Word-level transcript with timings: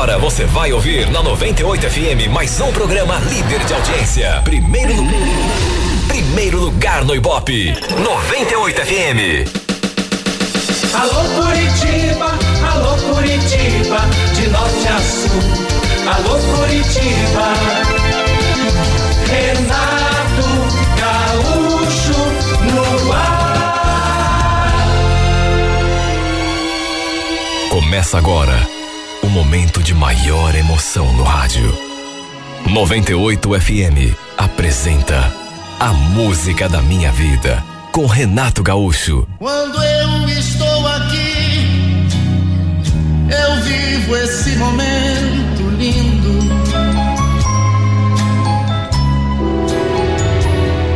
Agora 0.00 0.16
você 0.16 0.46
vai 0.46 0.72
ouvir 0.72 1.10
na 1.10 1.22
98 1.22 1.90
FM 1.90 2.32
mais 2.32 2.58
um 2.58 2.72
programa 2.72 3.18
líder 3.18 3.62
de 3.66 3.74
audiência. 3.74 4.40
Primeiro, 4.44 4.94
primeiro 6.08 6.58
lugar 6.58 7.04
no 7.04 7.14
Ibope. 7.14 7.74
98 8.02 8.80
FM. 8.80 9.44
Alô 10.94 11.22
Curitiba, 11.42 12.32
alô 12.72 12.96
Curitiba, 13.12 14.00
de 14.34 14.48
norte 14.48 14.88
a 14.88 14.98
sul. 15.00 15.42
Alô 16.14 16.38
Curitiba. 16.56 17.52
Renato 19.28 20.48
Gaúcho 20.96 22.20
no 22.72 23.12
ar. 23.12 23.50
Começa 27.68 28.16
agora 28.16 28.79
momento 29.30 29.80
de 29.80 29.94
maior 29.94 30.56
emoção 30.56 31.12
no 31.12 31.22
rádio. 31.22 31.72
98 32.68 33.60
FM 33.60 34.12
apresenta 34.36 35.32
A 35.78 35.92
Música 35.92 36.68
da 36.68 36.82
Minha 36.82 37.12
Vida 37.12 37.62
com 37.92 38.06
Renato 38.06 38.60
Gaúcho. 38.60 39.28
Quando 39.38 39.80
eu 39.80 40.28
estou 40.30 40.86
aqui, 40.88 42.08
eu 43.30 43.62
vivo 43.62 44.16
esse 44.16 44.56
momento 44.56 45.62
lindo. 45.78 46.50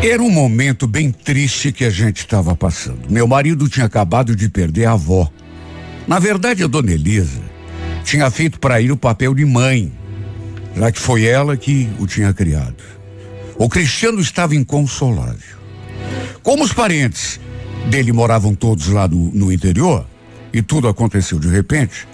Era 0.02 0.20
um 0.20 0.30
momento 0.30 0.88
bem 0.88 1.12
triste 1.12 1.70
que 1.70 1.84
a 1.84 1.90
gente 1.90 2.16
estava 2.16 2.56
passando. 2.56 3.08
Meu 3.08 3.28
marido 3.28 3.68
tinha 3.68 3.86
acabado 3.86 4.34
de 4.34 4.48
perder 4.48 4.86
a 4.86 4.92
avó. 4.92 5.30
Na 6.08 6.18
verdade, 6.18 6.64
a 6.64 6.66
dona 6.66 6.90
Elisa 6.90 7.53
tinha 8.04 8.30
feito 8.30 8.60
para 8.60 8.80
ele 8.80 8.92
o 8.92 8.96
papel 8.96 9.34
de 9.34 9.44
mãe, 9.44 9.92
já 10.76 10.92
que 10.92 11.00
foi 11.00 11.24
ela 11.24 11.56
que 11.56 11.88
o 11.98 12.06
tinha 12.06 12.32
criado. 12.32 12.76
O 13.56 13.68
Cristiano 13.68 14.20
estava 14.20 14.54
inconsolável. 14.54 15.56
Como 16.42 16.62
os 16.62 16.72
parentes 16.72 17.40
dele 17.88 18.12
moravam 18.12 18.54
todos 18.54 18.88
lá 18.88 19.08
no, 19.08 19.30
no 19.32 19.52
interior, 19.52 20.06
e 20.52 20.62
tudo 20.62 20.86
aconteceu 20.86 21.38
de 21.38 21.48
repente, 21.48 22.06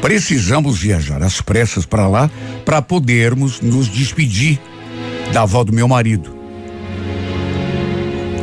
precisamos 0.00 0.78
viajar 0.78 1.22
às 1.22 1.40
pressas 1.40 1.84
para 1.84 2.08
lá 2.08 2.30
para 2.64 2.80
podermos 2.80 3.60
nos 3.60 3.88
despedir 3.88 4.58
da 5.32 5.42
avó 5.42 5.64
do 5.64 5.72
meu 5.72 5.88
marido. 5.88 6.38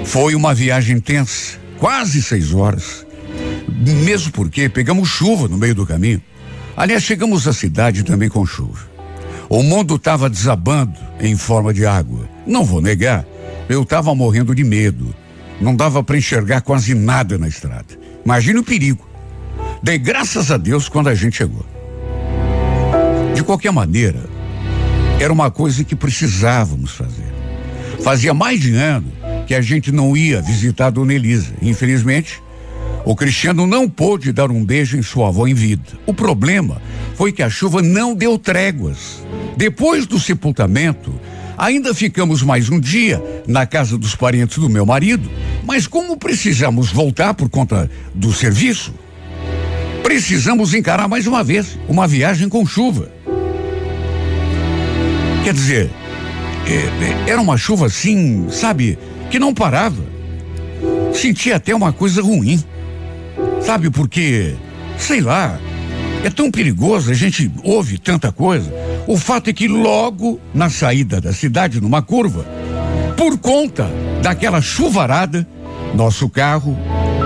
Foi 0.06 0.36
uma 0.36 0.54
viagem 0.54 1.00
tensa, 1.00 1.58
quase 1.78 2.22
seis 2.22 2.54
horas. 2.54 3.06
Mesmo 4.04 4.32
porque 4.32 4.68
pegamos 4.68 5.08
chuva 5.08 5.48
no 5.48 5.58
meio 5.58 5.76
do 5.76 5.86
caminho. 5.86 6.22
Aliás, 6.80 7.04
chegamos 7.04 7.46
à 7.46 7.52
cidade 7.52 8.04
também 8.04 8.30
com 8.30 8.46
chuva. 8.46 8.88
O 9.50 9.62
mundo 9.62 9.96
estava 9.96 10.30
desabando 10.30 10.98
em 11.20 11.36
forma 11.36 11.74
de 11.74 11.86
água. 11.86 12.30
Não 12.48 12.64
vou 12.64 12.82
negar, 12.82 13.26
eu 13.68 13.84
estava 13.84 14.16
morrendo 14.16 14.56
de 14.56 14.64
medo. 14.64 15.14
Não 15.60 15.76
dava 15.76 16.02
para 16.02 16.18
enxergar 16.18 16.62
quase 16.62 16.96
nada 16.96 17.38
na 17.38 17.50
estrada. 17.50 18.00
Imagine 18.24 18.60
o 18.60 18.64
perigo. 18.64 19.06
Dei 19.84 19.98
graças 19.98 20.52
a 20.52 20.56
Deus 20.56 20.88
quando 20.88 21.10
a 21.10 21.16
gente 21.16 21.36
chegou. 21.36 21.66
De 23.36 23.44
qualquer 23.44 23.74
maneira, 23.74 24.24
era 25.20 25.34
uma 25.34 25.52
coisa 25.52 25.84
que 25.84 25.98
precisávamos 25.98 26.92
fazer. 26.92 27.28
Fazia 28.02 28.34
mais 28.34 28.58
de 28.58 28.74
ano 28.74 29.12
que 29.46 29.54
a 29.54 29.60
gente 29.60 29.92
não 29.92 30.16
ia 30.16 30.42
visitar 30.42 30.92
Dona 30.92 31.14
Elisa. 31.14 31.54
Infelizmente, 31.62 32.42
o 33.10 33.16
Cristiano 33.16 33.66
não 33.66 33.90
pôde 33.90 34.32
dar 34.32 34.52
um 34.52 34.64
beijo 34.64 34.96
em 34.96 35.02
sua 35.02 35.30
avó 35.30 35.48
em 35.48 35.54
vida. 35.56 35.82
O 36.06 36.14
problema 36.14 36.80
foi 37.16 37.32
que 37.32 37.42
a 37.42 37.50
chuva 37.50 37.82
não 37.82 38.14
deu 38.14 38.38
tréguas. 38.38 39.26
Depois 39.58 40.06
do 40.06 40.20
sepultamento, 40.20 41.12
ainda 41.58 41.92
ficamos 41.96 42.44
mais 42.44 42.70
um 42.70 42.80
dia 42.80 43.20
na 43.48 43.66
casa 43.66 43.98
dos 43.98 44.14
parentes 44.14 44.60
do 44.60 44.70
meu 44.70 44.86
marido, 44.86 45.28
mas 45.66 45.88
como 45.88 46.18
precisamos 46.18 46.92
voltar 46.92 47.34
por 47.34 47.50
conta 47.50 47.90
do 48.14 48.32
serviço, 48.32 48.94
precisamos 50.04 50.76
encarar 50.76 51.08
mais 51.08 51.26
uma 51.26 51.44
vez 51.44 51.80
uma 51.88 52.08
viagem 52.08 52.48
com 52.48 52.64
chuva. 52.64 53.12
Quer 55.44 55.54
dizer, 55.56 55.90
é, 56.68 57.26
é, 57.26 57.32
era 57.32 57.42
uma 57.42 57.58
chuva 57.58 57.88
assim, 57.88 58.52
sabe, 58.52 59.00
que 59.32 59.40
não 59.40 59.52
parava. 59.52 60.06
Sentia 61.12 61.56
até 61.56 61.74
uma 61.74 61.92
coisa 61.92 62.22
ruim. 62.22 62.64
Sabe, 63.62 63.90
porque, 63.90 64.56
sei 64.98 65.22
lá, 65.22 65.60
é 66.24 66.30
tão 66.30 66.52
perigoso, 66.52 67.12
a 67.12 67.14
gente 67.14 67.52
ouve 67.64 67.98
tanta 67.98 68.32
coisa. 68.32 68.72
O 69.08 69.18
fato 69.18 69.50
é 69.50 69.54
que 69.54 69.68
logo 69.68 70.40
na 70.54 70.70
saída 70.70 71.22
da 71.22 71.34
cidade, 71.34 71.80
numa 71.80 72.02
curva, 72.02 72.46
por 73.16 73.38
conta 73.38 73.90
daquela 74.22 74.62
chuvarada, 74.62 75.48
nosso 75.94 76.30
carro 76.30 76.78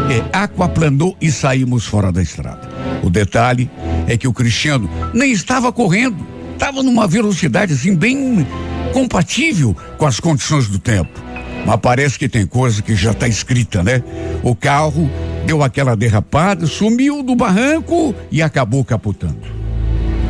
é, 0.10 0.38
aquaplanou 0.38 1.16
e 1.20 1.32
saímos 1.32 1.86
fora 1.86 2.12
da 2.12 2.22
estrada. 2.22 2.70
O 3.04 3.10
detalhe 3.10 3.70
é 4.08 4.18
que 4.18 4.28
o 4.28 4.34
Cristiano 4.34 4.90
nem 5.14 5.32
estava 5.32 5.72
correndo, 5.72 6.26
estava 6.54 6.84
numa 6.84 7.08
velocidade 7.08 7.74
assim 7.74 7.96
bem 7.96 8.46
compatível 8.94 9.76
com 9.98 10.06
as 10.06 10.20
condições 10.20 10.68
do 10.68 10.80
tempo. 10.80 11.22
Mas 11.66 11.80
parece 11.82 12.20
que 12.20 12.28
tem 12.28 12.46
coisa 12.46 12.82
que 12.82 12.96
já 12.96 13.12
está 13.12 13.28
escrita, 13.28 13.84
né? 13.84 14.04
O 14.44 14.56
carro 14.56 15.10
deu 15.46 15.64
aquela 15.64 15.96
derrapada, 15.96 16.66
sumiu 16.66 17.24
do 17.24 17.36
barranco 17.36 18.14
e 18.32 18.42
acabou 18.42 18.84
capotando. 18.84 19.42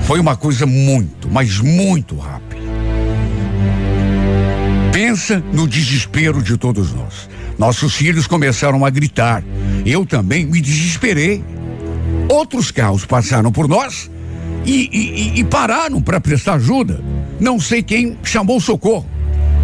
Foi 0.04 0.20
uma 0.20 0.36
coisa 0.36 0.66
muito, 0.66 1.30
mas 1.32 1.60
muito 1.60 2.18
rápida. 2.18 2.62
Pensa 4.92 5.44
no 5.52 5.68
desespero 5.68 6.42
de 6.42 6.58
todos 6.58 6.94
nós. 6.94 7.28
Nossos 7.58 7.96
filhos 7.96 8.28
começaram 8.28 8.86
a 8.86 8.90
gritar. 8.90 9.44
Eu 9.86 10.06
também 10.06 10.46
me 10.46 10.62
desesperei. 10.62 11.44
Outros 12.30 12.70
carros 12.70 13.06
passaram 13.06 13.52
por 13.52 13.68
nós 13.68 14.10
e, 14.66 14.90
e, 14.92 15.40
e 15.40 15.44
pararam 15.44 16.02
para 16.02 16.22
prestar 16.22 16.56
ajuda. 16.56 17.04
Não 17.40 17.60
sei 17.60 17.82
quem 17.82 18.18
chamou 18.24 18.60
socorro. 18.60 19.13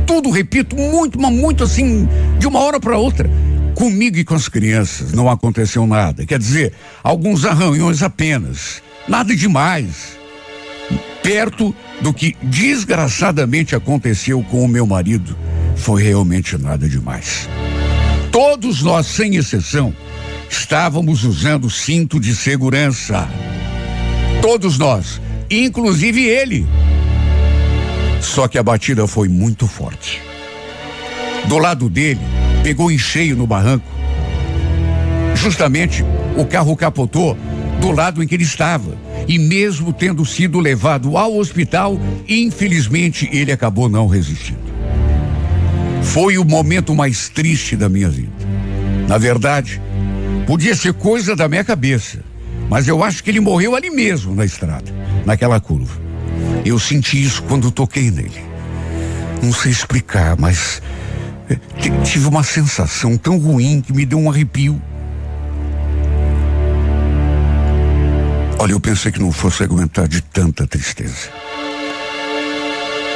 Tudo, 0.09 0.31
repito, 0.31 0.75
muito, 0.75 1.21
mas 1.21 1.31
muito 1.31 1.63
assim, 1.63 2.09
de 2.39 2.47
uma 2.47 2.59
hora 2.61 2.79
para 2.79 2.97
outra. 2.97 3.29
Comigo 3.75 4.17
e 4.17 4.23
com 4.23 4.33
as 4.33 4.49
crianças 4.49 5.13
não 5.13 5.29
aconteceu 5.29 5.85
nada. 5.85 6.25
Quer 6.25 6.39
dizer, 6.39 6.73
alguns 7.03 7.45
arranhões 7.45 8.01
apenas. 8.01 8.81
Nada 9.07 9.35
demais. 9.35 10.17
Perto 11.21 11.75
do 12.01 12.11
que 12.11 12.35
desgraçadamente 12.41 13.75
aconteceu 13.75 14.43
com 14.49 14.65
o 14.65 14.67
meu 14.67 14.87
marido, 14.87 15.37
foi 15.75 16.01
realmente 16.01 16.57
nada 16.57 16.89
demais. 16.89 17.47
Todos 18.31 18.81
nós, 18.81 19.05
sem 19.05 19.35
exceção, 19.35 19.93
estávamos 20.49 21.23
usando 21.23 21.69
cinto 21.69 22.19
de 22.19 22.35
segurança. 22.35 23.29
Todos 24.41 24.75
nós, 24.79 25.21
inclusive 25.51 26.23
ele. 26.23 26.65
Só 28.19 28.47
que 28.47 28.57
a 28.57 28.63
batida 28.63 29.07
foi 29.07 29.28
muito 29.28 29.68
forte. 29.68 30.22
Do 31.47 31.57
lado 31.57 31.90
dele, 31.90 32.19
pegou 32.63 32.91
em 32.91 32.97
cheio 32.97 33.35
no 33.35 33.47
barranco. 33.47 33.88
Justamente, 35.35 36.03
o 36.38 36.46
carro 36.46 36.75
capotou 36.75 37.38
do 37.80 37.91
lado 37.91 38.22
em 38.22 38.28
que 38.28 38.35
ele 38.35 38.44
estava. 38.44 38.97
E 39.28 39.40
mesmo 39.40 39.94
tendo 39.94 40.25
sido 40.25 40.59
levado 40.59 41.18
ao 41.18 41.38
hospital, 41.38 42.00
infelizmente 42.28 43.30
ele 43.31 43.52
acabou 43.52 43.88
não 43.90 44.07
resistindo. 44.07 44.69
Foi 46.03 46.38
o 46.38 46.46
momento 46.46 46.96
mais 46.96 47.30
triste 47.30 47.75
da 47.75 47.88
minha 47.88 48.09
vida. 48.09 48.31
Na 49.07 49.18
verdade, 49.18 49.81
podia 50.46 50.75
ser 50.75 50.94
coisa 50.94 51.36
da 51.36 51.47
minha 51.47 51.63
cabeça, 51.63 52.19
mas 52.69 52.88
eu 52.88 53.03
acho 53.03 53.24
que 53.24 53.30
ele 53.30 53.40
morreu 53.40 53.75
ali 53.75 53.89
mesmo 53.89 54.36
na 54.36 54.45
estrada, 54.45 54.92
naquela 55.25 55.60
curva. 55.60 56.08
Eu 56.65 56.77
senti 56.80 57.21
isso 57.21 57.44
quando 57.44 57.71
toquei 57.71 58.12
nele. 58.12 58.44
Não 59.41 59.53
sei 59.53 59.71
explicar, 59.71 60.38
mas 60.38 60.81
eh, 61.50 61.57
tive 62.03 62.27
uma 62.27 62.44
sensação 62.44 63.18
tão 63.18 63.39
ruim 63.39 63.81
que 63.81 63.94
me 63.94 64.06
deu 64.06 64.19
um 64.19 64.30
arrepio. 64.30 64.81
Olha, 68.57 68.74
eu 68.74 68.80
pensei 68.80 69.12
que 69.12 69.21
não 69.21 69.31
fosse 69.31 69.63
aguentar 69.63 70.07
de 70.07 70.21
tanta 70.21 70.68
tristeza. 70.68 71.30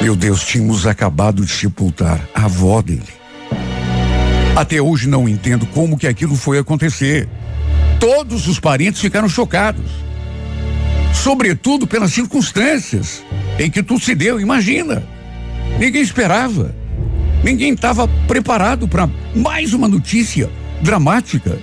Meu 0.00 0.16
Deus, 0.16 0.44
tínhamos 0.44 0.86
acabado 0.86 1.44
de 1.44 1.52
sepultar 1.52 2.20
a 2.34 2.46
avó 2.46 2.80
dele. 2.80 3.02
Até 4.56 4.80
hoje 4.80 5.08
não 5.08 5.28
entendo 5.28 5.66
como 5.66 5.98
que 5.98 6.06
aquilo 6.06 6.34
foi 6.34 6.58
acontecer. 6.58 7.28
Todos 8.00 8.48
os 8.48 8.58
parentes 8.58 9.00
ficaram 9.00 9.28
chocados. 9.28 10.03
Sobretudo 11.14 11.86
pelas 11.86 12.12
circunstâncias 12.12 13.24
em 13.58 13.70
que 13.70 13.82
tudo 13.82 14.00
se 14.00 14.14
deu, 14.14 14.40
imagina. 14.40 15.02
Ninguém 15.78 16.02
esperava. 16.02 16.74
Ninguém 17.42 17.72
estava 17.72 18.08
preparado 18.26 18.88
para 18.88 19.08
mais 19.34 19.72
uma 19.72 19.88
notícia 19.88 20.50
dramática. 20.82 21.58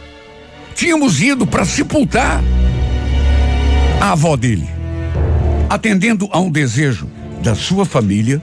Tínhamos 0.73 1.21
ido 1.21 1.45
para 1.45 1.65
sepultar 1.65 2.41
a 3.99 4.11
avó 4.11 4.35
dele. 4.35 4.67
Atendendo 5.69 6.27
a 6.31 6.39
um 6.39 6.49
desejo 6.49 7.07
da 7.43 7.55
sua 7.55 7.85
família, 7.85 8.41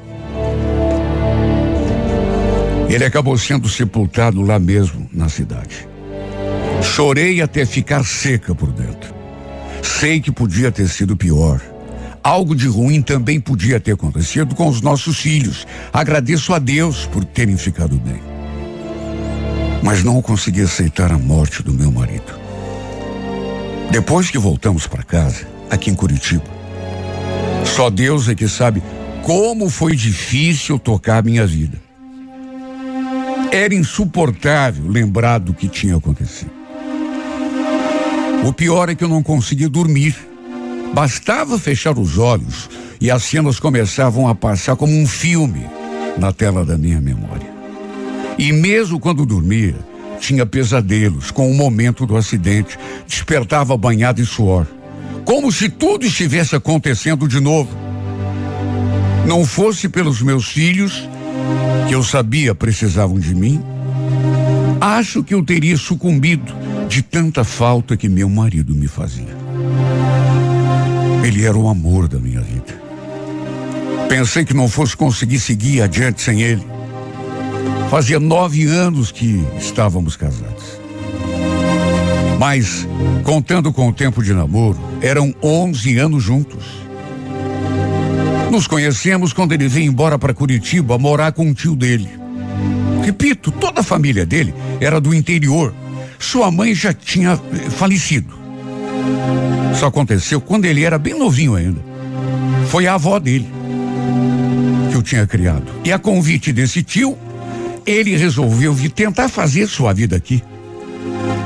ele 2.89 3.05
acabou 3.05 3.37
sendo 3.37 3.69
sepultado 3.69 4.41
lá 4.41 4.59
mesmo, 4.59 5.09
na 5.13 5.29
cidade. 5.29 5.87
Chorei 6.83 7.43
até 7.43 7.67
ficar 7.67 8.05
seca 8.05 8.55
por 8.55 8.73
dentro. 8.73 9.18
Sei 9.89 10.21
que 10.21 10.31
podia 10.31 10.71
ter 10.71 10.87
sido 10.87 11.17
pior. 11.17 11.61
Algo 12.23 12.55
de 12.55 12.69
ruim 12.69 13.01
também 13.01 13.41
podia 13.41 13.81
ter 13.81 13.93
acontecido 13.93 14.55
com 14.55 14.69
os 14.69 14.83
nossos 14.83 15.19
filhos. 15.19 15.67
Agradeço 15.93 16.53
a 16.53 16.59
Deus 16.59 17.07
por 17.07 17.25
terem 17.25 17.57
ficado 17.57 17.97
bem. 17.99 18.21
Mas 19.83 20.05
não 20.05 20.21
consegui 20.21 20.61
aceitar 20.61 21.11
a 21.11 21.19
morte 21.19 21.63
do 21.63 21.73
meu 21.73 21.91
marido. 21.91 22.39
Depois 23.91 24.31
que 24.31 24.39
voltamos 24.39 24.87
para 24.87 25.03
casa, 25.03 25.49
aqui 25.71 25.91
em 25.91 25.95
Curitiba, 25.95 26.45
só 27.65 27.89
Deus 27.89 28.29
é 28.29 28.35
que 28.35 28.47
sabe 28.47 28.83
como 29.23 29.71
foi 29.71 29.97
difícil 29.97 30.79
tocar 30.79 31.25
minha 31.25 31.47
vida. 31.47 31.81
Era 33.51 33.75
insuportável 33.75 34.87
lembrar 34.87 35.39
do 35.39 35.55
que 35.55 35.67
tinha 35.67 35.97
acontecido. 35.97 36.58
O 38.45 38.53
pior 38.53 38.89
é 38.89 38.95
que 38.95 39.05
eu 39.05 39.09
não 39.09 39.23
conseguia 39.23 39.69
dormir. 39.69 40.17
Bastava 40.95 41.59
fechar 41.59 41.99
os 41.99 42.19
olhos 42.19 42.69
e 43.01 43.11
as 43.11 43.23
cenas 43.25 43.61
começavam 43.61 44.27
a 44.29 44.35
passar 44.35 44.77
como 44.77 44.93
um 44.93 45.07
filme 45.07 45.67
na 46.17 46.33
tela 46.33 46.65
da 46.65 46.79
minha 46.79 47.01
memória. 47.01 47.49
E 48.39 48.53
mesmo 48.53 48.99
quando 48.99 49.27
dormia, 49.27 49.77
tinha 50.21 50.47
pesadelos 50.47 51.31
com 51.31 51.51
o 51.51 51.55
momento 51.55 52.07
do 52.07 52.17
acidente, 52.17 52.79
despertava 53.07 53.77
banhado 53.77 54.21
em 54.21 54.25
suor, 54.25 54.67
como 55.25 55.53
se 55.53 55.69
tudo 55.69 56.07
estivesse 56.07 56.57
acontecendo 56.57 57.29
de 57.29 57.41
novo. 57.41 57.71
Não 59.27 59.45
fosse 59.45 59.89
pelos 59.89 60.23
meus 60.23 60.49
filhos, 60.49 61.09
que 61.87 61.95
eu 61.95 62.03
sabia 62.03 62.55
precisavam 62.55 63.19
de 63.19 63.35
mim, 63.35 63.63
acho 64.81 65.23
que 65.23 65.35
eu 65.35 65.45
teria 65.45 65.77
sucumbido 65.77 66.55
de 66.89 67.03
tanta 67.03 67.45
falta 67.45 67.97
que 67.97 68.09
meu 68.09 68.29
marido 68.31 68.75
me 68.75 68.89
fazia. 68.89 69.37
Ele 71.23 71.45
era 71.45 71.57
o 71.57 71.69
amor 71.69 72.09
da 72.09 72.19
minha 72.19 72.41
vida. 72.41 72.81
Pensei 74.09 74.45
que 74.45 74.55
não 74.55 74.69
fosse 74.69 74.97
conseguir 74.97 75.39
seguir 75.39 75.83
adiante 75.83 76.23
sem 76.23 76.41
ele. 76.41 76.67
Fazia 77.91 78.19
nove 78.19 78.65
anos 78.65 79.13
que 79.13 79.45
estávamos 79.59 80.17
casados. 80.17 80.79
Mas, 82.39 82.87
contando 83.23 83.73
com 83.73 83.89
o 83.89 83.93
tempo 83.93 84.23
de 84.23 84.33
namoro, 84.33 84.79
eram 85.03 85.35
onze 85.43 85.99
anos 85.99 86.23
juntos. 86.23 86.65
Nos 88.51 88.67
conhecemos 88.67 89.35
quando 89.35 89.53
ele 89.53 89.69
veio 89.69 89.91
embora 89.91 90.19
para 90.19 90.33
Curitiba 90.33 90.97
morar 90.97 91.33
com 91.33 91.45
um 91.47 91.53
tio 91.53 91.77
dele. 91.77 92.09
Repito, 93.05 93.51
toda 93.51 93.81
a 93.81 93.85
família 93.85 94.25
dele 94.25 94.55
era 94.81 95.01
do 95.01 95.15
interior 95.15 95.75
sua 96.19 96.51
mãe 96.51 96.75
já 96.75 96.93
tinha 96.93 97.33
eh, 97.33 97.71
falecido. 97.71 98.37
Isso 99.73 99.87
aconteceu 99.87 100.41
quando 100.41 100.65
ele 100.65 100.85
era 100.85 100.99
bem 100.99 101.19
novinho 101.19 101.55
ainda. 101.55 101.81
Foi 102.69 102.87
a 102.87 102.95
avó 102.95 103.19
dele 103.19 103.49
que 104.91 104.97
o 104.97 105.03
tinha 105.03 105.27
criado. 105.27 105.67
E 105.85 105.93
a 105.93 105.99
convite 105.99 106.53
desse 106.53 106.83
tio, 106.83 107.17
ele 107.87 108.17
resolveu 108.17 108.73
vir 108.73 108.91
tentar 108.91 109.29
fazer 109.29 109.67
sua 109.69 109.93
vida 109.93 110.17
aqui. 110.17 110.43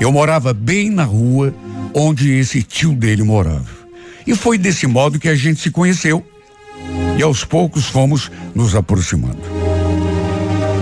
Eu 0.01 0.11
morava 0.11 0.53
bem 0.53 0.91
na 0.91 1.05
rua 1.05 1.55
onde 1.95 2.33
esse 2.33 2.63
tio 2.63 2.93
dele 2.93 3.23
morava. 3.23 3.83
E 4.27 4.35
foi 4.35 4.57
desse 4.57 4.87
modo 4.87 5.19
que 5.19 5.29
a 5.29 5.35
gente 5.35 5.61
se 5.61 5.71
conheceu. 5.71 6.25
E 7.19 7.23
aos 7.23 7.45
poucos 7.45 7.87
fomos 7.87 8.31
nos 8.55 8.75
aproximando. 8.75 9.43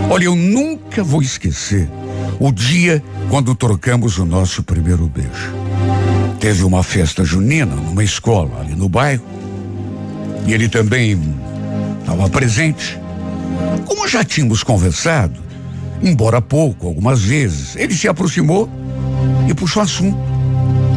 Olha, 0.08 0.24
eu 0.24 0.36
nunca 0.36 1.02
vou 1.02 1.20
esquecer 1.20 1.88
o 2.40 2.50
dia 2.50 3.02
quando 3.28 3.54
trocamos 3.54 4.18
o 4.18 4.24
nosso 4.24 4.62
primeiro 4.62 5.06
beijo. 5.06 5.52
Teve 6.40 6.64
uma 6.64 6.82
festa 6.82 7.22
junina 7.22 7.76
numa 7.76 8.02
escola 8.02 8.60
ali 8.60 8.74
no 8.74 8.88
bairro. 8.88 9.22
E 10.46 10.54
ele 10.54 10.70
também 10.70 11.20
estava 12.00 12.28
presente. 12.30 12.98
Como 13.84 14.08
já 14.08 14.24
tínhamos 14.24 14.62
conversado, 14.62 15.38
embora 16.02 16.40
pouco, 16.40 16.86
algumas 16.86 17.20
vezes, 17.20 17.76
ele 17.76 17.94
se 17.94 18.08
aproximou 18.08 18.70
e 19.46 19.52
puxou 19.52 19.82
assunto. 19.82 20.18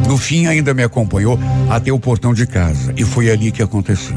No 0.08 0.16
fim, 0.16 0.46
ainda 0.46 0.72
me 0.72 0.82
acompanhou 0.82 1.38
até 1.68 1.92
o 1.92 2.00
portão 2.00 2.32
de 2.32 2.46
casa. 2.46 2.94
E 2.96 3.04
foi 3.04 3.30
ali 3.30 3.52
que 3.52 3.62
aconteceu. 3.62 4.16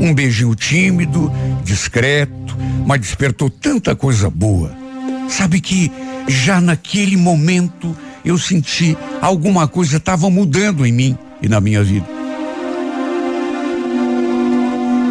Um 0.00 0.14
beijinho 0.14 0.54
tímido, 0.54 1.30
discreto, 1.62 2.56
mas 2.86 3.00
despertou 3.00 3.50
tanta 3.50 3.94
coisa 3.94 4.30
boa. 4.30 4.85
Sabe 5.28 5.60
que 5.60 5.90
já 6.28 6.60
naquele 6.60 7.16
momento 7.16 7.96
eu 8.24 8.36
senti 8.38 8.96
alguma 9.20 9.68
coisa 9.68 9.98
estava 9.98 10.28
mudando 10.28 10.84
em 10.84 10.92
mim 10.92 11.18
e 11.40 11.48
na 11.48 11.60
minha 11.60 11.82
vida. 11.82 12.06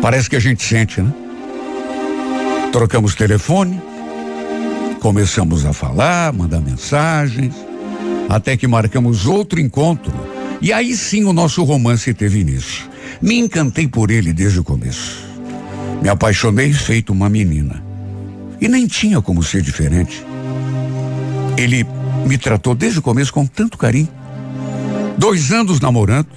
Parece 0.01 0.29
que 0.29 0.35
a 0.35 0.39
gente 0.39 0.63
sente, 0.63 1.01
né? 1.01 1.11
Trocamos 2.71 3.15
telefone, 3.15 3.81
começamos 4.99 5.65
a 5.65 5.71
falar, 5.71 6.33
mandar 6.33 6.59
mensagens, 6.59 7.55
até 8.27 8.57
que 8.57 8.67
marcamos 8.67 9.25
outro 9.25 9.59
encontro. 9.59 10.13
E 10.61 10.73
aí 10.73 10.95
sim 10.95 11.23
o 11.23 11.33
nosso 11.33 11.63
romance 11.63 12.13
teve 12.13 12.39
início. 12.39 12.85
Me 13.21 13.37
encantei 13.37 13.87
por 13.87 14.11
ele 14.11 14.33
desde 14.33 14.59
o 14.59 14.63
começo. 14.63 15.23
Me 16.01 16.09
apaixonei 16.09 16.73
feito 16.73 17.13
uma 17.13 17.29
menina. 17.29 17.84
E 18.59 18.67
nem 18.67 18.87
tinha 18.87 19.21
como 19.21 19.43
ser 19.43 19.61
diferente. 19.61 20.25
Ele 21.57 21.85
me 22.25 22.37
tratou 22.37 22.75
desde 22.75 22.99
o 22.99 23.01
começo 23.01 23.31
com 23.31 23.45
tanto 23.45 23.77
carinho. 23.77 24.09
Dois 25.17 25.51
anos 25.51 25.79
namorando, 25.79 26.27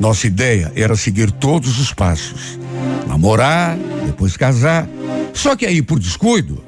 nossa 0.00 0.26
ideia 0.26 0.72
era 0.74 0.96
seguir 0.96 1.30
todos 1.30 1.78
os 1.78 1.92
passos. 1.92 2.58
Namorar, 3.06 3.76
depois 4.06 4.36
casar. 4.36 4.88
Só 5.34 5.56
que 5.56 5.66
aí, 5.66 5.82
por 5.82 5.98
descuido, 5.98 6.62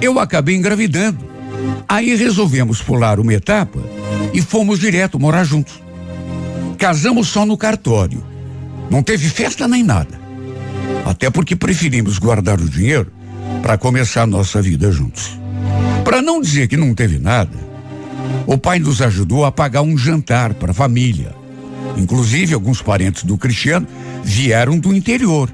eu 0.00 0.18
acabei 0.18 0.56
engravidando. 0.56 1.24
Aí 1.88 2.14
resolvemos 2.14 2.82
pular 2.82 3.20
uma 3.20 3.34
etapa 3.34 3.78
e 4.32 4.40
fomos 4.40 4.78
direto 4.78 5.18
morar 5.18 5.44
juntos. 5.44 5.82
Casamos 6.78 7.28
só 7.28 7.46
no 7.46 7.56
cartório. 7.56 8.24
Não 8.90 9.02
teve 9.02 9.28
festa 9.28 9.66
nem 9.66 9.82
nada. 9.82 10.20
Até 11.04 11.30
porque 11.30 11.56
preferimos 11.56 12.18
guardar 12.18 12.60
o 12.60 12.68
dinheiro 12.68 13.10
para 13.66 13.76
começar 13.76 14.28
nossa 14.28 14.62
vida 14.62 14.92
juntos. 14.92 15.36
Para 16.04 16.22
não 16.22 16.40
dizer 16.40 16.68
que 16.68 16.76
não 16.76 16.94
teve 16.94 17.18
nada, 17.18 17.58
o 18.46 18.56
pai 18.56 18.78
nos 18.78 19.02
ajudou 19.02 19.44
a 19.44 19.50
pagar 19.50 19.82
um 19.82 19.98
jantar 19.98 20.54
para 20.54 20.70
a 20.70 20.72
família. 20.72 21.34
Inclusive, 21.96 22.54
alguns 22.54 22.80
parentes 22.80 23.24
do 23.24 23.36
Cristiano 23.36 23.84
vieram 24.22 24.78
do 24.78 24.94
interior 24.94 25.50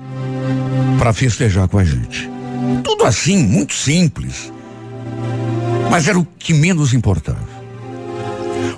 para 0.99 1.15
festejar 1.15 1.67
com 1.69 1.79
a 1.79 1.85
gente. 1.85 2.29
Tudo 2.85 3.07
assim, 3.07 3.43
muito 3.43 3.73
simples. 3.73 4.53
Mas 5.91 6.07
era 6.07 6.19
o 6.19 6.27
que 6.39 6.53
menos 6.53 6.93
importava. 6.93 7.49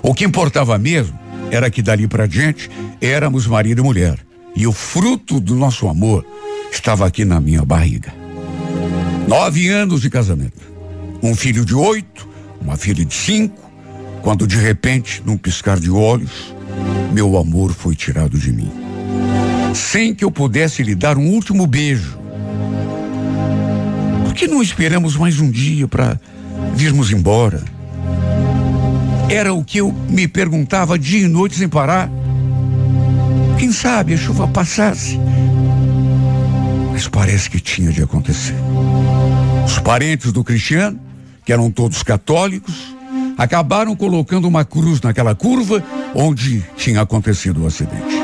O 0.01 0.13
que 0.13 0.23
importava 0.23 0.77
mesmo 0.77 1.19
era 1.51 1.69
que 1.69 1.81
dali 1.81 2.07
para 2.07 2.25
diante 2.25 2.71
éramos 3.01 3.45
marido 3.47 3.81
e 3.81 3.83
mulher. 3.83 4.17
E 4.55 4.65
o 4.65 4.71
fruto 4.71 5.41
do 5.41 5.55
nosso 5.55 5.89
amor 5.89 6.25
estava 6.71 7.05
aqui 7.05 7.25
na 7.25 7.41
minha 7.41 7.65
barriga. 7.65 8.23
Nove 9.27 9.69
anos 9.69 10.01
de 10.01 10.09
casamento. 10.09 10.61
Um 11.21 11.33
filho 11.33 11.65
de 11.65 11.73
oito, 11.73 12.27
uma 12.61 12.77
filha 12.77 13.03
de 13.03 13.13
cinco, 13.13 13.59
quando 14.21 14.45
de 14.45 14.57
repente, 14.57 15.23
num 15.25 15.35
piscar 15.35 15.79
de 15.79 15.89
olhos, 15.89 16.53
meu 17.11 17.35
amor 17.35 17.73
foi 17.73 17.95
tirado 17.95 18.37
de 18.37 18.51
mim. 18.51 18.71
Sem 19.73 20.13
que 20.13 20.23
eu 20.23 20.29
pudesse 20.29 20.83
lhe 20.83 20.93
dar 20.93 21.17
um 21.17 21.27
último 21.27 21.65
beijo. 21.65 22.19
Por 24.23 24.33
que 24.35 24.47
não 24.47 24.61
esperamos 24.61 25.17
mais 25.17 25.39
um 25.39 25.49
dia 25.49 25.87
para 25.87 26.19
virmos 26.75 27.11
embora? 27.11 27.63
Era 29.27 29.53
o 29.53 29.63
que 29.63 29.79
eu 29.79 29.91
me 30.07 30.27
perguntava 30.27 30.99
dia 30.99 31.25
e 31.25 31.27
noite 31.27 31.55
sem 31.55 31.67
parar. 31.67 32.11
Quem 33.57 33.71
sabe 33.71 34.13
a 34.13 34.17
chuva 34.17 34.47
passasse. 34.47 35.19
Mas 36.95 37.07
parece 37.07 37.49
que 37.49 37.59
tinha 37.59 37.91
de 37.91 38.01
acontecer. 38.01 38.55
Os 39.65 39.77
parentes 39.79 40.31
do 40.31 40.43
Cristiano 40.43 40.99
que 41.45 41.53
eram 41.53 41.69
todos 41.69 42.01
católicos, 42.01 42.95
acabaram 43.37 43.95
colocando 43.95 44.47
uma 44.47 44.65
cruz 44.65 44.99
naquela 44.99 45.35
curva 45.35 45.83
onde 46.15 46.65
tinha 46.75 47.01
acontecido 47.01 47.63
o 47.63 47.67
acidente. 47.67 48.15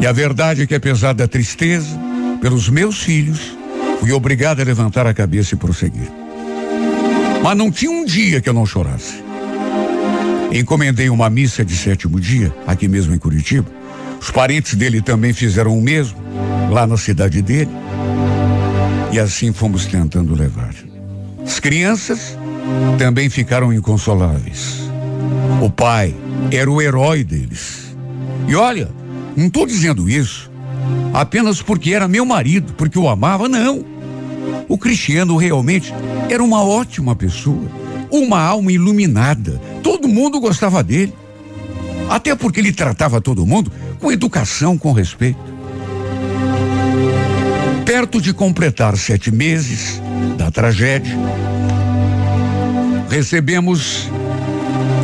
E 0.00 0.06
a 0.06 0.12
verdade 0.12 0.62
é 0.62 0.66
que, 0.66 0.74
apesar 0.74 1.12
da 1.12 1.28
tristeza, 1.28 1.98
pelos 2.40 2.68
meus 2.68 3.02
filhos, 3.02 3.56
fui 4.00 4.12
obrigado 4.12 4.60
a 4.60 4.64
levantar 4.64 5.06
a 5.06 5.12
cabeça 5.12 5.54
e 5.54 5.58
prosseguir. 5.58 6.10
Mas 7.42 7.56
não 7.56 7.70
tinha 7.70 7.90
um 7.90 8.04
dia 8.04 8.40
que 8.40 8.48
eu 8.48 8.54
não 8.54 8.64
chorasse. 8.64 9.22
Encomendei 10.52 11.10
uma 11.10 11.28
missa 11.28 11.64
de 11.64 11.76
sétimo 11.76 12.18
dia, 12.18 12.54
aqui 12.66 12.88
mesmo 12.88 13.14
em 13.14 13.18
Curitiba, 13.18 13.70
Os 14.20 14.30
parentes 14.30 14.74
dele 14.74 15.00
também 15.00 15.32
fizeram 15.32 15.76
o 15.76 15.82
mesmo, 15.82 16.18
lá 16.70 16.86
na 16.86 16.96
cidade 16.96 17.40
dele. 17.42 17.70
E 19.12 19.18
assim 19.18 19.52
fomos 19.52 19.86
tentando 19.86 20.34
levar. 20.34 20.74
As 21.44 21.58
crianças 21.58 22.36
também 22.98 23.30
ficaram 23.30 23.72
inconsoláveis. 23.72 24.82
O 25.62 25.70
pai 25.70 26.14
era 26.50 26.70
o 26.70 26.80
herói 26.80 27.24
deles. 27.24 27.96
E 28.46 28.54
olha, 28.54 28.90
não 29.36 29.46
estou 29.46 29.66
dizendo 29.66 30.08
isso 30.08 30.48
apenas 31.12 31.62
porque 31.62 31.92
era 31.92 32.08
meu 32.08 32.24
marido, 32.24 32.72
porque 32.74 32.98
o 32.98 33.08
amava, 33.08 33.48
não. 33.48 33.84
O 34.68 34.76
Cristiano 34.78 35.36
realmente 35.36 35.92
era 36.28 36.42
uma 36.42 36.62
ótima 36.62 37.16
pessoa, 37.16 37.68
uma 38.10 38.40
alma 38.40 38.72
iluminada. 38.72 39.60
Todo 39.82 40.08
mundo 40.08 40.40
gostava 40.40 40.82
dele. 40.82 41.12
Até 42.08 42.34
porque 42.34 42.60
ele 42.60 42.72
tratava 42.72 43.20
todo 43.20 43.46
mundo 43.46 43.70
com 44.00 44.10
educação, 44.10 44.78
com 44.78 44.92
respeito. 44.92 45.38
Perto 47.84 48.20
de 48.20 48.32
completar 48.32 48.96
sete 48.96 49.30
meses 49.30 50.00
da 50.36 50.50
tragédia, 50.50 51.16
recebemos 53.08 54.08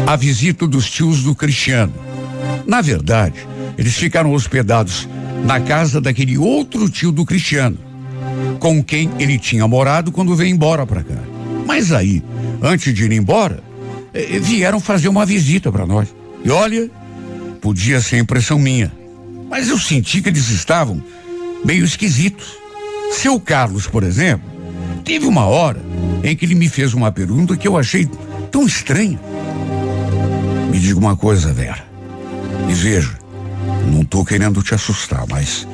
a 0.06 0.16
visita 0.16 0.66
dos 0.66 0.90
tios 0.90 1.22
do 1.22 1.34
Cristiano. 1.34 1.92
Na 2.66 2.80
verdade, 2.80 3.46
eles 3.76 3.94
ficaram 3.94 4.32
hospedados 4.32 5.08
na 5.44 5.60
casa 5.60 6.00
daquele 6.00 6.38
outro 6.38 6.88
tio 6.88 7.10
do 7.10 7.24
Cristiano, 7.24 7.78
com 8.58 8.82
quem 8.82 9.10
ele 9.18 9.38
tinha 9.38 9.66
morado 9.66 10.12
quando 10.12 10.34
veio 10.34 10.50
embora 10.54 10.86
para 10.86 11.02
cá. 11.02 11.18
Mas 11.66 11.92
aí, 11.92 12.22
antes 12.62 12.94
de 12.94 13.04
ir 13.04 13.12
embora, 13.12 13.62
eh, 14.12 14.38
vieram 14.40 14.80
fazer 14.80 15.08
uma 15.08 15.26
visita 15.26 15.72
para 15.72 15.86
nós. 15.86 16.08
E 16.44 16.50
olha, 16.50 16.90
podia 17.60 18.00
ser 18.02 18.18
impressão 18.18 18.58
minha, 18.58 18.92
mas 19.48 19.70
eu 19.70 19.78
senti 19.78 20.20
que 20.20 20.28
eles 20.28 20.50
estavam 20.50 21.02
meio 21.64 21.84
esquisitos. 21.84 22.58
Seu 23.12 23.40
Carlos, 23.40 23.86
por 23.86 24.02
exemplo, 24.02 24.46
teve 25.04 25.26
uma 25.26 25.46
hora 25.46 25.80
em 26.22 26.36
que 26.36 26.44
ele 26.44 26.54
me 26.54 26.68
fez 26.68 26.92
uma 26.92 27.10
pergunta 27.10 27.56
que 27.56 27.66
eu 27.66 27.78
achei 27.78 28.06
tão 28.52 28.66
estranha. 28.66 29.18
Me 30.70 30.78
diga 30.78 30.98
uma 30.98 31.16
coisa, 31.16 31.52
Vera. 31.52 31.84
E 32.68 32.74
veja, 32.74 33.18
não 33.90 34.02
estou 34.02 34.24
querendo 34.24 34.62
te 34.62 34.74
assustar, 34.74 35.24
mas. 35.28 35.66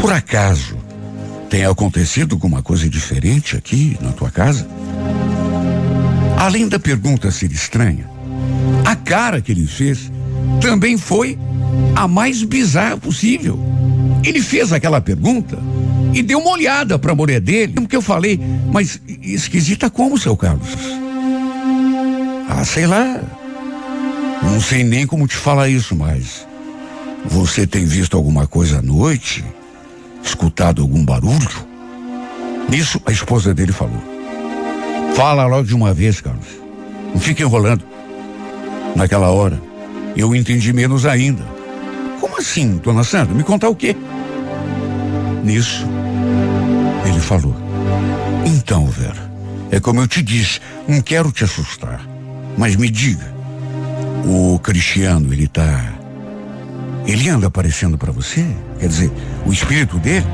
Por 0.00 0.12
acaso 0.12 0.76
tem 1.50 1.64
acontecido 1.64 2.34
alguma 2.34 2.62
coisa 2.62 2.88
diferente 2.88 3.56
aqui 3.56 3.98
na 4.00 4.12
tua 4.12 4.30
casa? 4.30 4.66
Além 6.38 6.68
da 6.68 6.78
pergunta 6.78 7.30
ser 7.30 7.52
estranha, 7.52 8.13
a 8.84 8.94
cara 8.94 9.40
que 9.40 9.52
ele 9.52 9.66
fez 9.66 10.10
também 10.60 10.96
foi 10.96 11.38
a 11.94 12.06
mais 12.06 12.42
bizarra 12.42 12.96
possível. 12.96 13.58
Ele 14.22 14.40
fez 14.40 14.72
aquela 14.72 15.00
pergunta 15.00 15.58
e 16.12 16.22
deu 16.22 16.38
uma 16.38 16.50
olhada 16.50 16.98
para 16.98 17.12
a 17.12 17.14
mulher 17.14 17.40
dele, 17.40 17.72
porque 17.74 17.96
eu 17.96 18.02
falei, 18.02 18.40
mas 18.72 19.00
esquisita 19.22 19.90
como, 19.90 20.18
seu 20.18 20.36
Carlos? 20.36 20.68
Ah, 22.48 22.64
sei 22.64 22.86
lá. 22.86 23.20
Não 24.42 24.60
sei 24.60 24.84
nem 24.84 25.06
como 25.06 25.26
te 25.26 25.36
falar 25.36 25.68
isso, 25.68 25.96
mas 25.96 26.46
você 27.24 27.66
tem 27.66 27.84
visto 27.84 28.16
alguma 28.16 28.46
coisa 28.46 28.78
à 28.78 28.82
noite? 28.82 29.44
Escutado 30.22 30.82
algum 30.82 31.04
barulho? 31.04 31.74
Nisso, 32.68 33.00
a 33.06 33.12
esposa 33.12 33.54
dele 33.54 33.72
falou. 33.72 34.02
Fala 35.14 35.46
logo 35.46 35.64
de 35.64 35.74
uma 35.74 35.92
vez, 35.92 36.20
Carlos. 36.20 36.46
Não 37.12 37.20
fique 37.20 37.42
enrolando. 37.42 37.93
Naquela 38.94 39.30
hora, 39.30 39.60
eu 40.16 40.34
entendi 40.34 40.72
menos 40.72 41.04
ainda. 41.04 41.44
Como 42.20 42.38
assim, 42.38 42.80
dona 42.82 43.04
Sandra? 43.04 43.34
Me 43.34 43.42
contar 43.42 43.68
o 43.68 43.76
quê? 43.76 43.96
Nisso, 45.42 45.84
ele 47.06 47.20
falou. 47.20 47.54
Então, 48.46 48.86
Vera, 48.86 49.30
é 49.70 49.80
como 49.80 50.00
eu 50.00 50.08
te 50.08 50.22
disse, 50.22 50.60
não 50.86 51.00
quero 51.00 51.32
te 51.32 51.44
assustar. 51.44 52.00
Mas 52.56 52.76
me 52.76 52.88
diga, 52.88 53.34
o 54.24 54.58
Cristiano, 54.60 55.32
ele 55.32 55.48
tá. 55.48 55.92
Ele 57.06 57.28
anda 57.28 57.48
aparecendo 57.48 57.98
para 57.98 58.12
você? 58.12 58.46
Quer 58.78 58.88
dizer, 58.88 59.12
o 59.44 59.52
espírito 59.52 59.98
dele? 59.98 60.26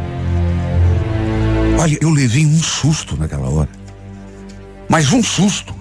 Olha, 1.78 1.98
eu 2.00 2.10
levei 2.10 2.44
um 2.44 2.62
susto 2.62 3.16
naquela 3.16 3.48
hora. 3.48 3.68
Mas 4.88 5.12
um 5.12 5.22
susto. 5.22 5.74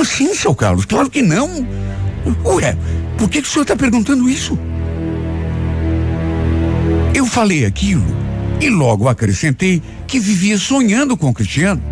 Como 0.00 0.08
assim, 0.10 0.34
seu 0.34 0.54
Carlos? 0.54 0.86
Claro 0.86 1.10
que 1.10 1.20
não. 1.20 1.66
Ué, 2.46 2.74
por 3.18 3.28
que, 3.28 3.42
que 3.42 3.46
o 3.46 3.50
senhor 3.50 3.64
está 3.64 3.76
perguntando 3.76 4.30
isso? 4.30 4.58
Eu 7.14 7.26
falei 7.26 7.66
aquilo 7.66 8.02
e 8.62 8.70
logo 8.70 9.10
acrescentei 9.10 9.82
que 10.06 10.18
vivia 10.18 10.56
sonhando 10.56 11.18
com 11.18 11.28
o 11.28 11.34
Cristiano, 11.34 11.82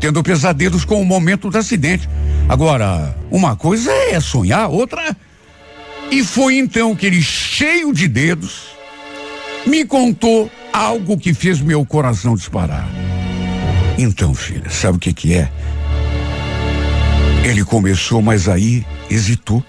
tendo 0.00 0.22
pesadelos 0.22 0.86
com 0.86 1.02
o 1.02 1.04
momento 1.04 1.50
do 1.50 1.58
acidente. 1.58 2.08
Agora, 2.48 3.14
uma 3.30 3.54
coisa 3.54 3.92
é 3.92 4.18
sonhar, 4.20 4.70
outra. 4.70 5.14
E 6.10 6.24
foi 6.24 6.56
então 6.56 6.96
que 6.96 7.04
ele, 7.04 7.20
cheio 7.20 7.92
de 7.92 8.08
dedos, 8.08 8.68
me 9.66 9.84
contou 9.84 10.50
algo 10.72 11.18
que 11.18 11.34
fez 11.34 11.60
meu 11.60 11.84
coração 11.84 12.34
disparar. 12.34 12.88
Então, 13.98 14.32
filha, 14.32 14.70
sabe 14.70 14.96
o 14.96 14.98
que 14.98 15.12
que 15.12 15.34
é? 15.34 15.52
Ele 17.44 17.64
começou, 17.64 18.20
mas 18.20 18.48
aí 18.48 18.84
hesitou. 19.10 19.64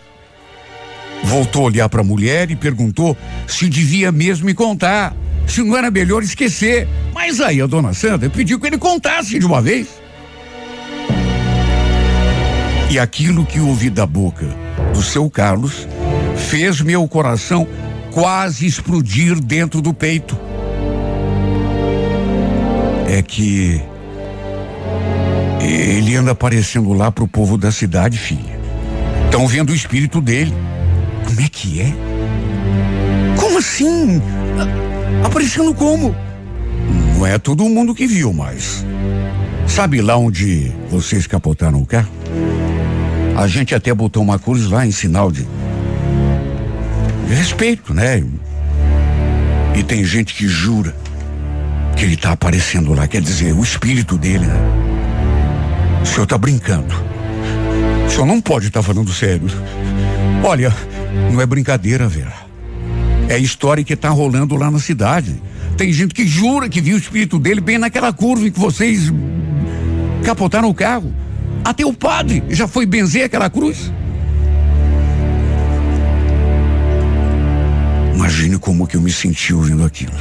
Voltou 1.24 1.64
a 1.64 1.66
olhar 1.66 1.90
para 1.90 2.02
a 2.02 2.04
mulher 2.04 2.52
e 2.52 2.56
perguntou 2.56 3.16
se 3.48 3.70
devia 3.70 4.12
mesmo 4.12 4.46
me 4.46 4.54
contar, 4.54 5.16
se 5.48 5.62
não 5.64 5.78
era 5.78 5.90
melhor 5.90 6.24
esquecer. 6.24 6.88
Mas 7.14 7.40
aí 7.40 7.62
a 7.62 7.68
dona 7.68 7.94
Sandra 7.94 8.30
pediu 8.30 8.60
que 8.60 8.68
ele 8.68 8.78
contasse 8.78 9.40
de 9.40 9.46
uma 9.46 9.62
vez. 9.62 9.88
E 12.90 13.00
aquilo 13.00 13.46
que 13.46 13.60
ouvi 13.60 13.90
da 13.90 14.06
boca 14.06 14.46
do 14.94 15.02
seu 15.02 15.30
Carlos 15.30 15.88
fez 16.36 16.82
meu 16.82 17.08
coração 17.08 17.66
quase 18.12 18.66
explodir 18.66 19.40
dentro 19.40 19.82
do 19.82 19.94
peito. 19.94 20.38
É 23.08 23.22
que 23.22 23.82
ele 25.64 26.16
anda 26.16 26.32
aparecendo 26.32 26.92
lá 26.94 27.12
pro 27.12 27.28
povo 27.28 27.58
da 27.58 27.72
cidade, 27.72 28.18
filha. 28.18 28.60
Estão 29.26 29.48
vendo 29.48 29.72
o 29.72 29.76
espírito 29.76 30.20
dele. 30.22 30.54
Como 31.26 31.42
é 31.42 31.48
que 31.50 31.82
é? 31.82 31.94
Como 33.40 33.58
assim? 33.58 34.22
Aparecendo 35.24 35.74
como? 35.74 36.16
Não 37.16 37.26
é 37.26 37.38
todo 37.38 37.64
mundo 37.70 37.94
que 37.94 38.08
viu, 38.08 38.34
mas. 38.34 38.86
Sabe 39.68 40.02
lá 40.02 40.18
onde 40.18 40.72
vocês 40.90 41.28
capotaram 41.28 41.82
o 41.82 41.86
carro? 41.86 42.12
A 43.38 43.48
gente 43.48 43.74
até 43.74 43.94
botou 43.94 44.22
uma 44.22 44.38
cruz 44.38 44.68
lá 44.68 44.86
em 44.86 44.92
sinal 44.92 45.32
de, 45.32 45.48
respeito, 47.34 47.94
né? 47.94 48.24
E 49.76 49.84
tem 49.84 50.04
gente 50.04 50.34
que 50.34 50.48
jura 50.48 50.96
que 51.96 52.04
ele 52.04 52.16
está 52.16 52.32
aparecendo 52.32 52.94
lá, 52.94 53.08
quer 53.08 53.22
dizer, 53.22 53.54
o 53.54 53.64
espírito 53.64 54.18
dele, 54.18 54.46
né? 54.46 55.01
O 56.02 56.06
senhor 56.06 56.24
está 56.24 56.38
brincando. 56.38 56.94
O 58.08 58.10
senhor 58.10 58.26
não 58.26 58.42
pode 58.42 58.68
estar 58.68 58.82
tá 58.82 58.88
falando 58.88 59.12
sério. 59.14 59.48
Olha, 60.44 60.76
não 61.32 61.40
é 61.40 61.46
brincadeira, 61.46 62.08
Vera. 62.08 62.34
É 63.30 63.38
história 63.38 63.84
que 63.84 63.94
está 63.94 64.10
rolando 64.10 64.56
lá 64.56 64.70
na 64.70 64.80
cidade. 64.80 65.42
Tem 65.78 65.94
gente 65.94 66.14
que 66.14 66.28
jura 66.28 66.68
que 66.68 66.82
viu 66.82 66.96
o 66.96 67.00
espírito 67.00 67.40
dele 67.40 67.62
bem 67.62 67.78
naquela 67.78 68.12
curva 68.12 68.48
em 68.48 68.52
que 68.52 68.60
vocês 68.60 69.12
capotaram 70.24 70.70
o 70.70 70.74
carro. 70.74 71.14
Até 71.64 71.86
o 71.86 71.94
padre 71.94 72.44
já 72.50 72.68
foi 72.68 72.86
benzer 72.86 73.26
aquela 73.26 73.50
cruz. 73.50 73.92
Imagine 78.14 78.58
como 78.58 78.86
que 78.86 78.98
eu 78.98 79.02
me 79.02 79.12
senti 79.12 79.54
ouvindo 79.54 79.84
aquilo. 79.86 80.14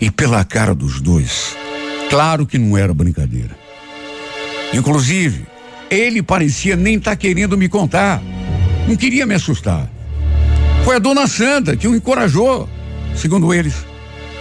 E 0.00 0.10
pela 0.10 0.44
cara 0.44 0.74
dos 0.74 1.00
dois, 1.00 1.56
claro 2.08 2.46
que 2.46 2.58
não 2.58 2.76
era 2.76 2.94
brincadeira. 2.94 3.59
Inclusive, 4.72 5.46
ele 5.90 6.22
parecia 6.22 6.76
nem 6.76 6.96
estar 6.96 7.12
tá 7.12 7.16
querendo 7.16 7.58
me 7.58 7.68
contar. 7.68 8.22
Não 8.86 8.96
queria 8.96 9.26
me 9.26 9.34
assustar. 9.34 9.90
Foi 10.84 10.96
a 10.96 10.98
dona 10.98 11.26
Sandra 11.26 11.76
que 11.76 11.88
o 11.88 11.94
encorajou, 11.94 12.68
segundo 13.14 13.52
eles. 13.52 13.74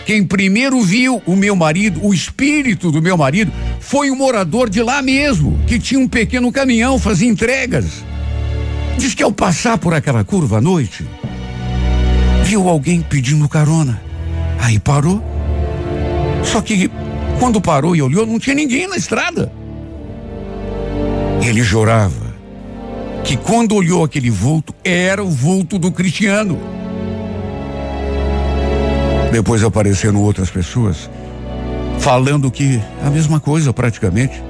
Quem 0.06 0.24
primeiro 0.24 0.82
viu 0.82 1.22
o 1.26 1.36
meu 1.36 1.56
marido, 1.56 2.04
o 2.04 2.14
espírito 2.14 2.92
do 2.92 3.02
meu 3.02 3.16
marido, 3.16 3.52
foi 3.80 4.10
um 4.10 4.16
morador 4.16 4.70
de 4.70 4.82
lá 4.82 5.02
mesmo, 5.02 5.60
que 5.68 5.78
tinha 5.78 6.00
um 6.00 6.08
pequeno 6.08 6.52
caminhão, 6.52 6.98
fazia 6.98 7.30
entregas. 7.30 8.04
Diz 8.98 9.14
que 9.14 9.22
ao 9.22 9.32
passar 9.32 9.78
por 9.78 9.94
aquela 9.94 10.24
curva 10.24 10.58
à 10.58 10.62
noite, 10.62 11.06
viu 12.44 12.68
alguém 12.68 13.02
pedindo 13.02 13.48
carona. 13.48 14.02
Aí 14.60 14.80
parou. 14.80 15.24
Só 16.44 16.62
que 16.62 16.90
quando 17.40 17.62
parou 17.62 17.96
e 17.96 18.02
olhou, 18.02 18.26
não 18.26 18.40
tinha 18.40 18.56
ninguém 18.56 18.88
na 18.88 18.98
estrada. 18.98 19.52
Ele 21.50 21.64
chorava 21.64 22.32
que 23.24 23.36
quando 23.36 23.74
olhou 23.74 24.04
aquele 24.04 24.30
vulto, 24.30 24.72
era 24.84 25.24
o 25.24 25.32
vulto 25.32 25.80
do 25.80 25.92
Cristiano. 25.92 26.60
Depois 29.32 29.64
apareceram 29.64 30.22
outras 30.22 30.52
pessoas 30.52 31.10
falando 31.98 32.52
que 32.52 32.80
a 33.04 33.10
mesma 33.10 33.40
coisa 33.40 33.74
praticamente. 33.74 34.44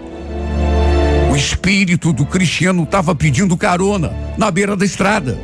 O 1.31 1.37
espírito 1.37 2.11
do 2.11 2.25
Cristiano 2.25 2.83
estava 2.83 3.15
pedindo 3.15 3.55
carona 3.55 4.13
na 4.37 4.51
beira 4.51 4.75
da 4.75 4.83
estrada. 4.83 5.39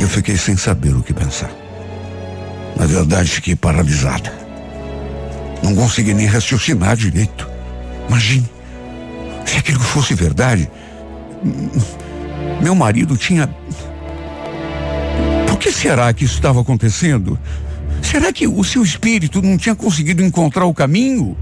Eu 0.00 0.06
fiquei 0.06 0.36
sem 0.36 0.56
saber 0.56 0.94
o 0.94 1.02
que 1.02 1.12
pensar. 1.12 1.50
Na 2.76 2.86
verdade, 2.86 3.28
fiquei 3.28 3.56
paralisada. 3.56 4.32
Não 5.64 5.74
consegui 5.74 6.14
nem 6.14 6.26
raciocinar 6.26 6.96
direito. 6.96 7.51
Imagine, 8.12 8.44
se 9.46 9.56
aquilo 9.56 9.80
fosse 9.80 10.12
verdade, 10.12 10.70
meu 12.62 12.74
marido 12.74 13.16
tinha. 13.16 13.48
Por 15.48 15.58
que 15.58 15.72
será 15.72 16.12
que 16.12 16.26
isso 16.26 16.34
estava 16.34 16.60
acontecendo? 16.60 17.38
Será 18.02 18.30
que 18.30 18.46
o 18.46 18.62
seu 18.64 18.82
espírito 18.82 19.40
não 19.40 19.56
tinha 19.56 19.74
conseguido 19.74 20.22
encontrar 20.22 20.66
o 20.66 20.74
caminho? 20.74 21.34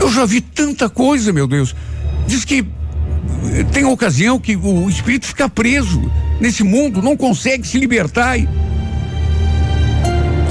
Eu 0.00 0.10
já 0.10 0.26
vi 0.26 0.40
tanta 0.40 0.88
coisa, 0.88 1.32
meu 1.32 1.46
Deus. 1.46 1.72
Diz 2.26 2.44
que 2.44 2.66
tem 3.72 3.84
ocasião 3.84 4.40
que 4.40 4.56
o 4.56 4.90
espírito 4.90 5.26
fica 5.26 5.48
preso 5.48 6.10
nesse 6.40 6.64
mundo, 6.64 7.00
não 7.00 7.16
consegue 7.16 7.64
se 7.64 7.78
libertar. 7.78 8.38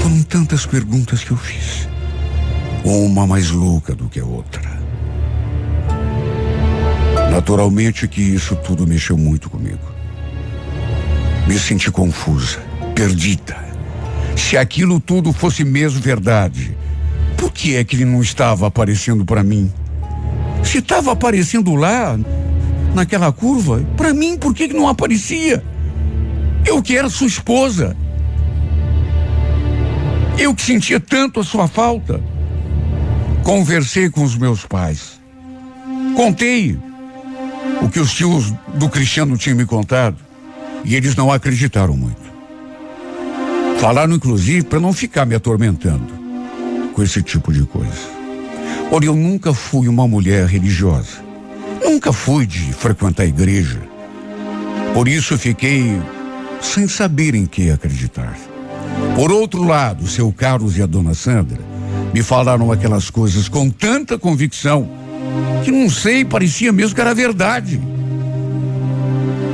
Foram 0.00 0.22
tantas 0.22 0.64
perguntas 0.64 1.22
que 1.22 1.30
eu 1.30 1.36
fiz. 1.36 1.92
Uma 2.84 3.26
mais 3.26 3.50
louca 3.50 3.94
do 3.94 4.10
que 4.10 4.20
a 4.20 4.24
outra. 4.26 4.78
Naturalmente 7.30 8.06
que 8.06 8.20
isso 8.20 8.54
tudo 8.56 8.86
mexeu 8.86 9.16
muito 9.16 9.48
comigo. 9.48 9.80
Me 11.48 11.58
senti 11.58 11.90
confusa, 11.90 12.58
perdida. 12.94 13.56
Se 14.36 14.58
aquilo 14.58 15.00
tudo 15.00 15.32
fosse 15.32 15.64
mesmo 15.64 16.00
verdade, 16.00 16.76
por 17.38 17.50
que 17.50 17.74
é 17.74 17.82
que 17.84 17.96
ele 17.96 18.04
não 18.04 18.20
estava 18.20 18.66
aparecendo 18.66 19.24
para 19.24 19.42
mim? 19.42 19.72
Se 20.62 20.78
estava 20.78 21.12
aparecendo 21.12 21.74
lá, 21.74 22.18
naquela 22.94 23.32
curva, 23.32 23.82
para 23.96 24.12
mim, 24.12 24.36
por 24.36 24.54
que, 24.54 24.68
que 24.68 24.74
não 24.74 24.88
aparecia? 24.88 25.64
Eu 26.66 26.82
que 26.82 26.96
era 26.96 27.08
sua 27.08 27.26
esposa. 27.26 27.96
Eu 30.38 30.54
que 30.54 30.62
sentia 30.62 31.00
tanto 31.00 31.40
a 31.40 31.44
sua 31.44 31.66
falta. 31.66 32.20
Conversei 33.44 34.08
com 34.08 34.24
os 34.24 34.36
meus 34.36 34.64
pais. 34.64 35.20
Contei 36.16 36.78
o 37.82 37.90
que 37.90 38.00
os 38.00 38.14
tios 38.14 38.50
do 38.74 38.88
Cristiano 38.88 39.36
tinham 39.36 39.58
me 39.58 39.66
contado. 39.66 40.16
E 40.82 40.94
eles 40.94 41.14
não 41.14 41.30
acreditaram 41.30 41.94
muito. 41.94 42.24
Falaram, 43.78 44.14
inclusive, 44.14 44.64
para 44.64 44.80
não 44.80 44.94
ficar 44.94 45.26
me 45.26 45.34
atormentando 45.34 46.06
com 46.94 47.02
esse 47.02 47.22
tipo 47.22 47.52
de 47.52 47.64
coisa. 47.64 48.14
Olha, 48.90 49.06
eu 49.06 49.14
nunca 49.14 49.52
fui 49.52 49.88
uma 49.88 50.08
mulher 50.08 50.46
religiosa. 50.46 51.22
Nunca 51.82 52.14
fui 52.14 52.46
de 52.46 52.72
frequentar 52.72 53.24
a 53.24 53.26
igreja. 53.26 53.80
Por 54.94 55.06
isso 55.06 55.36
fiquei 55.36 56.00
sem 56.62 56.88
saber 56.88 57.34
em 57.34 57.44
que 57.44 57.70
acreditar. 57.70 58.38
Por 59.14 59.30
outro 59.30 59.64
lado, 59.64 60.06
seu 60.06 60.32
Carlos 60.32 60.78
e 60.78 60.82
a 60.82 60.86
dona 60.86 61.12
Sandra 61.12 61.73
me 62.14 62.22
falaram 62.22 62.70
aquelas 62.70 63.10
coisas 63.10 63.48
com 63.48 63.68
tanta 63.68 64.16
convicção 64.16 64.88
que 65.64 65.72
não 65.72 65.90
sei, 65.90 66.24
parecia 66.24 66.72
mesmo 66.72 66.94
que 66.94 67.00
era 67.00 67.12
verdade. 67.12 67.80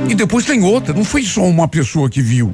E 0.07 0.13
depois 0.13 0.45
tem 0.45 0.63
outra, 0.63 0.93
não 0.93 1.03
foi 1.03 1.23
só 1.23 1.43
uma 1.43 1.67
pessoa 1.67 2.07
que 2.07 2.21
viu. 2.21 2.53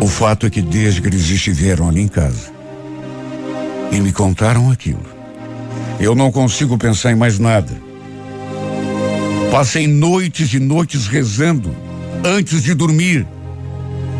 O 0.00 0.06
fato 0.06 0.46
é 0.46 0.50
que 0.50 0.62
desde 0.62 1.02
que 1.02 1.08
eles 1.08 1.28
estiveram 1.28 1.86
ali 1.86 2.00
em 2.00 2.08
casa 2.08 2.50
e 3.92 4.00
me 4.00 4.12
contaram 4.12 4.70
aquilo, 4.70 5.04
eu 6.00 6.14
não 6.14 6.32
consigo 6.32 6.78
pensar 6.78 7.12
em 7.12 7.16
mais 7.16 7.38
nada. 7.38 7.74
Passei 9.50 9.86
noites 9.86 10.54
e 10.54 10.58
noites 10.58 11.06
rezando 11.06 11.76
antes 12.24 12.62
de 12.62 12.72
dormir, 12.72 13.26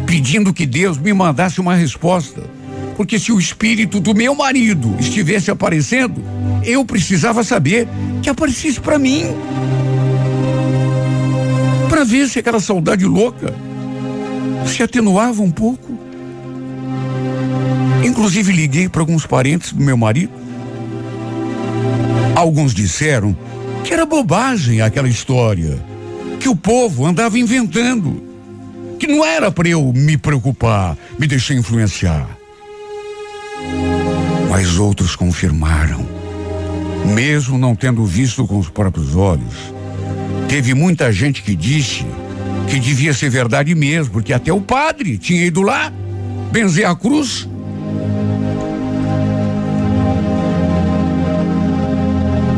pedindo 0.05 0.53
que 0.53 0.67
Deus 0.67 0.99
me 0.99 1.15
mandasse 1.15 1.63
uma 1.63 1.75
resposta. 1.75 2.43
Porque 2.97 3.19
se 3.19 3.33
o 3.33 3.39
espírito 3.39 4.01
do 4.01 4.15
meu 4.15 4.35
marido 4.35 4.95
estivesse 4.99 5.51
aparecendo, 5.51 6.23
eu 6.65 6.85
precisava 6.85 7.43
saber 7.43 7.89
que 8.23 8.31
aparecesse 8.31 8.81
para 8.81 8.99
mim. 8.99 9.25
Para 11.89 12.05
ver 12.05 12.29
se 12.29 12.39
aquela 12.39 12.61
saudade 12.61 13.05
louca 13.05 13.55
se 14.67 14.83
atenuava 14.83 15.43
um 15.43 15.51
pouco. 15.51 15.99
Inclusive 18.05 18.53
liguei 18.53 18.89
para 18.89 19.03
alguns 19.03 19.27
parentes 19.27 19.73
do 19.73 19.83
meu 19.83 19.97
marido. 19.97 20.33
Alguns 22.35 22.75
disseram 22.75 23.37
que 23.85 23.93
era 23.93 24.07
bobagem 24.07 24.81
aquela 24.81 25.09
história, 25.09 25.79
que 26.41 26.49
o 26.49 26.57
povo 26.57 27.07
andava 27.07 27.39
inventando, 27.39 28.23
que 28.99 29.07
não 29.07 29.25
era 29.25 29.51
para 29.51 29.69
eu 29.69 29.93
me 29.95 30.17
preocupar, 30.17 30.97
me 31.19 31.27
deixar 31.27 31.55
influenciar. 31.55 32.34
Mas 34.57 34.79
outros 34.79 35.17
confirmaram, 35.17 36.07
mesmo 37.13 37.59
não 37.59 37.75
tendo 37.75 38.07
visto 38.07 38.47
com 38.47 38.57
os 38.57 38.69
próprios 38.69 39.17
olhos. 39.17 39.75
Teve 40.49 40.75
muita 40.75 41.13
gente 41.13 41.43
que 41.43 41.57
disse 41.57 42.07
que 42.69 42.79
devia 42.79 43.13
ser 43.13 43.31
verdade 43.31 43.75
mesmo, 43.75 44.13
porque 44.13 44.33
até 44.33 44.53
o 44.53 44.61
padre 44.61 45.19
tinha 45.19 45.45
ido 45.45 45.61
lá 45.61 45.93
benzer 46.53 46.87
a 46.87 46.95
cruz. 46.95 47.49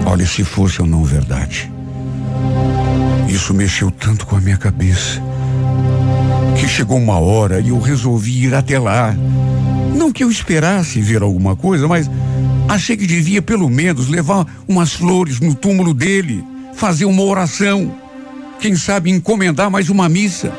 Olha, 0.04 0.26
se 0.26 0.44
fosse 0.44 0.82
ou 0.82 0.87
não 0.87 1.02
verdade. 1.02 1.72
Isso 3.26 3.54
mexeu 3.54 3.90
tanto 3.90 4.26
com 4.26 4.37
a 4.37 4.40
minha 4.42 4.59
cabeça 4.59 5.18
que 6.61 6.68
chegou 6.68 6.98
uma 6.98 7.18
hora 7.18 7.59
e 7.59 7.70
eu 7.70 7.80
resolvi 7.80 8.44
ir 8.44 8.54
até 8.54 8.78
lá. 8.78 9.16
Não 9.96 10.12
que 10.12 10.22
eu 10.22 10.30
esperasse 10.30 11.00
ver 11.00 11.22
alguma 11.22 11.56
coisa, 11.56 11.88
mas 11.88 12.09
achei 12.68 12.98
que 12.98 13.06
devia 13.06 13.40
pelo 13.40 13.70
menos 13.70 14.09
levar 14.09 14.46
umas 14.68 14.92
flores 14.92 15.40
no 15.40 15.54
túmulo 15.54 15.94
dele, 15.94 16.44
fazer 16.74 17.06
uma 17.06 17.22
oração, 17.22 17.96
quem 18.61 18.76
sabe 18.76 19.11
encomendar 19.11 19.70
mais 19.70 19.88
uma 19.88 20.06
missa. 20.06 20.52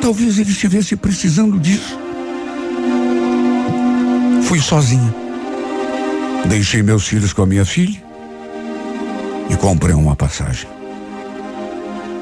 Talvez 0.00 0.38
ele 0.38 0.50
estivesse 0.50 0.94
precisando 0.94 1.58
disso. 1.58 1.98
Fui 4.44 4.60
sozinha. 4.60 5.14
Deixei 6.46 6.84
meus 6.84 7.08
filhos 7.08 7.32
com 7.32 7.42
a 7.42 7.46
minha 7.46 7.64
filha 7.64 8.00
e 9.50 9.56
comprei 9.56 9.94
uma 9.94 10.14
passagem. 10.14 10.68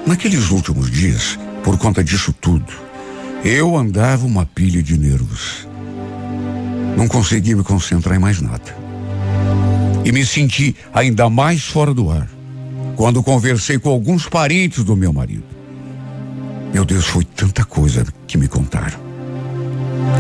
Naqueles 0.07 0.51
últimos 0.51 0.91
dias, 0.91 1.39
por 1.63 1.77
conta 1.77 2.03
disso 2.03 2.33
tudo, 2.41 2.86
eu 3.47 3.77
andava 3.77 4.27
uma 4.27 4.45
pilha 4.45 4.83
de 4.83 4.99
nervos. 4.99 5.69
Não 6.97 7.07
conseguia 7.07 7.57
me 7.57 7.63
concentrar 7.63 8.17
em 8.17 8.19
mais 8.19 8.41
nada. 8.41 8.77
E 10.05 10.11
me 10.11 10.27
senti 10.27 10.75
ainda 10.93 11.31
mais 11.31 11.65
fora 11.65 11.95
do 11.95 12.11
ar 12.11 12.29
quando 12.97 13.23
conversei 13.23 13.79
com 13.79 13.91
alguns 13.91 14.29
parentes 14.29 14.83
do 14.83 14.97
meu 14.97 15.13
marido. 15.13 15.45
Meu 16.73 16.85
Deus, 16.85 17.07
foi 17.07 17.25
tanta 17.25 17.65
coisa 17.65 18.05
que 18.27 18.37
me 18.37 18.49
contaram. 18.49 18.99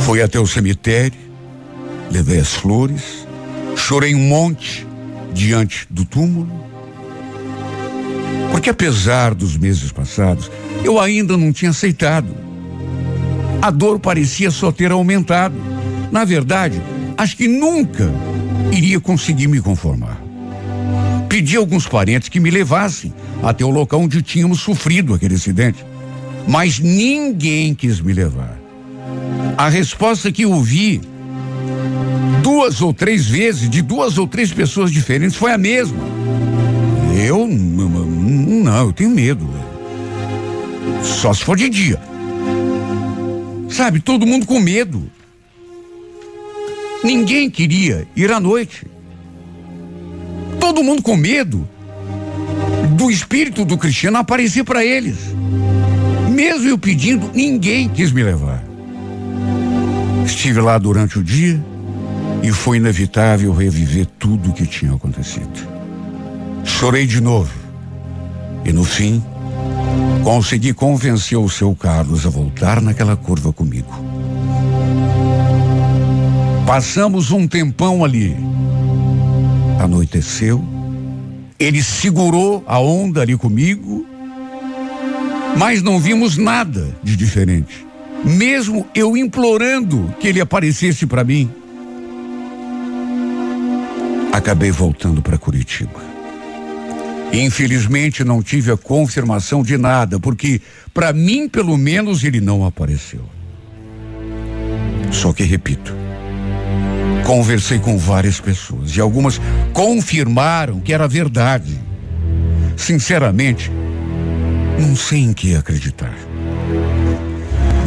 Fui 0.02 0.22
até 0.22 0.38
o 0.38 0.46
cemitério, 0.46 1.18
levei 2.10 2.38
as 2.38 2.54
flores, 2.54 3.26
chorei 3.76 4.14
um 4.14 4.28
monte 4.28 4.86
diante 5.34 5.86
do 5.90 6.04
túmulo 6.04 6.48
porque 8.52 8.70
apesar 8.70 9.34
dos 9.34 9.56
meses 9.56 9.92
passados, 9.92 10.50
eu 10.82 10.98
ainda 10.98 11.36
não 11.36 11.52
tinha 11.52 11.72
aceitado. 11.72 12.45
A 13.60 13.70
dor 13.70 13.98
parecia 13.98 14.50
só 14.50 14.70
ter 14.70 14.92
aumentado. 14.92 15.54
Na 16.10 16.24
verdade, 16.24 16.80
acho 17.16 17.36
que 17.36 17.48
nunca 17.48 18.12
iria 18.72 19.00
conseguir 19.00 19.48
me 19.48 19.60
conformar. 19.60 20.20
Pedi 21.28 21.56
a 21.56 21.60
alguns 21.60 21.86
parentes 21.86 22.28
que 22.28 22.40
me 22.40 22.50
levassem 22.50 23.12
até 23.42 23.64
o 23.64 23.70
local 23.70 24.00
onde 24.00 24.22
tínhamos 24.22 24.60
sofrido 24.60 25.14
aquele 25.14 25.34
acidente, 25.34 25.84
mas 26.46 26.78
ninguém 26.78 27.74
quis 27.74 28.00
me 28.00 28.12
levar. 28.12 28.58
A 29.58 29.68
resposta 29.68 30.30
que 30.30 30.46
ouvi 30.46 31.00
duas 32.42 32.80
ou 32.80 32.92
três 32.92 33.26
vezes 33.26 33.68
de 33.68 33.82
duas 33.82 34.18
ou 34.18 34.26
três 34.26 34.52
pessoas 34.52 34.90
diferentes 34.90 35.36
foi 35.36 35.52
a 35.52 35.58
mesma. 35.58 35.98
Eu 37.26 37.46
não, 37.46 38.86
eu 38.86 38.92
tenho 38.92 39.10
medo. 39.10 39.48
Só 41.02 41.32
se 41.32 41.44
for 41.44 41.56
de 41.56 41.68
dia. 41.68 42.00
Sabe, 43.76 44.00
todo 44.00 44.26
mundo 44.26 44.46
com 44.46 44.58
medo. 44.58 45.10
Ninguém 47.04 47.50
queria 47.50 48.08
ir 48.16 48.32
à 48.32 48.40
noite. 48.40 48.86
todo 50.58 50.82
mundo 50.82 51.02
com 51.02 51.14
medo 51.14 51.68
do 52.96 53.10
espírito 53.10 53.66
do 53.66 53.76
Cristiano 53.76 54.16
aparecer 54.16 54.64
para 54.64 54.82
eles. 54.82 55.18
Mesmo 56.30 56.70
eu 56.70 56.78
pedindo, 56.78 57.30
ninguém 57.34 57.88
quis 57.88 58.10
me 58.10 58.22
levar. 58.22 58.64
Estive 60.24 60.60
lá 60.60 60.78
durante 60.78 61.18
o 61.18 61.22
dia 61.22 61.62
e 62.42 62.50
foi 62.50 62.78
inevitável 62.78 63.52
reviver 63.52 64.06
tudo 64.18 64.50
o 64.50 64.52
que 64.54 64.66
tinha 64.66 64.94
acontecido. 64.94 65.68
Chorei 66.64 67.06
de 67.06 67.20
novo 67.20 67.52
e 68.64 68.72
no 68.72 68.84
fim 68.84 69.22
consegui 70.26 70.74
convencer 70.74 71.38
o 71.38 71.48
seu 71.48 71.72
Carlos 71.72 72.26
a 72.26 72.28
voltar 72.28 72.82
naquela 72.82 73.16
curva 73.16 73.52
comigo. 73.52 73.88
Passamos 76.66 77.30
um 77.30 77.46
tempão 77.46 78.04
ali. 78.04 78.36
Anoiteceu. 79.78 80.64
Ele 81.60 81.80
segurou 81.80 82.64
a 82.66 82.80
onda 82.80 83.22
ali 83.22 83.36
comigo, 83.36 84.04
mas 85.56 85.80
não 85.80 86.00
vimos 86.00 86.36
nada 86.36 86.92
de 87.04 87.16
diferente. 87.16 87.86
Mesmo 88.24 88.84
eu 88.96 89.16
implorando 89.16 90.12
que 90.18 90.26
ele 90.26 90.40
aparecesse 90.40 91.06
para 91.06 91.22
mim, 91.22 91.48
acabei 94.32 94.72
voltando 94.72 95.22
para 95.22 95.38
Curitiba. 95.38 96.15
Infelizmente 97.32 98.24
não 98.24 98.42
tive 98.42 98.72
a 98.72 98.76
confirmação 98.76 99.62
de 99.62 99.76
nada, 99.76 100.18
porque 100.18 100.60
para 100.94 101.12
mim 101.12 101.48
pelo 101.48 101.76
menos 101.76 102.24
ele 102.24 102.40
não 102.40 102.64
apareceu. 102.64 103.24
Só 105.12 105.32
que 105.32 105.42
repito, 105.42 105.94
conversei 107.24 107.78
com 107.78 107.98
várias 107.98 108.40
pessoas 108.40 108.96
e 108.96 109.00
algumas 109.00 109.40
confirmaram 109.72 110.80
que 110.80 110.92
era 110.92 111.06
verdade. 111.06 111.78
Sinceramente, 112.76 113.70
não 114.78 114.94
sei 114.94 115.20
em 115.20 115.32
que 115.32 115.54
acreditar. 115.54 116.14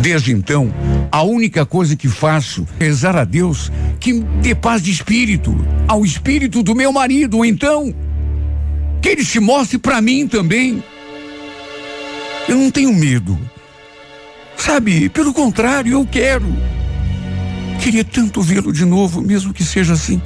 Desde 0.02 0.32
então, 0.32 0.74
a 1.12 1.24
única 1.24 1.66
coisa 1.66 1.96
que 1.96 2.08
faço 2.08 2.66
é 2.80 2.86
rezar 2.86 3.16
a 3.18 3.26
Deus 3.26 3.72
que 4.00 4.22
dê 4.42 4.56
paz 4.56 4.82
de 4.82 4.92
espírito, 4.92 5.54
ao 5.88 6.06
espírito 6.06 6.64
do 6.64 6.74
meu 6.74 6.92
marido, 6.92 7.44
então 7.44 7.94
que 9.02 9.10
ele 9.10 9.24
se 9.24 9.40
mostre 9.40 9.78
para 9.78 10.02
mim 10.02 10.28
também. 10.28 10.84
Eu 12.48 12.58
não 12.58 12.72
tenho 12.72 12.94
medo. 12.94 13.40
Sabe, 14.58 15.10
pelo 15.10 15.34
contrário, 15.34 15.94
eu 15.94 16.06
quero. 16.06 16.46
Queria 17.82 18.04
tanto 18.04 18.42
vê-lo 18.42 18.74
de 18.74 18.86
novo, 18.86 19.22
mesmo 19.22 19.54
que 19.54 19.64
seja 19.64 19.94
assim. 19.94 20.22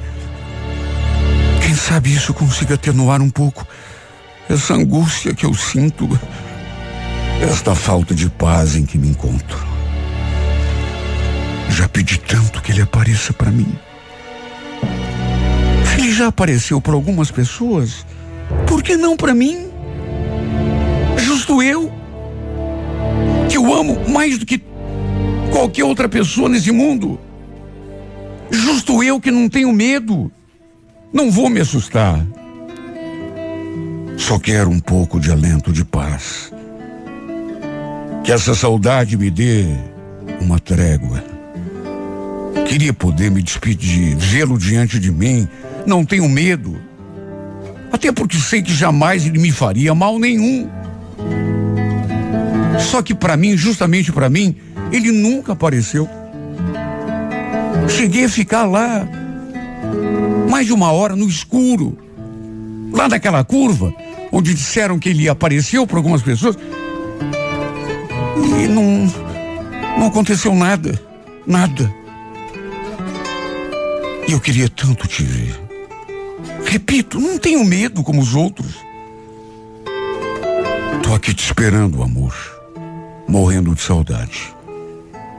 Quem 1.62 1.74
sabe 1.74 2.12
isso 2.12 2.34
consiga 2.34 2.74
atenuar 2.74 3.22
um 3.22 3.30
pouco 3.30 3.66
essa 4.48 4.74
angústia 4.74 5.34
que 5.34 5.46
eu 5.46 5.54
sinto 5.54 6.08
esta 7.40 7.74
falta 7.74 8.14
de 8.14 8.28
paz 8.28 8.76
em 8.76 8.84
que 8.84 8.98
me 8.98 9.08
encontro. 9.08 9.58
Já 11.70 11.88
pedi 11.88 12.18
tanto 12.18 12.62
que 12.62 12.72
ele 12.72 12.82
apareça 12.82 13.32
para 13.32 13.50
mim. 13.50 13.76
Ele 15.98 16.12
já 16.12 16.28
apareceu 16.28 16.80
para 16.80 16.94
algumas 16.94 17.30
pessoas, 17.30 18.06
por 18.66 18.82
que 18.82 18.96
não 18.96 19.16
para 19.16 19.34
mim? 19.34 19.70
Justo 21.16 21.62
eu, 21.62 21.92
que 23.48 23.58
o 23.58 23.74
amo 23.74 24.08
mais 24.08 24.38
do 24.38 24.46
que 24.46 24.62
qualquer 25.52 25.84
outra 25.84 26.08
pessoa 26.08 26.48
nesse 26.48 26.72
mundo. 26.72 27.18
Justo 28.50 29.02
eu 29.02 29.20
que 29.20 29.30
não 29.30 29.48
tenho 29.48 29.72
medo. 29.72 30.30
Não 31.12 31.30
vou 31.30 31.48
me 31.48 31.60
assustar. 31.60 32.24
Só 34.16 34.38
quero 34.38 34.70
um 34.70 34.80
pouco 34.80 35.20
de 35.20 35.30
alento 35.30 35.72
de 35.72 35.84
paz. 35.84 36.52
Que 38.24 38.32
essa 38.32 38.54
saudade 38.54 39.16
me 39.16 39.30
dê 39.30 39.66
uma 40.40 40.58
trégua. 40.58 41.22
Queria 42.66 42.92
poder 42.92 43.30
me 43.30 43.42
despedir, 43.42 44.16
vê-lo 44.16 44.58
diante 44.58 44.98
de 44.98 45.12
mim. 45.12 45.48
Não 45.86 46.04
tenho 46.04 46.28
medo. 46.28 46.76
Até 47.94 48.10
porque 48.10 48.36
sei 48.38 48.60
que 48.60 48.74
jamais 48.74 49.24
ele 49.24 49.38
me 49.38 49.52
faria 49.52 49.94
mal 49.94 50.18
nenhum. 50.18 50.68
Só 52.90 53.00
que 53.00 53.14
para 53.14 53.36
mim, 53.36 53.56
justamente 53.56 54.10
para 54.10 54.28
mim, 54.28 54.56
ele 54.90 55.12
nunca 55.12 55.52
apareceu. 55.52 56.08
Cheguei 57.88 58.24
a 58.24 58.28
ficar 58.28 58.64
lá 58.64 59.08
mais 60.50 60.66
de 60.66 60.72
uma 60.72 60.90
hora 60.90 61.14
no 61.14 61.28
escuro, 61.28 61.96
lá 62.92 63.08
naquela 63.08 63.44
curva, 63.44 63.94
onde 64.32 64.52
disseram 64.54 64.98
que 64.98 65.10
ele 65.10 65.28
apareceu 65.28 65.86
para 65.86 65.98
algumas 65.98 66.20
pessoas. 66.20 66.58
E 68.60 68.66
não, 68.66 69.06
não 70.00 70.08
aconteceu 70.08 70.52
nada. 70.52 71.00
Nada. 71.46 71.94
E 74.26 74.32
eu 74.32 74.40
queria 74.40 74.68
tanto 74.68 75.06
te 75.06 75.22
ver. 75.22 75.63
Repito, 76.74 77.20
não 77.20 77.38
tenho 77.38 77.64
medo 77.64 78.02
como 78.02 78.20
os 78.20 78.34
outros. 78.34 78.74
Tô 81.04 81.14
aqui 81.14 81.32
te 81.32 81.44
esperando, 81.44 82.02
amor. 82.02 82.34
Morrendo 83.28 83.76
de 83.76 83.80
saudade. 83.80 84.52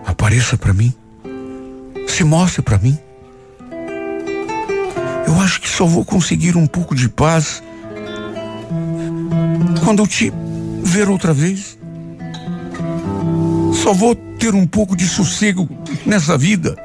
Apareça 0.06 0.58
para 0.58 0.72
mim. 0.72 0.94
Se 2.08 2.24
mostre 2.24 2.62
para 2.62 2.78
mim. 2.78 2.98
Eu 5.28 5.42
acho 5.42 5.60
que 5.60 5.68
só 5.68 5.86
vou 5.86 6.06
conseguir 6.06 6.56
um 6.56 6.66
pouco 6.66 6.96
de 6.96 7.10
paz 7.10 7.62
quando 9.84 10.04
eu 10.04 10.08
te 10.08 10.32
ver 10.84 11.10
outra 11.10 11.34
vez. 11.34 11.78
Só 13.84 13.92
vou 13.92 14.16
ter 14.16 14.56
um 14.56 14.66
pouco 14.66 14.96
de 14.96 15.06
sossego 15.06 15.68
nessa 16.06 16.38
vida. 16.38 16.78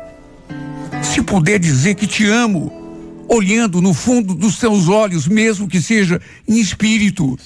Se 1.05 1.23
puder 1.23 1.61
dizer 1.61 1.95
que 1.95 2.09
te 2.09 2.27
amo, 2.27 2.80
olhando 3.31 3.81
no 3.81 3.95
fundo 3.95 4.35
dos 4.35 4.59
teus 4.59 4.89
olhos, 4.89 5.29
mesmo 5.29 5.69
que 5.69 5.81
seja 5.81 6.21
em 6.49 6.59
espírito. 6.59 7.39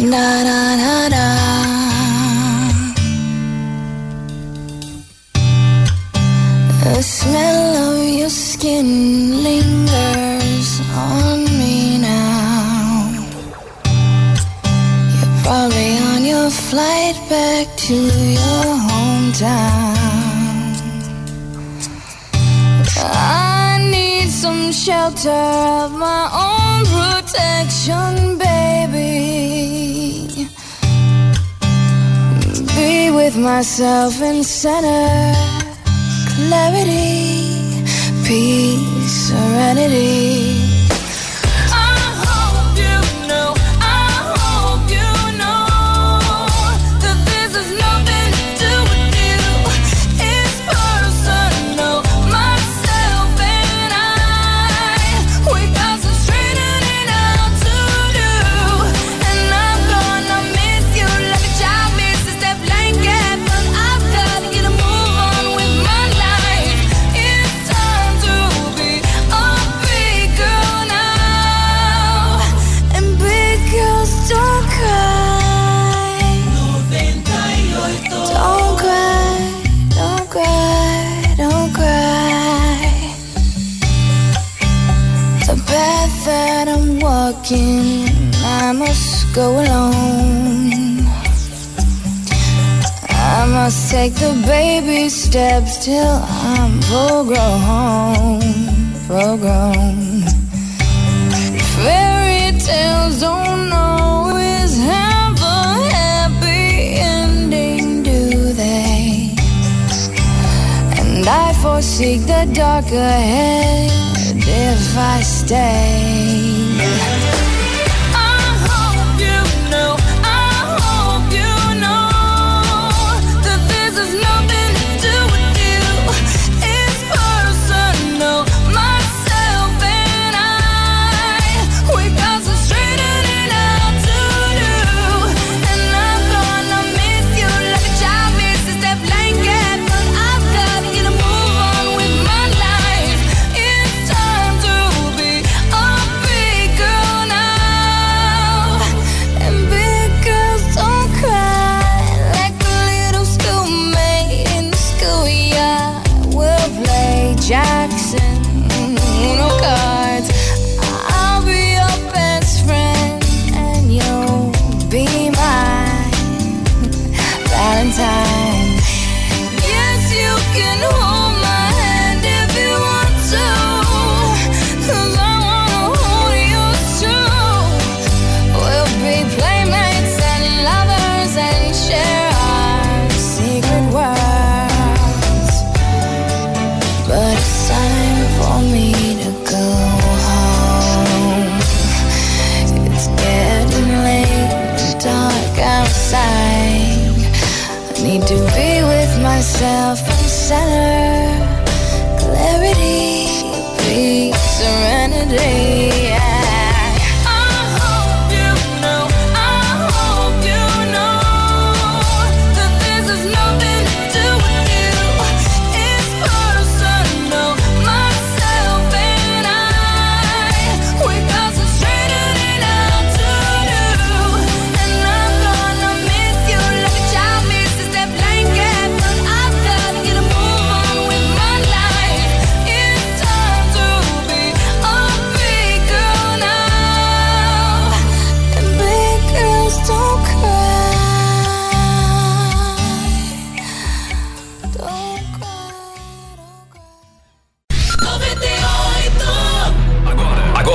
Na, 0.00 0.44
na, 0.44 1.08
na. 1.08 1.80
The 6.82 7.02
smell 7.02 7.76
of 7.92 8.08
your 8.18 8.30
skin 8.30 9.42
lingers 9.44 10.80
on 10.96 11.44
me 11.44 11.98
now. 11.98 13.10
You're 15.14 15.42
probably 15.44 15.98
on 16.14 16.24
your 16.24 16.50
flight 16.50 17.16
back 17.28 17.68
to 17.86 17.94
your 17.94 18.64
hometown. 18.88 20.09
I 22.96 23.78
need 23.90 24.28
some 24.28 24.72
shelter 24.72 25.30
of 25.30 25.92
my 25.92 26.22
own 26.46 26.84
protection, 26.96 28.38
baby. 28.38 29.00
Be 32.76 33.10
with 33.10 33.36
myself 33.36 34.20
in 34.20 34.42
center 34.42 35.50
clarity, 36.48 37.84
peace, 38.24 39.28
serenity. 39.28 40.49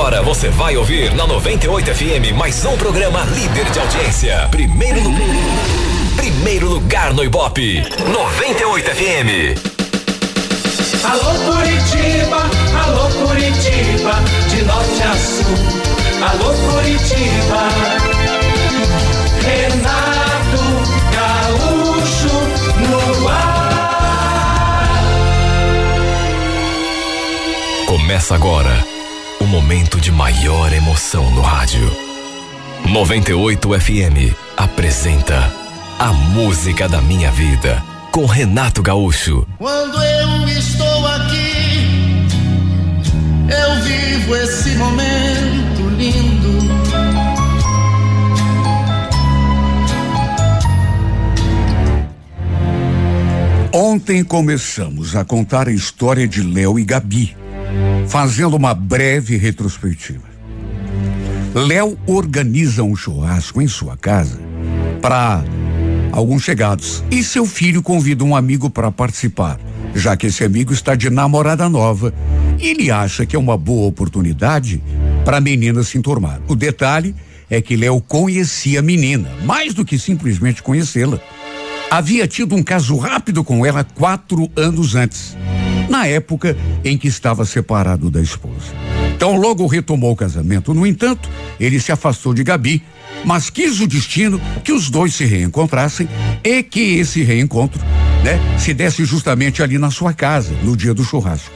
Agora 0.05 0.21
você 0.21 0.49
vai 0.49 0.77
ouvir 0.77 1.15
na 1.15 1.25
98 1.25 1.95
FM 1.95 2.37
mais 2.37 2.63
um 2.63 2.77
programa 2.77 3.21
líder 3.33 3.65
de 3.71 3.79
audiência. 3.79 4.47
Primeiro 4.51 5.01
lu- 5.01 5.17
Primeiro 6.15 6.67
lugar 6.69 7.11
no 7.11 7.23
Ibope. 7.23 7.81
98 8.13 8.91
FM. 8.91 9.57
Alô 11.09 11.33
Curitiba, 11.51 12.37
alô 12.85 13.09
Curitiba, 13.25 14.13
de 14.47 14.61
norte 14.65 15.01
a 15.01 15.15
sul. 15.17 15.57
Alô 16.21 16.53
Curitiba, 16.53 17.67
Renato 19.41 20.63
Gaúcho 21.15 22.35
no 23.17 23.27
ar. 23.27 23.65
Começa 27.87 28.35
agora 28.35 28.93
momento 29.55 30.01
de 30.01 30.11
maior 30.11 30.73
emoção 30.73 31.31
no 31.31 31.39
rádio. 31.39 31.89
98 32.89 33.79
FM 33.79 34.35
apresenta 34.57 35.49
A 35.97 36.11
Música 36.11 36.89
da 36.89 37.01
Minha 37.01 37.31
Vida 37.31 37.81
com 38.11 38.25
Renato 38.25 38.83
Gaúcho. 38.83 39.47
Quando 39.57 39.97
eu 40.03 40.49
estou 40.49 41.07
aqui, 41.07 42.27
eu 43.47 43.81
vivo 43.81 44.35
esse 44.35 44.71
momento 44.71 45.89
lindo. 45.97 46.75
Ontem 53.71 54.21
começamos 54.21 55.15
a 55.15 55.23
contar 55.23 55.69
a 55.69 55.71
história 55.71 56.27
de 56.27 56.43
Léo 56.43 56.77
e 56.77 56.83
Gabi, 56.83 57.37
fazendo 58.07 58.55
uma 58.55 58.73
breve 58.73 59.37
retrospectiva. 59.37 60.23
Léo 61.53 61.97
organiza 62.05 62.83
um 62.83 62.95
churrasco 62.95 63.61
em 63.61 63.67
sua 63.67 63.95
casa 63.95 64.39
para 65.01 65.43
alguns 66.11 66.43
chegados 66.43 67.03
e 67.09 67.23
seu 67.23 67.45
filho 67.45 67.81
convida 67.81 68.23
um 68.23 68.35
amigo 68.35 68.69
para 68.69 68.91
participar, 68.91 69.59
já 69.93 70.17
que 70.17 70.27
esse 70.27 70.43
amigo 70.43 70.73
está 70.73 70.95
de 70.95 71.09
namorada 71.09 71.69
nova 71.69 72.13
e 72.59 72.67
ele 72.67 72.91
acha 72.91 73.25
que 73.25 73.35
é 73.35 73.39
uma 73.39 73.57
boa 73.57 73.87
oportunidade 73.87 74.81
para 75.23 75.37
a 75.37 75.41
menina 75.41 75.83
se 75.83 75.97
enturmar. 75.97 76.41
O 76.47 76.55
detalhe 76.55 77.15
é 77.49 77.61
que 77.61 77.75
Léo 77.75 78.01
conhecia 78.01 78.79
a 78.79 78.83
menina, 78.83 79.29
mais 79.43 79.73
do 79.73 79.85
que 79.85 79.97
simplesmente 79.97 80.61
conhecê-la 80.61 81.19
havia 81.89 82.27
tido 82.27 82.55
um 82.55 82.63
caso 82.63 82.97
rápido 82.97 83.43
com 83.43 83.65
ela 83.65 83.83
quatro 83.83 84.49
anos 84.55 84.95
antes, 84.95 85.37
na 85.89 86.07
época 86.07 86.57
em 86.83 86.97
que 86.97 87.07
estava 87.07 87.45
separado 87.45 88.09
da 88.09 88.21
esposa. 88.21 88.73
Então 89.15 89.35
logo 89.35 89.65
retomou 89.65 90.11
o 90.11 90.15
casamento. 90.15 90.73
No 90.73 90.85
entanto, 90.85 91.29
ele 91.59 91.79
se 91.79 91.91
afastou 91.91 92.33
de 92.33 92.43
Gabi, 92.43 92.83
mas 93.23 93.49
quis 93.49 93.79
o 93.79 93.87
destino 93.87 94.39
que 94.63 94.71
os 94.71 94.89
dois 94.89 95.15
se 95.15 95.25
reencontrassem 95.25 96.07
e 96.43 96.61
que 96.61 96.97
esse 96.97 97.23
reencontro, 97.23 97.81
né, 98.23 98.39
se 98.57 98.73
desse 98.73 99.05
justamente 99.05 99.63
ali 99.63 99.77
na 99.77 99.89
sua 99.89 100.13
casa, 100.13 100.53
no 100.63 100.75
dia 100.75 100.93
do 100.93 101.03
churrasco. 101.03 101.51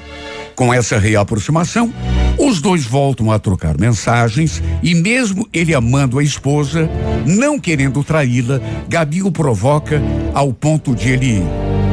Com 0.56 0.74
essa 0.74 0.98
reaproximação, 0.98 1.94
os 2.38 2.60
dois 2.60 2.86
voltam 2.86 3.32
a 3.32 3.40
trocar 3.40 3.78
mensagens 3.78 4.62
e 4.84 4.94
mesmo 4.96 5.48
ele 5.54 5.74
amando 5.74 6.20
a 6.20 6.24
esposa, 6.24 6.90
não 7.26 7.60
querendo 7.60 8.04
traí-la, 8.04 8.60
Gabi 8.88 9.22
o 9.24 9.32
provoca 9.32 10.02
ao 10.34 10.52
ponto 10.52 10.96
de 10.96 11.10
ele 11.10 11.44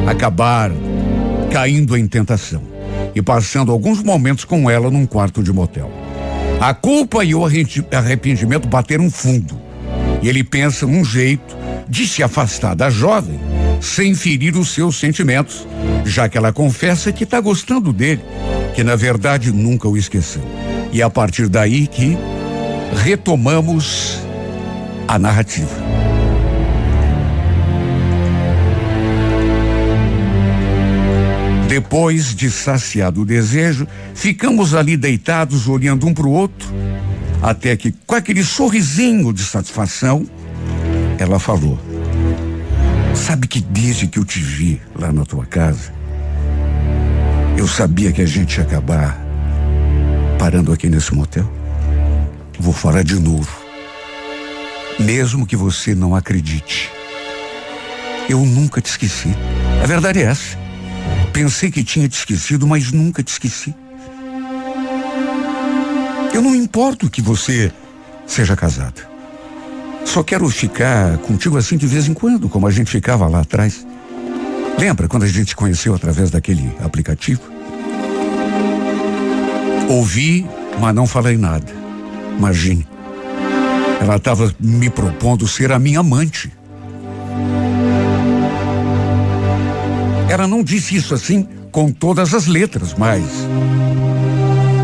acabar 0.05 0.71
caindo 1.51 1.97
em 1.97 2.07
tentação 2.07 2.61
e 3.15 3.21
passando 3.21 3.71
alguns 3.71 4.03
momentos 4.03 4.45
com 4.45 4.69
ela 4.69 4.91
num 4.91 5.05
quarto 5.05 5.41
de 5.41 5.51
motel. 5.51 5.91
A 6.59 6.73
culpa 6.73 7.23
e 7.23 7.35
o 7.35 7.43
arrependimento 7.45 8.67
bateram 8.67 9.09
fundo 9.09 9.59
e 10.21 10.29
ele 10.29 10.43
pensa 10.43 10.85
num 10.85 11.03
jeito 11.03 11.55
de 11.87 12.07
se 12.07 12.23
afastar 12.23 12.75
da 12.75 12.89
jovem 12.89 13.39
sem 13.79 14.15
ferir 14.15 14.57
os 14.57 14.69
seus 14.69 14.99
sentimentos, 14.99 15.67
já 16.03 16.27
que 16.27 16.37
ela 16.37 16.51
confessa 16.51 17.11
que 17.11 17.23
está 17.23 17.39
gostando 17.39 17.93
dele, 17.93 18.21
que 18.73 18.83
na 18.83 18.95
verdade 18.95 19.51
nunca 19.51 19.87
o 19.87 19.97
esqueceu. 19.97 20.43
E 20.91 21.01
é 21.01 21.03
a 21.03 21.09
partir 21.09 21.47
daí 21.47 21.85
que 21.87 22.17
retomamos 23.03 24.19
a 25.07 25.19
narrativa. 25.19 25.96
Depois 31.77 32.33
de 32.33 32.49
saciado 32.49 33.21
o 33.21 33.25
desejo, 33.25 33.87
ficamos 34.15 34.73
ali 34.73 34.97
deitados 34.97 35.67
olhando 35.67 36.07
um 36.07 36.13
para 36.13 36.25
o 36.25 36.31
outro, 36.31 36.67
até 37.39 37.77
que, 37.77 37.91
com 38.07 38.15
aquele 38.15 38.43
sorrisinho 38.43 39.31
de 39.31 39.43
satisfação, 39.43 40.27
ela 41.19 41.37
falou: 41.37 41.79
Sabe 43.13 43.47
que 43.47 43.61
desde 43.61 44.07
que 44.07 44.17
eu 44.17 44.25
te 44.25 44.39
vi 44.39 44.81
lá 44.95 45.13
na 45.13 45.23
tua 45.23 45.45
casa, 45.45 45.93
eu 47.55 47.67
sabia 47.67 48.11
que 48.11 48.23
a 48.23 48.27
gente 48.27 48.57
ia 48.57 48.63
acabar 48.63 49.15
parando 50.39 50.73
aqui 50.73 50.89
nesse 50.89 51.13
motel? 51.13 51.47
Vou 52.59 52.73
falar 52.73 53.03
de 53.03 53.19
novo. 53.19 53.55
Mesmo 54.99 55.45
que 55.45 55.55
você 55.55 55.93
não 55.93 56.15
acredite, 56.15 56.91
eu 58.27 58.39
nunca 58.39 58.81
te 58.81 58.89
esqueci. 58.89 59.29
A 59.83 59.85
verdade 59.85 60.23
é 60.23 60.23
essa. 60.23 60.66
Pensei 61.33 61.71
que 61.71 61.83
tinha 61.83 62.07
te 62.07 62.17
esquecido, 62.17 62.65
mas 62.65 62.91
nunca 62.91 63.23
te 63.23 63.29
esqueci. 63.29 63.73
Eu 66.33 66.41
não 66.41 66.55
importo 66.55 67.09
que 67.09 67.21
você 67.21 67.71
seja 68.25 68.55
casada. 68.55 69.07
Só 70.05 70.23
quero 70.23 70.47
ficar 70.49 71.17
contigo 71.19 71.57
assim 71.57 71.77
de 71.77 71.87
vez 71.87 72.07
em 72.07 72.13
quando, 72.13 72.47
como 72.47 72.67
a 72.67 72.71
gente 72.71 72.91
ficava 72.91 73.27
lá 73.27 73.41
atrás. 73.41 73.85
Lembra 74.77 75.07
quando 75.07 75.23
a 75.23 75.27
gente 75.27 75.49
se 75.49 75.55
conheceu 75.55 75.95
através 75.95 76.29
daquele 76.29 76.71
aplicativo? 76.79 77.41
Ouvi, 79.89 80.45
mas 80.79 80.93
não 80.93 81.07
falei 81.07 81.37
nada. 81.37 81.73
Imagine. 82.37 82.87
Ela 83.99 84.17
estava 84.17 84.53
me 84.59 84.89
propondo 84.89 85.47
ser 85.47 85.71
a 85.71 85.79
minha 85.79 85.99
amante. 85.99 86.51
Ela 90.37 90.47
não 90.47 90.63
disse 90.63 90.95
isso 90.95 91.15
assim 91.15 91.47
com 91.71 91.91
todas 91.91 92.35
as 92.35 92.45
letras, 92.45 92.93
mas. 92.95 93.23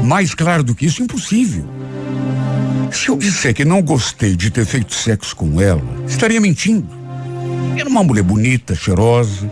Mais 0.03 0.33
claro 0.33 0.63
do 0.63 0.73
que 0.73 0.87
isso, 0.87 1.03
impossível. 1.03 1.63
Se 2.91 3.09
eu 3.09 3.15
disser 3.15 3.53
que 3.53 3.63
não 3.63 3.79
gostei 3.79 4.35
de 4.35 4.49
ter 4.49 4.65
feito 4.65 4.95
sexo 4.95 5.35
com 5.35 5.61
ela, 5.61 5.83
estaria 6.07 6.41
mentindo. 6.41 6.87
Era 7.77 7.87
uma 7.87 8.03
mulher 8.03 8.23
bonita, 8.23 8.73
cheirosa. 8.73 9.47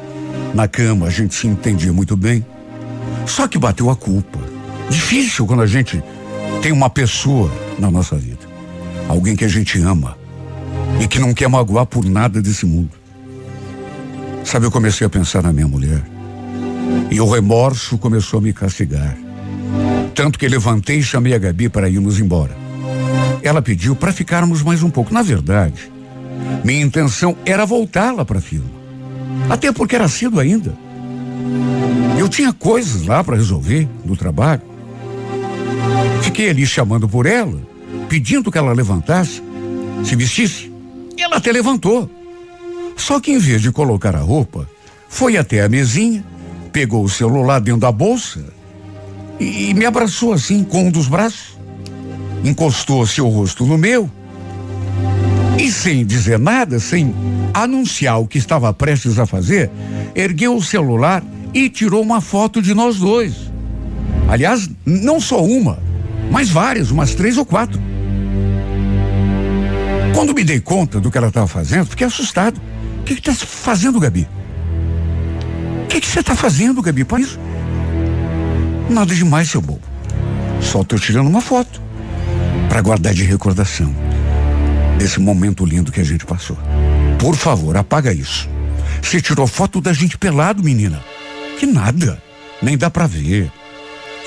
Na 0.55 0.67
cama 0.67 1.05
a 1.05 1.09
gente 1.11 1.35
se 1.35 1.45
entendia 1.45 1.93
muito 1.93 2.17
bem. 2.17 2.43
Só 3.27 3.47
que 3.47 3.59
bateu 3.59 3.91
a 3.91 3.95
culpa. 3.95 4.39
Difícil 4.89 5.45
quando 5.45 5.61
a 5.61 5.67
gente 5.67 6.03
tem 6.63 6.71
uma 6.71 6.89
pessoa 6.89 7.51
na 7.77 7.91
nossa 7.91 8.15
vida. 8.15 8.49
Alguém 9.07 9.35
que 9.35 9.45
a 9.45 9.47
gente 9.47 9.79
ama 9.79 10.17
e 10.99 11.07
que 11.07 11.19
não 11.19 11.31
quer 11.31 11.47
magoar 11.47 11.85
por 11.85 12.03
nada 12.03 12.41
desse 12.41 12.65
mundo. 12.65 13.00
Sabe, 14.43 14.65
eu 14.65 14.71
comecei 14.71 15.05
a 15.05 15.09
pensar 15.09 15.43
na 15.43 15.53
minha 15.53 15.67
mulher. 15.67 16.03
E 17.09 17.19
o 17.21 17.29
remorso 17.29 17.97
começou 17.97 18.39
a 18.39 18.41
me 18.41 18.53
castigar. 18.53 19.17
Tanto 20.13 20.37
que 20.37 20.47
levantei 20.47 20.99
e 20.99 21.03
chamei 21.03 21.33
a 21.33 21.37
Gabi 21.37 21.69
para 21.69 21.89
irmos 21.89 22.19
embora. 22.19 22.55
Ela 23.43 23.61
pediu 23.61 23.95
para 23.95 24.11
ficarmos 24.11 24.61
mais 24.61 24.83
um 24.83 24.89
pouco. 24.89 25.13
Na 25.13 25.21
verdade, 25.21 25.91
minha 26.63 26.81
intenção 26.81 27.35
era 27.45 27.65
voltá-la 27.65 28.25
para 28.25 28.39
a 28.39 28.41
firma. 28.41 28.69
Até 29.49 29.71
porque 29.71 29.95
era 29.95 30.07
cedo 30.07 30.39
ainda. 30.39 30.73
Eu 32.19 32.29
tinha 32.29 32.53
coisas 32.53 33.05
lá 33.05 33.23
para 33.23 33.35
resolver 33.35 33.87
no 34.05 34.15
trabalho. 34.15 34.61
Fiquei 36.21 36.49
ali 36.49 36.65
chamando 36.65 37.07
por 37.09 37.25
ela, 37.25 37.59
pedindo 38.07 38.51
que 38.51 38.57
ela 38.57 38.73
levantasse, 38.73 39.41
se 40.03 40.15
vestisse. 40.15 40.71
E 41.17 41.21
ela 41.21 41.37
até 41.37 41.51
levantou. 41.51 42.09
Só 43.01 43.19
que 43.19 43.31
em 43.31 43.39
vez 43.39 43.63
de 43.63 43.71
colocar 43.71 44.15
a 44.15 44.19
roupa, 44.19 44.69
foi 45.09 45.35
até 45.35 45.63
a 45.63 45.67
mesinha, 45.67 46.23
pegou 46.71 47.03
o 47.03 47.09
celular 47.09 47.59
dentro 47.59 47.81
da 47.81 47.91
bolsa 47.91 48.45
e, 49.39 49.71
e 49.71 49.73
me 49.73 49.87
abraçou 49.87 50.31
assim 50.31 50.63
com 50.63 50.83
um 50.83 50.91
dos 50.91 51.07
braços. 51.07 51.57
Encostou 52.43 53.05
seu 53.07 53.27
rosto 53.27 53.65
no 53.65 53.75
meu 53.75 54.07
e 55.57 55.71
sem 55.71 56.05
dizer 56.05 56.37
nada, 56.37 56.79
sem 56.79 57.13
anunciar 57.55 58.21
o 58.21 58.27
que 58.27 58.37
estava 58.37 58.71
prestes 58.71 59.17
a 59.17 59.25
fazer, 59.25 59.71
ergueu 60.13 60.55
o 60.55 60.61
celular 60.61 61.23
e 61.55 61.69
tirou 61.69 62.03
uma 62.03 62.21
foto 62.21 62.61
de 62.61 62.75
nós 62.75 62.97
dois. 62.97 63.33
Aliás, 64.29 64.69
não 64.85 65.19
só 65.19 65.43
uma, 65.43 65.79
mas 66.29 66.49
várias, 66.49 66.91
umas 66.91 67.15
três 67.15 67.35
ou 67.35 67.45
quatro. 67.45 67.81
Quando 70.13 70.35
me 70.35 70.43
dei 70.43 70.59
conta 70.59 70.99
do 70.99 71.09
que 71.09 71.17
ela 71.17 71.29
estava 71.29 71.47
fazendo, 71.47 71.87
fiquei 71.87 72.05
assustado. 72.05 72.61
O 73.01 73.03
que 73.03 73.13
está 73.13 73.33
fazendo, 73.33 73.99
Gabi? 73.99 74.27
O 75.83 75.87
que 75.87 76.05
você 76.05 76.19
está 76.19 76.35
fazendo, 76.35 76.81
Gabi? 76.81 77.03
Para 77.03 77.19
isso? 77.19 77.39
Nada 78.89 79.13
demais, 79.13 79.49
seu 79.49 79.59
bobo. 79.59 79.81
Só 80.61 80.81
estou 80.81 80.99
tirando 80.99 81.27
uma 81.27 81.41
foto 81.41 81.81
para 82.69 82.79
guardar 82.81 83.13
de 83.13 83.23
recordação 83.23 83.93
desse 84.99 85.19
momento 85.19 85.65
lindo 85.65 85.91
que 85.91 85.99
a 85.99 86.03
gente 86.03 86.25
passou. 86.25 86.57
Por 87.17 87.35
favor, 87.35 87.75
apaga 87.75 88.13
isso. 88.13 88.47
Você 89.01 89.19
tirou 89.19 89.47
foto 89.47 89.81
da 89.81 89.91
gente 89.91 90.15
pelado, 90.15 90.63
menina. 90.63 91.03
Que 91.59 91.65
nada. 91.65 92.21
Nem 92.61 92.77
dá 92.77 92.91
para 92.91 93.07
ver. 93.07 93.51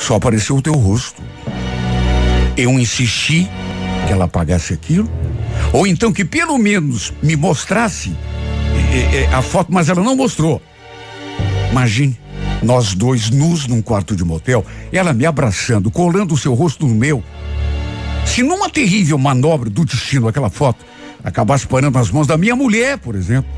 Só 0.00 0.16
apareceu 0.16 0.56
o 0.56 0.62
teu 0.62 0.74
rosto. 0.74 1.22
Eu 2.56 2.72
insisti 2.72 3.48
que 4.06 4.12
ela 4.12 4.24
apagasse 4.24 4.74
aquilo, 4.74 5.08
ou 5.72 5.86
então 5.86 6.12
que 6.12 6.24
pelo 6.24 6.58
menos 6.58 7.12
me 7.22 7.36
mostrasse 7.36 8.12
eh, 8.94 9.24
eh, 9.24 9.34
a 9.34 9.42
foto, 9.42 9.72
mas 9.72 9.88
ela 9.88 10.02
não 10.02 10.14
mostrou. 10.14 10.62
Imagine, 11.70 12.16
nós 12.62 12.94
dois 12.94 13.30
nus 13.30 13.66
num 13.66 13.82
quarto 13.82 14.14
de 14.14 14.24
motel, 14.24 14.64
ela 14.92 15.12
me 15.12 15.26
abraçando, 15.26 15.90
colando 15.90 16.34
o 16.34 16.38
seu 16.38 16.54
rosto 16.54 16.86
no 16.86 16.94
meu. 16.94 17.22
Se 18.24 18.42
numa 18.42 18.70
terrível 18.70 19.18
manobra 19.18 19.68
do 19.68 19.84
destino 19.84 20.28
aquela 20.28 20.48
foto 20.48 20.84
acabasse 21.22 21.66
parando 21.66 21.98
nas 21.98 22.10
mãos 22.10 22.26
da 22.26 22.36
minha 22.36 22.54
mulher, 22.54 22.98
por 22.98 23.14
exemplo, 23.14 23.50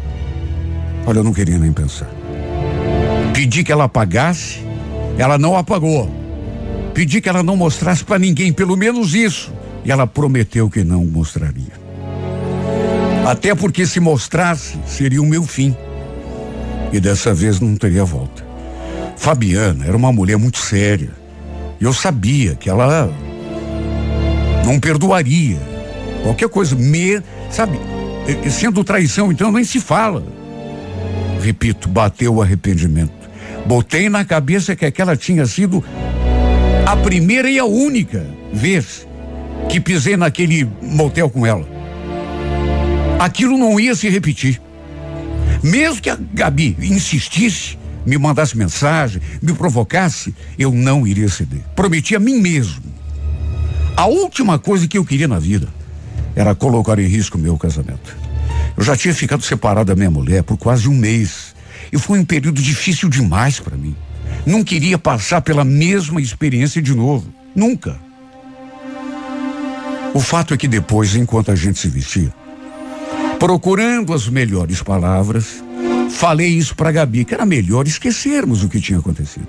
olha, 1.07 1.19
eu 1.19 1.25
não 1.25 1.33
queria 1.33 1.59
nem 1.59 1.73
pensar. 1.73 2.11
Pedi 3.35 3.63
que 3.63 3.71
ela 3.71 3.85
apagasse, 3.85 4.61
ela 5.19 5.37
não 5.37 5.57
apagou. 5.57 6.11
Pedi 6.95 7.21
que 7.21 7.29
ela 7.29 7.43
não 7.43 7.57
mostrasse 7.57 8.03
para 8.03 8.19
ninguém, 8.19 8.53
pelo 8.53 8.77
menos 8.77 9.15
isso. 9.15 9.53
E 9.85 9.93
ela 9.93 10.07
prometeu 10.07 10.71
que 10.71 10.83
não 10.83 11.05
mostraria. 11.05 11.86
Até 13.27 13.57
porque 13.57 13.85
se 13.85 13.99
mostrasse, 13.99 14.79
seria 14.87 15.21
o 15.21 15.27
meu 15.27 15.43
fim. 15.43 15.75
E 16.93 17.01
dessa 17.01 17.35
vez 17.35 17.59
não 17.59 17.75
teria 17.75 18.05
volta. 18.05 18.47
Fabiana 19.17 19.85
era 19.85 19.97
uma 19.97 20.13
mulher 20.13 20.39
muito 20.39 20.59
séria. 20.59 21.11
E 21.81 21.85
eu 21.85 21.93
sabia 21.93 22.55
que 22.55 22.71
ela 22.71 23.13
não 24.65 24.79
perdoaria 24.79 25.59
qualquer 26.23 26.49
coisa. 26.49 26.77
Me, 26.77 27.21
sabe, 27.51 27.81
sendo 28.49 28.85
traição, 28.85 29.33
então 29.33 29.51
nem 29.51 29.65
se 29.65 29.81
fala. 29.81 30.25
Repito, 31.43 31.89
bateu 31.89 32.37
o 32.37 32.41
arrependimento. 32.41 33.11
Botei 33.67 34.09
na 34.09 34.25
cabeça 34.25 34.77
que 34.77 34.87
aquela 34.87 35.17
tinha 35.17 35.47
sido 35.47 35.83
a 36.87 36.97
primeira 36.97 37.51
e 37.51 37.59
a 37.59 37.65
única 37.65 38.25
vez 38.53 39.05
que 39.69 39.81
pisei 39.81 40.17
naquele 40.17 40.65
motel 40.81 41.29
com 41.29 41.45
ela. 41.45 41.76
Aquilo 43.19 43.57
não 43.57 43.81
ia 43.81 43.95
se 43.95 44.09
repetir. 44.09 44.61
Mesmo 45.63 46.01
que 46.01 46.11
a 46.11 46.17
Gabi 46.17 46.77
insistisse, 46.81 47.79
me 48.05 48.19
mandasse 48.19 48.57
mensagem, 48.57 49.21
me 49.43 49.53
provocasse, 49.53 50.35
eu 50.59 50.71
não 50.71 51.07
iria 51.07 51.29
ceder. 51.29 51.63
Prometi 51.75 52.15
a 52.15 52.21
mim 52.21 52.41
mesmo. 52.41 52.83
A 53.97 54.07
última 54.07 54.59
coisa 54.59 54.87
que 54.87 54.99
eu 54.99 55.05
queria 55.05 55.27
na 55.27 55.39
vida 55.39 55.69
era 56.35 56.55
colocar 56.55 56.99
em 56.99 57.07
risco 57.07 57.39
meu 57.39 57.57
casamento. 57.57 58.17
Eu 58.77 58.85
já 58.85 58.95
tinha 58.95 59.15
ficado 59.15 59.43
separado 59.43 59.87
da 59.87 59.97
minha 59.97 60.11
mulher 60.11 60.43
por 60.43 60.59
quase 60.59 60.87
um 60.87 60.95
mês. 60.95 61.55
E 61.91 61.99
foi 61.99 62.19
um 62.19 62.25
período 62.25 62.61
difícil 62.61 63.09
demais 63.09 63.59
para 63.59 63.77
mim. 63.77 63.97
Não 64.45 64.63
queria 64.63 64.99
passar 64.99 65.41
pela 65.41 65.65
mesma 65.65 66.21
experiência 66.21 66.83
de 66.83 66.95
novo. 66.95 67.33
Nunca. 67.55 67.99
O 70.13 70.21
fato 70.21 70.53
é 70.53 70.57
que 70.57 70.69
depois, 70.69 71.17
enquanto 71.17 71.51
a 71.51 71.55
gente 71.55 71.79
se 71.79 71.89
vestia, 71.89 72.33
procurando 73.39 74.13
as 74.13 74.29
melhores 74.29 74.83
palavras, 74.83 75.63
falei 76.11 76.49
isso 76.49 76.75
para 76.75 76.93
Gabi, 76.93 77.25
que 77.25 77.35
era 77.35 77.47
melhor 77.47 77.87
esquecermos 77.87 78.63
o 78.63 78.69
que 78.69 78.81
tinha 78.81 78.99
acontecido. 78.99 79.49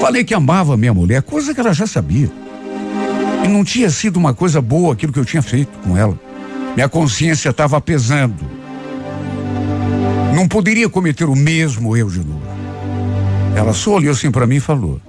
Falei 0.00 0.24
que 0.24 0.34
amava 0.34 0.76
minha 0.76 0.92
mulher, 0.92 1.22
coisa 1.22 1.54
que 1.54 1.60
ela 1.60 1.72
já 1.72 1.86
sabia. 1.86 2.30
E 3.44 3.48
não 3.48 3.64
tinha 3.64 3.90
sido 3.90 4.16
uma 4.16 4.34
coisa 4.34 4.60
boa 4.60 4.92
aquilo 4.92 5.12
que 5.12 5.18
eu 5.18 5.24
tinha 5.24 5.42
feito 5.42 5.70
com 5.78 5.96
ela. 5.96 6.18
Minha 6.74 6.88
consciência 6.88 7.50
estava 7.50 7.80
pesando. 7.80 8.44
Não 10.34 10.48
poderia 10.48 10.88
cometer 10.88 11.24
o 11.24 11.36
mesmo 11.36 11.96
erro 11.96 12.10
de 12.10 12.18
novo. 12.18 12.42
Ela 13.54 13.72
só 13.72 13.92
olhou 13.92 14.12
assim 14.12 14.30
para 14.30 14.46
mim 14.46 14.56
e 14.56 14.60
falou: 14.60 15.00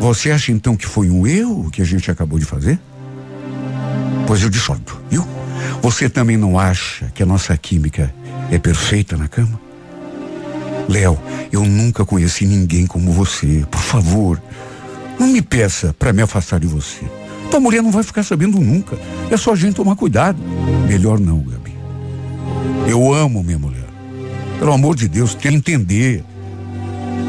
Você 0.00 0.30
acha 0.30 0.52
então 0.52 0.76
que 0.76 0.86
foi 0.86 1.08
um 1.08 1.26
erro 1.26 1.70
que 1.70 1.80
a 1.80 1.84
gente 1.84 2.10
acabou 2.10 2.38
de 2.38 2.44
fazer? 2.44 2.78
Pois 4.26 4.42
eu 4.42 4.50
discordo, 4.50 4.98
viu? 5.08 5.26
Você 5.86 6.08
também 6.08 6.36
não 6.36 6.58
acha 6.58 7.12
que 7.14 7.22
a 7.22 7.26
nossa 7.26 7.56
química 7.56 8.12
é 8.50 8.58
perfeita 8.58 9.16
na 9.16 9.28
cama? 9.28 9.60
Léo, 10.88 11.16
eu 11.52 11.64
nunca 11.64 12.04
conheci 12.04 12.44
ninguém 12.44 12.88
como 12.88 13.12
você. 13.12 13.64
Por 13.70 13.80
favor, 13.80 14.42
não 15.16 15.28
me 15.28 15.40
peça 15.40 15.94
para 15.96 16.12
me 16.12 16.22
afastar 16.22 16.58
de 16.58 16.66
você. 16.66 17.04
Tua 17.52 17.60
mulher 17.60 17.84
não 17.84 17.92
vai 17.92 18.02
ficar 18.02 18.24
sabendo 18.24 18.58
nunca. 18.58 18.98
É 19.30 19.36
só 19.36 19.52
a 19.52 19.54
gente 19.54 19.76
tomar 19.76 19.94
cuidado. 19.94 20.42
Melhor 20.88 21.20
não, 21.20 21.38
Gabi. 21.38 21.72
Eu 22.88 23.14
amo 23.14 23.44
minha 23.44 23.60
mulher. 23.60 23.86
Pelo 24.58 24.72
amor 24.72 24.96
de 24.96 25.06
Deus, 25.06 25.36
tem 25.36 25.52
que 25.52 25.56
entender. 25.56 26.24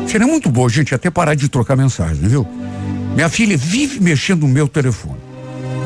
Seria 0.08 0.26
muito 0.26 0.49
bom 0.49 0.66
a 0.66 0.70
gente 0.70 0.95
até 0.95 1.12
parar 1.12 1.36
de 1.36 1.47
trocar 1.47 1.76
mensagem, 1.76 2.28
viu? 2.28 2.43
Minha 3.14 3.30
filha 3.30 3.55
vive 3.55 3.99
mexendo 3.99 4.47
no 4.47 4.47
meu 4.47 4.68
telefone. 4.68 5.20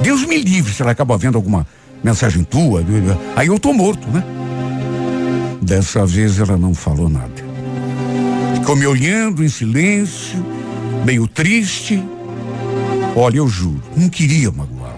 Deus 0.01 0.25
me 0.25 0.41
livre 0.41 0.73
se 0.73 0.81
ela 0.81 0.91
acaba 0.91 1.17
vendo 1.17 1.35
alguma 1.35 1.67
mensagem 2.03 2.43
tua. 2.43 2.83
Aí 3.35 3.47
eu 3.47 3.59
tô 3.59 3.73
morto, 3.73 4.07
né? 4.09 4.23
Dessa 5.61 6.05
vez 6.05 6.39
ela 6.39 6.57
não 6.57 6.73
falou 6.73 7.07
nada. 7.09 7.51
Ficou 8.55 8.75
me 8.75 8.85
olhando 8.85 9.43
em 9.43 9.49
silêncio, 9.49 10.43
meio 11.05 11.27
triste. 11.27 12.03
Olha, 13.15 13.37
eu 13.37 13.47
juro, 13.47 13.81
não 13.95 14.09
queria 14.09 14.51
magoá-la. 14.51 14.97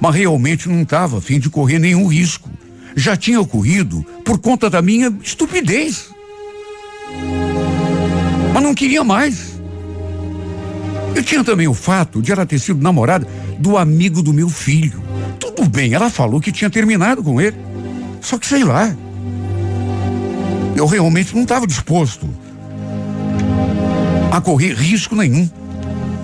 Mas 0.00 0.14
realmente 0.14 0.68
não 0.68 0.82
estava 0.82 1.18
a 1.18 1.20
fim 1.20 1.38
de 1.38 1.48
correr 1.48 1.78
nenhum 1.78 2.06
risco. 2.06 2.50
Já 2.94 3.16
tinha 3.16 3.40
ocorrido 3.40 4.04
por 4.24 4.38
conta 4.38 4.68
da 4.68 4.80
minha 4.80 5.12
estupidez. 5.22 6.10
Mas 8.52 8.62
não 8.62 8.74
queria 8.74 9.04
mais. 9.04 9.60
Eu 11.14 11.22
tinha 11.22 11.42
também 11.42 11.68
o 11.68 11.74
fato 11.74 12.20
de 12.20 12.32
ela 12.32 12.44
ter 12.44 12.58
sido 12.58 12.82
namorada 12.82 13.26
do 13.58 13.76
amigo 13.76 14.22
do 14.22 14.32
meu 14.32 14.48
filho. 14.48 15.05
Tudo 15.56 15.70
bem, 15.70 15.94
ela 15.94 16.10
falou 16.10 16.40
que 16.40 16.52
tinha 16.52 16.70
terminado 16.70 17.22
com 17.22 17.40
ele. 17.40 17.56
Só 18.20 18.38
que 18.38 18.46
sei 18.46 18.62
lá. 18.62 18.94
Eu 20.76 20.86
realmente 20.86 21.34
não 21.34 21.42
estava 21.42 21.66
disposto 21.66 22.28
a 24.30 24.40
correr 24.40 24.74
risco 24.74 25.16
nenhum. 25.16 25.48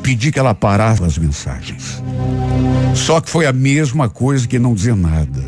Pedi 0.02 0.30
que 0.30 0.38
ela 0.38 0.54
parasse 0.54 1.02
as 1.02 1.16
mensagens. 1.16 2.02
Só 2.94 3.20
que 3.20 3.30
foi 3.30 3.46
a 3.46 3.52
mesma 3.52 4.08
coisa 4.08 4.46
que 4.46 4.58
não 4.58 4.74
dizer 4.74 4.94
nada. 4.94 5.42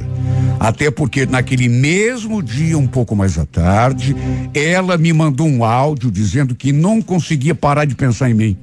Até 0.58 0.90
porque 0.90 1.26
naquele 1.26 1.68
mesmo 1.68 2.42
dia, 2.42 2.78
um 2.78 2.86
pouco 2.86 3.14
mais 3.14 3.38
à 3.38 3.44
tarde, 3.44 4.16
ela 4.54 4.96
me 4.96 5.12
mandou 5.12 5.46
um 5.46 5.62
áudio 5.62 6.10
dizendo 6.10 6.54
que 6.54 6.72
não 6.72 7.02
conseguia 7.02 7.54
parar 7.54 7.84
de 7.84 7.94
pensar 7.94 8.30
em 8.30 8.34
mim. 8.34 8.56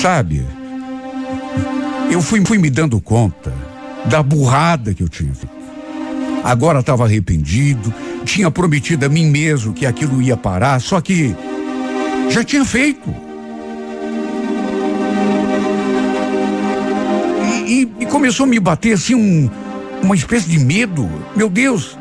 Sabe? 0.00 0.44
Eu 2.10 2.22
fui, 2.22 2.44
fui 2.44 2.58
me 2.58 2.70
dando 2.70 3.00
conta 3.00 3.52
da 4.06 4.22
burrada 4.22 4.94
que 4.94 5.02
eu 5.02 5.08
tinha 5.08 5.34
feito. 5.34 5.54
Agora 6.44 6.80
estava 6.80 7.04
arrependido, 7.04 7.92
tinha 8.24 8.50
prometido 8.50 9.04
a 9.04 9.08
mim 9.08 9.26
mesmo 9.26 9.72
que 9.72 9.84
aquilo 9.84 10.22
ia 10.22 10.36
parar, 10.36 10.80
só 10.80 11.00
que 11.00 11.34
já 12.30 12.44
tinha 12.44 12.64
feito. 12.64 13.12
E, 17.66 17.82
e- 17.82 17.92
e 18.00 18.06
começou 18.06 18.44
a 18.44 18.48
me 18.48 18.60
bater 18.60 18.92
assim 18.94 19.14
um, 19.14 19.50
uma 20.02 20.14
espécie 20.14 20.48
de 20.48 20.58
medo. 20.58 21.08
Meu 21.34 21.48
Deus, 21.50 21.98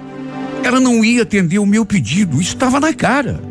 ela 0.63 0.79
não 0.79 1.03
ia 1.03 1.23
atender 1.23 1.59
o 1.59 1.65
meu 1.65 1.85
pedido, 1.85 2.39
isso 2.39 2.53
estava 2.53 2.79
na 2.79 2.93
cara. 2.93 3.41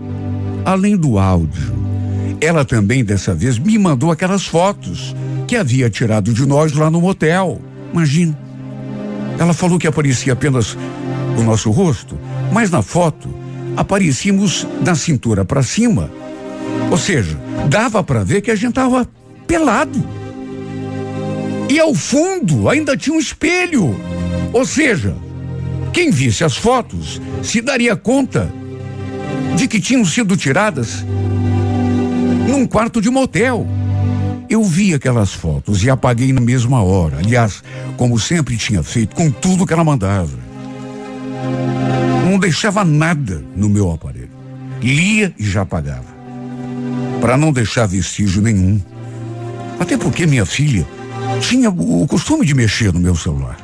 Além 0.64 0.96
do 0.96 1.18
áudio, 1.18 1.74
ela 2.40 2.64
também 2.64 3.04
dessa 3.04 3.34
vez 3.34 3.58
me 3.58 3.76
mandou 3.78 4.10
aquelas 4.12 4.46
fotos 4.46 5.14
que 5.46 5.56
havia 5.56 5.90
tirado 5.90 6.32
de 6.32 6.46
nós 6.46 6.72
lá 6.72 6.90
no 6.90 7.00
motel. 7.00 7.60
Imagina. 7.92 8.38
Ela 9.38 9.52
falou 9.52 9.78
que 9.78 9.86
aparecia 9.86 10.32
apenas 10.32 10.76
o 11.38 11.42
nosso 11.42 11.70
rosto, 11.70 12.18
mas 12.52 12.70
na 12.70 12.82
foto 12.82 13.28
aparecíamos 13.76 14.66
da 14.80 14.94
cintura 14.94 15.44
para 15.44 15.62
cima. 15.62 16.10
Ou 16.90 16.96
seja, 16.96 17.38
dava 17.68 18.02
para 18.02 18.22
ver 18.22 18.40
que 18.40 18.50
a 18.50 18.56
gente 18.56 18.74
tava 18.74 19.08
pelado. 19.46 20.02
E 21.68 21.78
ao 21.78 21.94
fundo 21.94 22.68
ainda 22.68 22.96
tinha 22.96 23.16
um 23.16 23.18
espelho. 23.18 23.96
Ou 24.52 24.64
seja, 24.64 25.16
quem 25.92 26.10
visse 26.10 26.44
as 26.44 26.56
fotos 26.56 27.20
se 27.42 27.60
daria 27.60 27.96
conta 27.96 28.52
de 29.56 29.66
que 29.66 29.80
tinham 29.80 30.04
sido 30.04 30.36
tiradas 30.36 31.04
num 32.48 32.66
quarto 32.66 33.00
de 33.00 33.10
motel. 33.10 33.66
Eu 34.48 34.62
vi 34.62 34.94
aquelas 34.94 35.32
fotos 35.32 35.82
e 35.82 35.90
apaguei 35.90 36.32
na 36.32 36.40
mesma 36.40 36.82
hora. 36.82 37.18
Aliás, 37.18 37.62
como 37.96 38.18
sempre 38.18 38.56
tinha 38.56 38.82
feito 38.82 39.14
com 39.14 39.30
tudo 39.30 39.66
que 39.66 39.72
ela 39.72 39.84
mandava. 39.84 40.38
Não 42.28 42.38
deixava 42.38 42.84
nada 42.84 43.44
no 43.56 43.68
meu 43.68 43.90
aparelho. 43.90 44.30
Lia 44.82 45.34
e 45.38 45.44
já 45.44 45.62
apagava. 45.62 46.14
Para 47.20 47.36
não 47.36 47.52
deixar 47.52 47.86
vestígio 47.86 48.42
nenhum. 48.42 48.80
Até 49.78 49.96
porque 49.96 50.26
minha 50.26 50.44
filha 50.44 50.86
tinha 51.40 51.70
o 51.70 52.06
costume 52.06 52.44
de 52.44 52.54
mexer 52.54 52.92
no 52.92 53.00
meu 53.00 53.16
celular. 53.16 53.56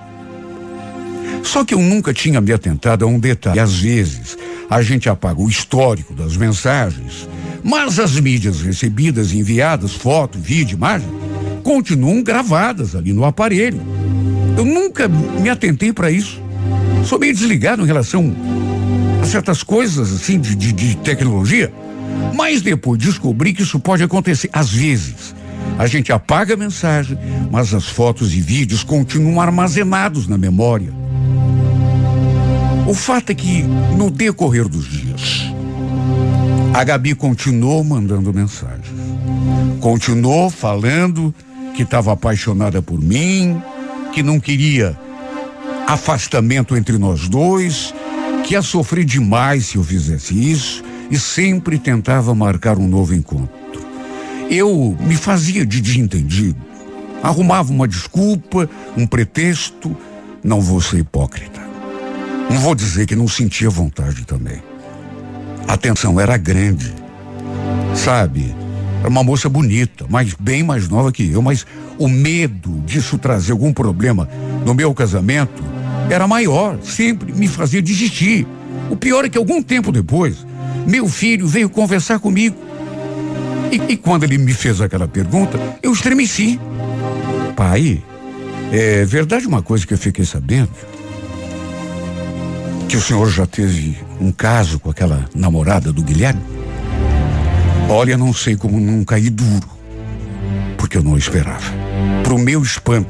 Só 1.42 1.64
que 1.64 1.74
eu 1.74 1.80
nunca 1.80 2.12
tinha 2.12 2.40
me 2.40 2.52
atentado 2.52 3.04
a 3.04 3.08
um 3.08 3.18
detalhe. 3.18 3.58
Às 3.58 3.80
vezes, 3.80 4.36
a 4.68 4.82
gente 4.82 5.08
apaga 5.08 5.40
o 5.40 5.48
histórico 5.48 6.14
das 6.14 6.36
mensagens, 6.36 7.28
mas 7.62 7.98
as 7.98 8.18
mídias 8.18 8.60
recebidas, 8.60 9.32
enviadas, 9.32 9.92
foto, 9.94 10.38
vídeo, 10.38 10.76
imagem, 10.76 11.08
continuam 11.62 12.22
gravadas 12.22 12.94
ali 12.94 13.12
no 13.12 13.24
aparelho. 13.24 13.80
Eu 14.56 14.64
nunca 14.64 15.08
me 15.08 15.48
atentei 15.48 15.92
para 15.92 16.10
isso. 16.10 16.40
Sou 17.04 17.18
meio 17.18 17.34
desligado 17.34 17.82
em 17.82 17.86
relação 17.86 18.34
a 19.22 19.24
certas 19.24 19.62
coisas 19.62 20.12
assim 20.12 20.38
de, 20.38 20.54
de, 20.54 20.72
de 20.72 20.96
tecnologia, 20.96 21.72
mas 22.34 22.62
depois 22.62 22.98
descobri 22.98 23.52
que 23.52 23.62
isso 23.62 23.78
pode 23.78 24.02
acontecer. 24.02 24.50
Às 24.52 24.70
vezes, 24.70 25.34
a 25.78 25.86
gente 25.86 26.12
apaga 26.12 26.54
a 26.54 26.56
mensagem, 26.56 27.18
mas 27.50 27.72
as 27.72 27.86
fotos 27.86 28.34
e 28.34 28.40
vídeos 28.40 28.84
continuam 28.84 29.40
armazenados 29.40 30.26
na 30.26 30.36
memória. 30.36 30.92
O 32.86 32.94
fato 32.94 33.30
é 33.30 33.34
que, 33.34 33.62
no 33.96 34.10
decorrer 34.10 34.68
dos 34.68 34.88
dias, 34.90 34.99
a 36.72 36.84
Gabi 36.84 37.14
continuou 37.14 37.82
mandando 37.82 38.32
mensagens. 38.32 38.86
Continuou 39.80 40.50
falando 40.50 41.34
que 41.74 41.82
estava 41.82 42.12
apaixonada 42.12 42.80
por 42.80 43.00
mim, 43.00 43.60
que 44.12 44.22
não 44.22 44.38
queria 44.38 44.98
afastamento 45.86 46.76
entre 46.76 46.96
nós 46.98 47.28
dois, 47.28 47.92
que 48.44 48.54
ia 48.54 48.62
sofrer 48.62 49.04
demais 49.04 49.66
se 49.66 49.76
eu 49.76 49.84
fizesse 49.84 50.34
isso 50.34 50.84
e 51.10 51.18
sempre 51.18 51.78
tentava 51.78 52.34
marcar 52.34 52.78
um 52.78 52.86
novo 52.86 53.14
encontro. 53.14 53.50
Eu 54.48 54.96
me 55.00 55.16
fazia 55.16 55.66
de 55.66 55.80
desentendido, 55.80 56.60
arrumava 57.22 57.72
uma 57.72 57.88
desculpa, 57.88 58.68
um 58.96 59.06
pretexto, 59.06 59.96
não 60.42 60.60
vou 60.60 60.80
ser 60.80 60.98
hipócrita. 60.98 61.60
Não 62.48 62.58
vou 62.58 62.74
dizer 62.74 63.06
que 63.06 63.14
não 63.14 63.28
sentia 63.28 63.70
vontade 63.70 64.24
também. 64.24 64.69
A 65.70 65.76
tensão 65.76 66.18
era 66.18 66.36
grande. 66.36 66.92
Sabe? 67.94 68.52
Era 68.98 69.08
uma 69.08 69.22
moça 69.22 69.48
bonita, 69.48 70.04
mas 70.08 70.34
bem 70.34 70.64
mais 70.64 70.88
nova 70.88 71.12
que 71.12 71.30
eu, 71.30 71.40
mas 71.40 71.64
o 71.96 72.08
medo 72.08 72.82
disso 72.84 73.16
trazer 73.16 73.52
algum 73.52 73.72
problema 73.72 74.28
no 74.66 74.74
meu 74.74 74.92
casamento 74.92 75.62
era 76.10 76.26
maior, 76.26 76.76
sempre 76.82 77.32
me 77.32 77.46
fazia 77.46 77.80
desistir. 77.80 78.48
O 78.90 78.96
pior 78.96 79.24
é 79.24 79.28
que 79.28 79.38
algum 79.38 79.62
tempo 79.62 79.92
depois, 79.92 80.44
meu 80.88 81.06
filho 81.06 81.46
veio 81.46 81.70
conversar 81.70 82.18
comigo. 82.18 82.56
E, 83.70 83.92
e 83.92 83.96
quando 83.96 84.24
ele 84.24 84.38
me 84.38 84.52
fez 84.52 84.80
aquela 84.80 85.06
pergunta, 85.06 85.56
eu 85.80 85.92
estremeci. 85.92 86.58
Pai, 87.54 88.02
é 88.72 89.04
verdade 89.04 89.46
uma 89.46 89.62
coisa 89.62 89.86
que 89.86 89.94
eu 89.94 89.98
fiquei 89.98 90.24
sabendo? 90.24 90.70
Que 92.88 92.96
o 92.96 93.00
senhor 93.00 93.30
já 93.30 93.46
teve 93.46 94.09
um 94.20 94.30
caso 94.30 94.78
com 94.78 94.90
aquela 94.90 95.24
namorada 95.34 95.92
do 95.92 96.02
Guilherme? 96.02 96.42
Olha, 97.88 98.16
não 98.16 98.32
sei 98.32 98.56
como 98.56 98.78
não 98.78 99.04
caí 99.04 99.30
duro. 99.30 99.68
Porque 100.76 100.98
eu 100.98 101.02
não 101.02 101.16
esperava. 101.16 101.72
Pro 102.22 102.38
meu 102.38 102.62
espanto, 102.62 103.08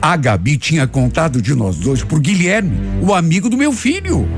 a 0.00 0.16
Gabi 0.16 0.56
tinha 0.56 0.86
contado 0.86 1.40
de 1.40 1.54
nós 1.54 1.76
dois 1.76 2.04
pro 2.04 2.20
Guilherme, 2.20 2.78
o 3.02 3.14
amigo 3.14 3.48
do 3.48 3.56
meu 3.56 3.72
filho. 3.72 4.28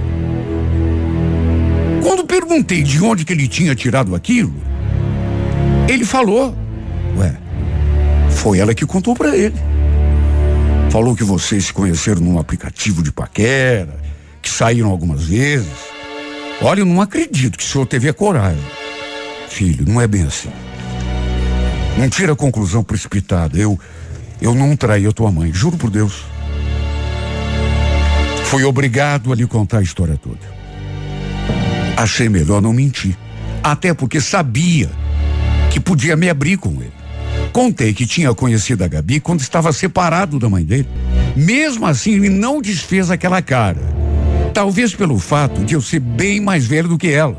Quando 2.03 2.25
perguntei 2.25 2.83
de 2.83 3.03
onde 3.03 3.25
que 3.25 3.33
ele 3.33 3.49
tinha 3.49 3.75
tirado 3.75 4.15
aquilo, 4.15 4.55
ele 5.89 6.05
falou: 6.05 6.57
Ué, 7.17 7.37
foi 8.31 8.59
ela 8.59 8.75
que 8.75 8.87
contou 8.87 9.15
pra 9.15 9.37
ele. 9.37 9.57
Falou 10.91 11.15
que 11.15 11.25
vocês 11.25 11.67
se 11.67 11.73
conheceram 11.73 12.23
num 12.23 12.39
aplicativo 12.39 13.03
de 13.03 13.13
paquera, 13.13 13.95
que 13.95 14.18
saíram 14.49 14.91
algumas 14.91 15.25
vezes. 15.25 15.69
Olha, 16.61 16.81
eu 16.81 16.87
não 16.87 17.01
acredito 17.01 17.57
que 17.57 17.65
o 17.65 17.67
senhor 17.67 17.87
teve 17.87 18.09
a 18.09 18.15
coragem. 18.15 18.63
Filho, 19.49 19.85
não 19.87 20.01
é 20.01 20.07
bem 20.07 20.25
assim. 20.25 20.51
Não 21.97 22.09
tira 22.09 22.33
a 22.33 22.37
conclusão 22.37 22.83
precipitada. 22.83 23.57
Eu, 23.59 23.79
eu 24.41 24.55
não 24.55 24.77
traí 24.77 25.07
a 25.07 25.13
tua 25.13 25.31
mãe, 25.31 25.53
juro 25.53 25.77
por 25.77 25.91
Deus. 25.91 26.25
Fui 28.45 28.65
obrigado 28.65 29.33
a 29.33 29.37
lhe 29.37 29.47
contar 29.47 29.79
a 29.79 29.83
história 29.83 30.17
toda. 30.17 30.39
Achei 31.97 32.29
melhor 32.29 32.63
não 32.63 32.73
mentir. 32.73 33.17
Até 33.63 33.93
porque 33.93 34.21
sabia 34.21 34.91
que 35.71 35.81
podia 35.81 36.17
me 36.17 36.31
abrir 36.31 36.57
com 36.57 36.71
ele. 36.81 36.93
Contei 37.53 37.93
que 37.93 38.07
tinha 38.07 38.33
conhecido 38.35 38.85
a 38.85 38.89
Gabi 38.89 39.21
quando 39.21 39.41
estava 39.41 39.73
separado 39.73 40.39
da 40.39 40.49
mãe 40.49 40.65
dele. 40.65 40.89
Mesmo 41.37 41.87
assim, 41.87 42.13
ele 42.13 42.29
não 42.29 42.63
desfez 42.63 43.11
aquela 43.11 43.43
cara. 43.43 43.98
Talvez 44.53 44.95
pelo 44.95 45.19
fato 45.19 45.65
de 45.65 45.75
eu 45.75 45.81
ser 45.81 46.01
bem 46.01 46.41
mais 46.41 46.67
velho 46.67 46.89
do 46.89 46.99
que 46.99 47.09
ela. 47.09 47.37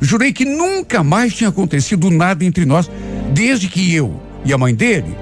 Jurei 0.00 0.32
que 0.32 0.44
nunca 0.44 1.02
mais 1.04 1.34
tinha 1.34 1.50
acontecido 1.50 2.10
nada 2.10 2.44
entre 2.44 2.64
nós, 2.64 2.90
desde 3.32 3.68
que 3.68 3.94
eu 3.94 4.20
e 4.44 4.52
a 4.52 4.58
mãe 4.58 4.74
dele 4.74 5.16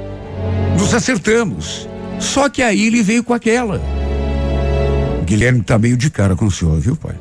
nos 0.78 0.94
acertamos. 0.94 1.88
Só 2.18 2.48
que 2.48 2.62
aí 2.62 2.86
ele 2.86 3.02
veio 3.02 3.22
com 3.22 3.34
aquela. 3.34 3.80
Guilherme 5.24 5.62
tá 5.62 5.78
meio 5.78 5.96
de 5.96 6.10
cara 6.10 6.34
com 6.34 6.46
o 6.46 6.50
senhor, 6.50 6.78
viu, 6.80 6.96
pai? 6.96 7.14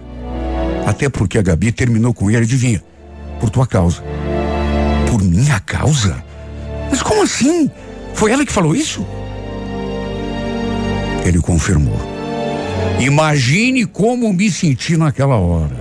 Até 0.85 1.09
porque 1.09 1.37
a 1.37 1.41
Gabi 1.41 1.71
terminou 1.71 2.13
com 2.13 2.29
ele, 2.31 2.43
adivinha? 2.43 2.81
Por 3.39 3.49
tua 3.49 3.67
causa. 3.67 4.01
Por 5.09 5.21
minha 5.21 5.59
causa? 5.59 6.23
Mas 6.89 7.03
como 7.03 7.23
assim? 7.23 7.69
Foi 8.13 8.31
ela 8.31 8.45
que 8.45 8.51
falou 8.51 8.75
isso? 8.75 9.05
Ele 11.23 11.39
confirmou. 11.39 12.18
Imagine 12.99 13.85
como 13.85 14.33
me 14.33 14.51
senti 14.51 14.97
naquela 14.97 15.37
hora. 15.37 15.75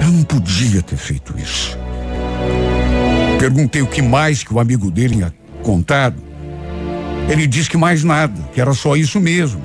Eu 0.00 0.12
não 0.12 0.22
podia 0.22 0.80
ter 0.80 0.96
feito 0.96 1.34
isso. 1.36 1.76
Perguntei 3.38 3.82
o 3.82 3.86
que 3.86 4.00
mais 4.00 4.44
que 4.44 4.54
o 4.54 4.60
amigo 4.60 4.90
dele 4.90 5.16
tinha 5.16 5.34
contado. 5.62 6.22
Ele 7.28 7.46
disse 7.46 7.68
que 7.68 7.76
mais 7.76 8.04
nada, 8.04 8.40
que 8.52 8.60
era 8.60 8.72
só 8.74 8.94
isso 8.96 9.18
mesmo. 9.20 9.60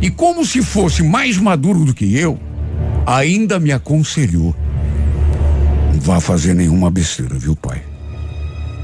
E 0.00 0.10
como 0.10 0.44
se 0.46 0.62
fosse 0.62 1.02
mais 1.02 1.36
maduro 1.36 1.84
do 1.84 1.92
que 1.92 2.16
eu, 2.16 2.38
ainda 3.06 3.60
me 3.60 3.70
aconselhou. 3.70 4.56
Não 5.92 6.00
vá 6.00 6.20
fazer 6.20 6.54
nenhuma 6.54 6.90
besteira, 6.90 7.38
viu, 7.38 7.54
pai? 7.54 7.82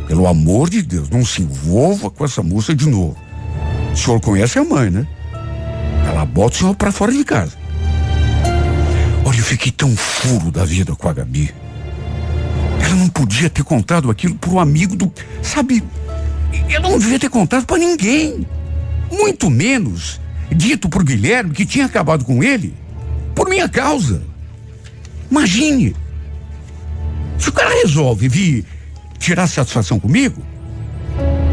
Pelo 0.06 0.26
amor 0.26 0.68
de 0.68 0.82
Deus, 0.82 1.08
não 1.08 1.24
se 1.24 1.42
envolva 1.42 2.10
com 2.10 2.24
essa 2.24 2.42
moça 2.42 2.74
de 2.74 2.86
novo. 2.86 3.16
O 3.92 3.96
senhor 3.96 4.20
conhece 4.20 4.58
a 4.58 4.64
mãe, 4.64 4.90
né? 4.90 5.06
Ela 6.18 6.26
bota 6.26 6.56
o 6.56 6.58
senhor 6.58 6.74
pra 6.74 6.90
fora 6.90 7.12
de 7.12 7.22
casa. 7.22 7.52
Olha, 9.24 9.38
eu 9.38 9.44
fiquei 9.44 9.70
tão 9.70 9.96
furo 9.96 10.50
da 10.50 10.64
vida 10.64 10.96
com 10.96 11.08
a 11.08 11.12
Gabi. 11.12 11.54
Ela 12.84 12.96
não 12.96 13.08
podia 13.08 13.48
ter 13.48 13.62
contado 13.62 14.10
aquilo 14.10 14.34
pro 14.34 14.54
um 14.54 14.58
amigo 14.58 14.96
do. 14.96 15.12
Sabe? 15.40 15.80
Ela 16.68 16.88
não 16.88 16.98
devia 16.98 17.20
ter 17.20 17.30
contado 17.30 17.64
pra 17.66 17.78
ninguém. 17.78 18.44
Muito 19.12 19.48
menos 19.48 20.20
dito 20.50 20.88
por 20.88 21.04
Guilherme 21.04 21.54
que 21.54 21.64
tinha 21.64 21.86
acabado 21.86 22.24
com 22.24 22.42
ele 22.42 22.74
por 23.32 23.48
minha 23.48 23.68
causa. 23.68 24.20
Imagine. 25.30 25.94
Se 27.38 27.48
o 27.48 27.52
cara 27.52 27.70
resolve 27.80 28.28
vir 28.28 28.64
tirar 29.20 29.46
satisfação 29.46 30.00
comigo, 30.00 30.44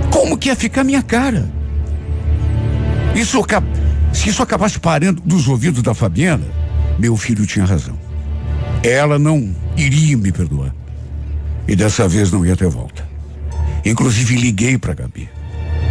como 0.10 0.36
que 0.36 0.50
ia 0.50 0.56
ficar 0.56 0.84
minha 0.84 1.04
cara? 1.04 1.48
Isso 3.14 3.38
se 4.16 4.30
isso 4.30 4.42
acabasse 4.42 4.80
parando 4.80 5.22
dos 5.26 5.48
ouvidos 5.48 5.84
da 5.84 5.94
Fabiana, 5.94 6.46
meu 6.98 7.18
filho 7.18 7.46
tinha 7.46 7.66
razão. 7.66 8.00
Ela 8.82 9.20
não 9.20 9.54
iria 9.76 10.18
me 10.18 10.32
perdoar. 10.32 10.74
E 11.68 11.76
dessa 11.76 12.08
vez 12.08 12.32
não 12.32 12.46
ia 12.46 12.56
ter 12.56 12.70
volta. 12.70 13.08
Inclusive 13.84 14.36
liguei 14.36 14.78
para 14.78 14.94
Gabi. 14.94 15.30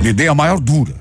Lhe 0.00 0.12
dei 0.12 0.28
a 0.28 0.34
maior 0.34 0.58
dura. 0.58 0.94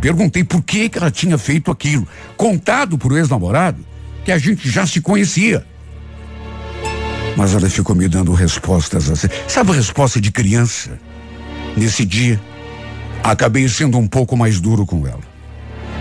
Perguntei 0.00 0.42
por 0.42 0.62
que, 0.62 0.88
que 0.88 0.98
ela 0.98 1.10
tinha 1.10 1.38
feito 1.38 1.70
aquilo. 1.70 2.06
Contado 2.36 2.98
pro 2.98 3.16
ex-namorado 3.16 3.78
que 4.24 4.32
a 4.32 4.38
gente 4.38 4.68
já 4.68 4.86
se 4.86 5.00
conhecia. 5.00 5.64
Mas 7.36 7.54
ela 7.54 7.68
ficou 7.70 7.94
me 7.94 8.08
dando 8.08 8.32
respostas 8.32 9.08
assim. 9.10 9.28
Sabe 9.48 9.72
resposta 9.72 10.20
de 10.20 10.30
criança? 10.30 10.98
Nesse 11.76 12.04
dia, 12.04 12.40
acabei 13.22 13.66
sendo 13.68 13.96
um 13.96 14.06
pouco 14.06 14.36
mais 14.36 14.60
duro 14.60 14.84
com 14.84 15.06
ela. 15.06 15.31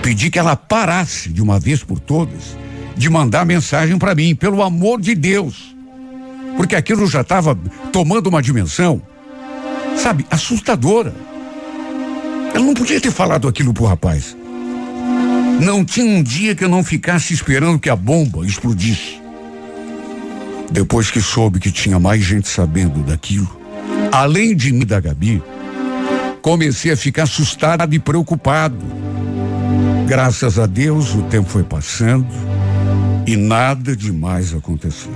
Pedi 0.01 0.29
que 0.29 0.39
ela 0.39 0.55
parasse 0.55 1.29
de 1.29 1.41
uma 1.41 1.59
vez 1.59 1.83
por 1.83 1.99
todas 1.99 2.55
de 2.95 3.09
mandar 3.09 3.45
mensagem 3.45 3.97
para 3.97 4.13
mim, 4.13 4.35
pelo 4.35 4.61
amor 4.61 5.01
de 5.01 5.15
Deus. 5.15 5.75
Porque 6.57 6.75
aquilo 6.75 7.07
já 7.07 7.21
estava 7.21 7.57
tomando 7.91 8.27
uma 8.27 8.41
dimensão, 8.41 9.01
sabe, 9.95 10.25
assustadora. 10.29 11.13
Ela 12.53 12.63
não 12.63 12.73
podia 12.73 12.99
ter 12.99 13.11
falado 13.11 13.47
aquilo 13.47 13.73
pro 13.73 13.85
rapaz. 13.85 14.35
Não 15.61 15.85
tinha 15.85 16.05
um 16.05 16.21
dia 16.21 16.55
que 16.55 16.63
eu 16.63 16.69
não 16.69 16.83
ficasse 16.83 17.33
esperando 17.33 17.79
que 17.79 17.89
a 17.89 17.95
bomba 17.95 18.45
explodisse. 18.45 19.21
Depois 20.71 21.11
que 21.11 21.21
soube 21.21 21.59
que 21.59 21.71
tinha 21.71 21.99
mais 21.99 22.23
gente 22.23 22.47
sabendo 22.47 23.03
daquilo, 23.03 23.59
além 24.11 24.55
de 24.55 24.71
mim 24.71 24.85
da 24.85 24.99
Gabi, 24.99 25.41
comecei 26.41 26.91
a 26.91 26.97
ficar 26.97 27.23
assustado 27.23 27.93
e 27.93 27.99
preocupado. 27.99 28.77
Graças 30.11 30.59
a 30.59 30.65
Deus, 30.65 31.15
o 31.15 31.21
tempo 31.21 31.47
foi 31.47 31.63
passando 31.63 32.27
e 33.25 33.37
nada 33.37 33.95
demais 33.95 34.53
aconteceu. 34.53 35.13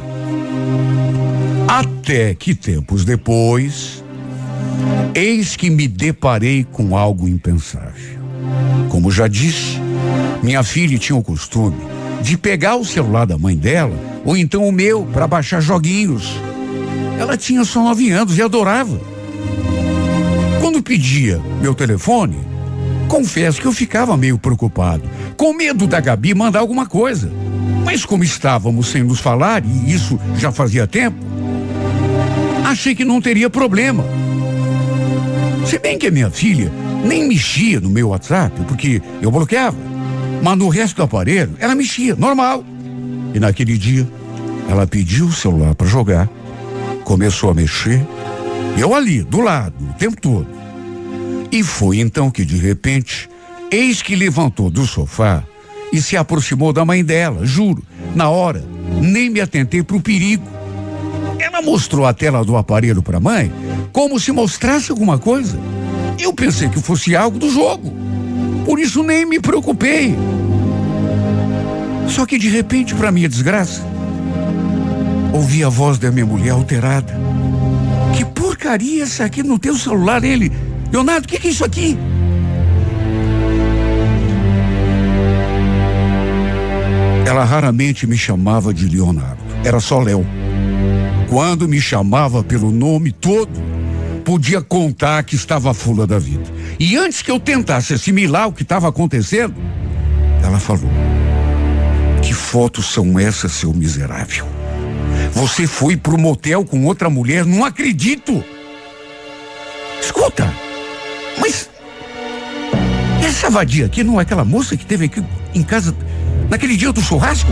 Até 1.68 2.34
que 2.34 2.56
tempos 2.56 3.04
depois, 3.04 4.02
eis 5.14 5.58
que 5.58 5.70
me 5.70 5.86
deparei 5.86 6.64
com 6.64 6.96
algo 6.96 7.28
impensável. 7.28 8.18
Como 8.88 9.12
já 9.12 9.28
disse, 9.28 9.82
minha 10.42 10.64
filha 10.64 10.98
tinha 10.98 11.20
o 11.20 11.22
costume 11.22 11.76
de 12.22 12.38
pegar 12.38 12.78
o 12.78 12.86
celular 12.86 13.26
da 13.26 13.38
mãe 13.38 13.58
dela, 13.58 14.00
ou 14.24 14.38
então 14.38 14.66
o 14.66 14.72
meu, 14.72 15.06
para 15.08 15.28
baixar 15.28 15.60
joguinhos. 15.60 16.40
Ela 17.20 17.36
tinha 17.36 17.66
só 17.66 17.84
nove 17.84 18.12
anos 18.12 18.38
e 18.38 18.42
adorava. 18.42 18.98
Quando 20.62 20.82
pedia 20.82 21.42
meu 21.60 21.76
telefone, 21.76 22.55
confesso 23.08 23.62
que 23.62 23.68
eu 23.68 23.72
ficava 23.72 24.18
meio 24.18 24.38
preocupado, 24.38 25.04
com 25.38 25.54
medo 25.54 25.88
da 25.88 26.00
Gabi 26.00 26.34
mandar 26.34 26.60
alguma 26.60 26.86
coisa. 26.86 27.32
Mas 27.84 28.06
como 28.06 28.24
estávamos 28.24 28.88
sem 28.88 29.04
nos 29.04 29.20
falar, 29.20 29.64
e 29.64 29.94
isso 29.94 30.20
já 30.38 30.52
fazia 30.52 30.88
tempo, 30.88 31.18
achei 32.66 32.96
que 32.96 33.06
não 33.06 33.22
teria 33.22 33.50
problema. 33.50 34.04
Se 35.66 35.80
bem 35.80 35.98
que 35.98 36.08
a 36.08 36.12
minha 36.12 36.30
filha 36.30 36.72
nem 37.04 37.28
mexia 37.28 37.80
no 37.80 37.90
meu 37.90 38.10
WhatsApp, 38.10 38.60
porque 38.68 39.02
eu 39.22 39.32
bloqueava. 39.32 39.78
Mas 40.42 40.58
no 40.58 40.70
resto 40.70 40.98
do 40.98 41.04
aparelho, 41.04 41.56
ela 41.60 41.76
mexia, 41.76 42.16
normal. 42.16 42.64
E 43.34 43.40
naquele 43.40 43.78
dia, 43.78 44.08
ela 44.68 44.88
pediu 44.88 45.26
o 45.26 45.32
celular 45.32 45.76
para 45.76 45.88
jogar, 45.88 46.30
começou 47.04 47.52
a 47.52 47.54
mexer, 47.54 48.06
e 48.78 48.82
eu 48.82 48.94
ali, 48.94 49.24
do 49.24 49.42
lado, 49.42 49.76
o 49.80 49.94
tempo 49.94 50.20
todo. 50.20 50.48
E 51.52 51.64
foi 51.64 52.00
então 52.00 52.30
que, 52.30 52.44
de 52.44 52.58
repente, 52.58 53.30
eis 53.72 54.02
que 54.02 54.16
levantou 54.16 54.70
do 54.70 54.86
sofá 54.86 55.44
e 55.92 56.02
se 56.02 56.18
aproximou 56.18 56.74
da 56.74 56.84
mãe 56.84 57.04
dela, 57.04 57.46
juro. 57.46 57.84
Na 58.16 58.30
hora, 58.30 58.66
nem 59.02 59.30
me 59.30 59.40
atentei 59.40 59.84
para 59.84 59.96
o 59.96 60.02
perigo. 60.02 60.46
Ela 61.40 61.62
mostrou 61.62 62.06
a 62.06 62.14
tela 62.14 62.44
do 62.44 62.58
aparelho 62.58 63.02
para 63.02 63.18
a 63.18 63.22
mãe, 63.22 63.52
como 63.92 64.20
se 64.20 64.32
mostrasse 64.32 64.92
alguma 64.92 65.18
coisa. 65.18 65.60
Eu 66.20 66.34
pensei 66.34 66.70
que 66.70 66.82
fosse 66.82 67.16
algo 67.16 67.38
do 67.38 67.50
jogo. 67.50 67.94
Por 68.66 68.80
isso 68.80 69.04
nem 69.04 69.26
me 69.26 69.40
preocupei. 69.40 70.16
Só 72.10 72.26
que 72.26 72.38
de 72.38 72.50
repente, 72.50 72.96
para 72.96 73.12
minha 73.12 73.30
desgraça, 73.30 73.82
ouvi 75.34 75.64
a 75.64 75.70
voz 75.70 75.98
da 75.98 76.12
minha 76.12 76.26
mulher 76.26 76.52
alterada. 76.52 77.14
Que 78.16 78.24
porcaria 78.24 79.04
essa 79.04 79.26
aqui 79.26 79.44
no 79.44 79.60
teu 79.60 79.76
celular? 79.76 80.24
Ele, 80.24 80.52
Leonardo, 80.96 81.26
o 81.26 81.28
que, 81.28 81.38
que 81.38 81.48
é 81.50 81.52
isso 81.52 81.66
aqui? 81.66 81.98
Ela 87.28 87.44
raramente 87.44 88.08
me 88.08 88.18
chamava 88.18 88.74
de 88.74 88.88
Leonardo. 88.88 89.44
Era 89.66 89.82
só 89.82 90.00
Léo. 90.00 90.26
Quando 91.28 91.68
me 91.68 91.82
chamava 91.82 92.42
pelo 92.42 92.72
nome 92.72 93.12
todo, 93.12 93.52
podia 94.24 94.62
contar 94.62 95.22
que 95.24 95.36
estava 95.36 95.74
fula 95.74 96.08
da 96.08 96.18
vida. 96.18 96.46
E 96.80 96.96
antes 96.96 97.22
que 97.22 97.30
eu 97.30 97.42
tentasse 97.42 97.94
assimilar 97.94 98.48
o 98.48 98.54
que 98.54 98.64
estava 98.64 98.88
acontecendo, 98.88 99.54
ela 100.42 100.60
falou: 100.60 100.90
Que 102.22 102.34
fotos 102.34 102.86
são 102.86 103.20
essas, 103.20 103.52
seu 103.52 103.74
miserável? 103.74 104.48
Você 105.34 105.68
foi 105.68 105.98
pro 105.98 106.18
motel 106.18 106.64
com 106.64 106.86
outra 106.86 107.10
mulher? 107.10 107.46
Não 107.46 107.66
acredito! 107.66 108.42
Escuta, 110.00 110.65
mas 111.40 111.70
essa 113.24 113.50
vadia 113.50 113.86
aqui 113.86 114.04
não 114.04 114.20
é 114.20 114.24
aquela 114.24 114.46
moça 114.46 114.78
que 114.78 114.86
teve 114.86 115.06
aqui 115.06 115.24
em 115.54 115.64
casa 115.64 115.96
naquele 116.50 116.76
dia 116.78 116.92
do 116.92 117.02
churrasco? 117.02 117.52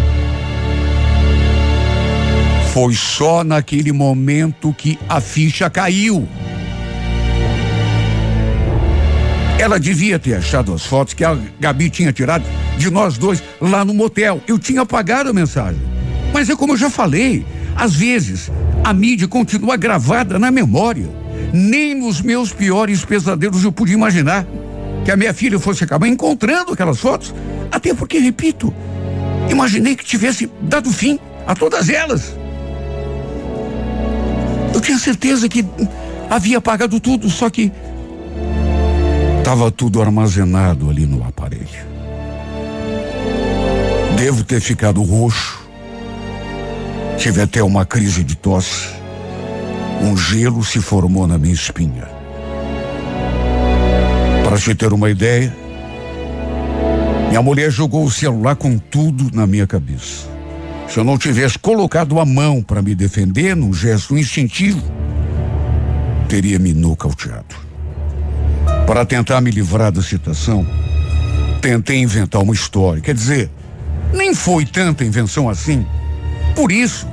Foi 2.73 2.93
só 2.95 3.43
naquele 3.43 3.91
momento 3.91 4.73
que 4.73 4.97
a 5.07 5.21
ficha 5.21 5.69
caiu. 5.69 6.27
Ela 9.59 9.79
devia 9.79 10.17
ter 10.17 10.36
achado 10.36 10.73
as 10.73 10.86
fotos 10.86 11.13
que 11.13 11.23
a 11.23 11.38
Gabi 11.59 11.89
tinha 11.89 12.11
tirado 12.11 12.43
de 12.77 12.89
nós 12.89 13.17
dois 13.17 13.43
lá 13.61 13.86
no 13.86 13.93
motel. 13.93 14.41
Eu 14.47 14.57
tinha 14.57 14.81
apagado 14.81 15.29
a 15.29 15.34
mensagem. 15.34 15.79
Mas 16.34 16.49
é 16.49 16.55
como 16.55 16.73
eu 16.73 16.77
já 16.77 16.89
falei, 16.89 17.45
às 17.75 17.95
vezes 17.95 18.51
a 18.84 18.91
mídia 18.91 19.27
continua 19.27 19.77
gravada 19.77 20.39
na 20.39 20.49
memória. 20.49 21.22
Nem 21.54 21.93
nos 21.93 22.20
meus 22.20 22.51
piores 22.51 23.06
pesadelos 23.06 23.64
eu 23.64 23.72
pude 23.72 23.93
imaginar 23.93 24.43
que 25.06 25.12
a 25.12 25.16
minha 25.16 25.34
filha 25.36 25.60
fosse 25.60 25.84
acabar 25.84 26.08
encontrando 26.08 26.74
aquelas 26.74 26.99
fotos. 26.99 27.32
Até 27.72 27.93
porque, 27.93 28.18
repito, 28.18 28.74
imaginei 29.51 29.95
que 29.95 30.04
tivesse 30.04 30.49
dado 30.62 30.91
fim 30.91 31.20
a 31.45 31.54
todas 31.54 31.89
elas. 31.89 32.36
Eu 34.74 34.82
tinha 34.82 34.97
certeza 34.97 35.47
que 35.47 35.64
havia 36.28 36.58
apagado 36.58 36.99
tudo, 36.99 37.30
só 37.30 37.49
que 37.51 37.72
estava 39.38 39.70
tudo 39.70 40.01
armazenado 40.01 40.89
ali 40.89 41.06
no 41.06 41.24
aparelho. 41.24 41.93
Devo 44.18 44.43
ter 44.43 44.60
ficado 44.60 45.04
roxo. 45.04 45.62
Tive 47.18 47.41
até 47.41 47.62
uma 47.62 47.86
crise 47.86 48.24
de 48.24 48.36
tosse. 48.36 49.03
Um 50.04 50.18
gelo 50.18 50.66
se 50.66 50.82
formou 50.82 51.26
na 51.26 51.38
minha 51.38 51.54
espinha. 51.54 52.06
Para 54.43 54.58
te 54.58 54.76
ter 54.76 54.91
uma 54.91 55.10
ideia, 55.10 55.56
minha 57.30 57.41
mulher 57.41 57.72
jogou 57.72 58.04
o 58.04 58.12
celular 58.12 58.58
com 58.58 58.78
tudo 58.78 59.34
na 59.34 59.47
minha 59.47 59.66
cabeça. 59.66 60.28
Se 60.89 60.99
eu 60.99 61.06
não 61.06 61.18
tivesse 61.18 61.58
colocado 61.58 62.20
a 62.20 62.26
mão 62.26 62.62
para 62.62 62.82
me 62.82 62.93
defender 62.93 63.56
num 63.56 63.74
gesto 63.74 64.18
instintivo, 64.18 64.84
teria 66.28 66.60
me 66.60 66.74
nocauteado. 66.74 67.56
Para 68.86 69.06
tentar 69.06 69.39
me 69.39 69.51
livrar 69.51 69.89
da 69.89 70.01
situação, 70.01 70.68
tentei 71.62 71.99
inventar 71.99 72.41
uma 72.41 72.54
história. 72.54 73.01
Quer 73.01 73.16
dizer, 73.16 73.49
nem 74.14 74.36
foi 74.36 74.66
tanta 74.66 75.06
invenção 75.06 75.49
assim. 75.49 75.86
Por 76.54 76.74
isso, 76.74 77.08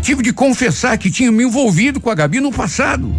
tive 0.00 0.22
de 0.22 0.32
confessar 0.32 0.96
que 0.98 1.10
tinha 1.10 1.30
me 1.30 1.44
envolvido 1.44 2.00
com 2.00 2.10
a 2.10 2.14
Gabi 2.14 2.40
no 2.40 2.52
passado. 2.52 3.14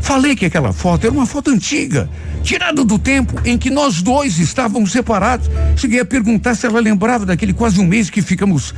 Falei 0.00 0.36
que 0.36 0.44
aquela 0.44 0.72
foto 0.72 1.06
era 1.06 1.14
uma 1.14 1.24
foto 1.24 1.50
antiga, 1.50 2.08
tirada 2.42 2.84
do 2.84 2.98
tempo 2.98 3.40
em 3.44 3.56
que 3.56 3.70
nós 3.70 4.02
dois 4.02 4.38
estávamos 4.38 4.92
separados. 4.92 5.48
Cheguei 5.76 6.00
a 6.00 6.04
perguntar 6.04 6.54
se 6.54 6.66
ela 6.66 6.80
lembrava 6.80 7.24
daquele 7.24 7.52
quase 7.52 7.80
um 7.80 7.86
mês 7.86 8.10
que 8.10 8.20
ficamos 8.20 8.74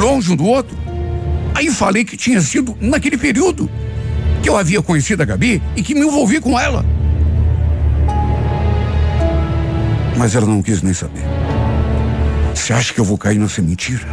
longe 0.00 0.32
um 0.32 0.36
do 0.36 0.44
outro. 0.44 0.76
Aí 1.54 1.70
falei 1.70 2.04
que 2.04 2.16
tinha 2.16 2.40
sido 2.40 2.76
naquele 2.80 3.16
período 3.16 3.70
que 4.42 4.48
eu 4.48 4.56
havia 4.56 4.82
conhecido 4.82 5.22
a 5.22 5.26
Gabi 5.26 5.62
e 5.76 5.82
que 5.82 5.94
me 5.94 6.00
envolvi 6.00 6.40
com 6.40 6.58
ela. 6.58 6.84
Mas 10.16 10.34
ela 10.34 10.46
não 10.46 10.62
quis 10.62 10.82
nem 10.82 10.92
saber. 10.92 11.22
Você 12.54 12.72
acha 12.72 12.92
que 12.92 13.00
eu 13.00 13.04
vou 13.04 13.16
cair 13.16 13.38
nessa 13.38 13.62
mentira? 13.62 14.06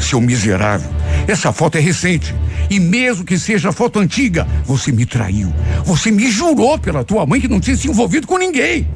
Seu 0.00 0.20
miserável. 0.20 0.90
Essa 1.28 1.52
foto 1.52 1.76
é 1.76 1.80
recente. 1.80 2.34
E 2.68 2.80
mesmo 2.80 3.24
que 3.24 3.38
seja 3.38 3.72
foto 3.72 3.98
antiga, 3.98 4.46
você 4.64 4.90
me 4.90 5.04
traiu. 5.04 5.52
Você 5.84 6.10
me 6.10 6.30
jurou 6.30 6.78
pela 6.78 7.04
tua 7.04 7.26
mãe 7.26 7.40
que 7.40 7.48
não 7.48 7.60
tinha 7.60 7.76
se 7.76 7.88
envolvido 7.88 8.26
com 8.26 8.38
ninguém. 8.38 8.88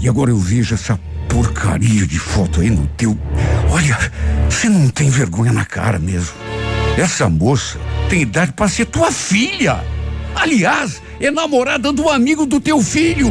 E 0.00 0.08
agora 0.08 0.30
eu 0.30 0.38
vejo 0.38 0.74
essa 0.74 0.98
porcaria 1.28 2.06
de 2.06 2.18
foto 2.18 2.60
aí 2.60 2.70
no 2.70 2.86
teu. 2.96 3.16
Olha, 3.70 3.98
você 4.48 4.68
não 4.68 4.88
tem 4.88 5.08
vergonha 5.08 5.52
na 5.52 5.64
cara 5.64 5.98
mesmo. 5.98 6.34
Essa 6.96 7.28
moça 7.28 7.78
tem 8.08 8.22
idade 8.22 8.52
para 8.52 8.68
ser 8.68 8.86
tua 8.86 9.10
filha. 9.10 9.84
Aliás, 10.34 11.02
é 11.20 11.30
namorada 11.30 11.92
do 11.92 12.08
amigo 12.08 12.46
do 12.46 12.60
teu 12.60 12.82
filho. 12.82 13.30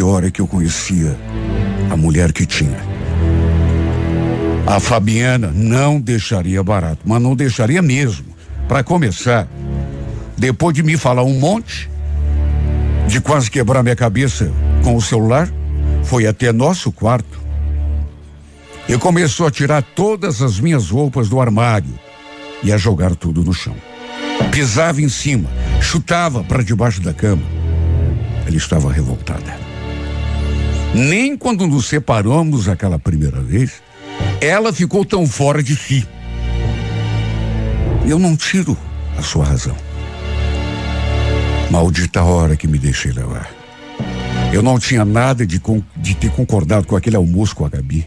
Pior 0.00 0.24
é 0.24 0.30
que 0.30 0.40
eu 0.40 0.46
conhecia 0.46 1.14
a 1.90 1.94
mulher 1.94 2.32
que 2.32 2.46
tinha. 2.46 2.78
A 4.66 4.80
Fabiana 4.80 5.52
não 5.54 6.00
deixaria 6.00 6.62
barato, 6.62 7.02
mas 7.04 7.20
não 7.20 7.36
deixaria 7.36 7.82
mesmo. 7.82 8.24
Para 8.66 8.82
começar, 8.82 9.46
depois 10.38 10.74
de 10.74 10.82
me 10.82 10.96
falar 10.96 11.22
um 11.22 11.38
monte, 11.38 11.90
de 13.08 13.20
quase 13.20 13.50
quebrar 13.50 13.82
minha 13.82 13.94
cabeça 13.94 14.50
com 14.82 14.96
o 14.96 15.02
celular, 15.02 15.50
foi 16.02 16.26
até 16.26 16.50
nosso 16.50 16.90
quarto 16.90 17.38
e 18.88 18.96
começou 18.96 19.46
a 19.46 19.50
tirar 19.50 19.82
todas 19.82 20.40
as 20.40 20.58
minhas 20.58 20.88
roupas 20.88 21.28
do 21.28 21.42
armário 21.42 21.92
e 22.62 22.72
a 22.72 22.78
jogar 22.78 23.14
tudo 23.14 23.44
no 23.44 23.52
chão. 23.52 23.76
Pisava 24.50 25.02
em 25.02 25.10
cima, 25.10 25.50
chutava 25.78 26.42
para 26.42 26.62
debaixo 26.62 27.02
da 27.02 27.12
cama. 27.12 27.42
Ela 28.46 28.56
estava 28.56 28.90
revoltada. 28.90 29.69
Nem 30.94 31.36
quando 31.36 31.66
nos 31.66 31.86
separamos 31.86 32.68
aquela 32.68 32.98
primeira 32.98 33.40
vez, 33.40 33.82
ela 34.40 34.72
ficou 34.72 35.04
tão 35.04 35.26
fora 35.26 35.62
de 35.62 35.76
si. 35.76 36.06
Eu 38.06 38.18
não 38.18 38.36
tiro 38.36 38.76
a 39.16 39.22
sua 39.22 39.44
razão. 39.44 39.76
Maldita 41.70 42.22
hora 42.22 42.56
que 42.56 42.66
me 42.66 42.78
deixei 42.78 43.12
levar. 43.12 43.48
Eu 44.52 44.62
não 44.62 44.80
tinha 44.80 45.04
nada 45.04 45.46
de, 45.46 45.62
de 45.96 46.14
ter 46.16 46.30
concordado 46.32 46.86
com 46.86 46.96
aquele 46.96 47.14
almoço 47.14 47.54
com 47.54 47.64
a 47.64 47.68
Gabi. 47.68 48.06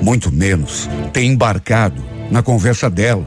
Muito 0.00 0.30
menos 0.30 0.88
ter 1.12 1.24
embarcado 1.24 2.04
na 2.30 2.42
conversa 2.42 2.88
dela. 2.88 3.26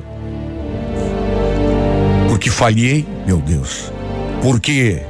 Porque 2.30 2.50
falhei, 2.50 3.06
meu 3.26 3.38
Deus. 3.40 3.92
Porque 4.42 5.02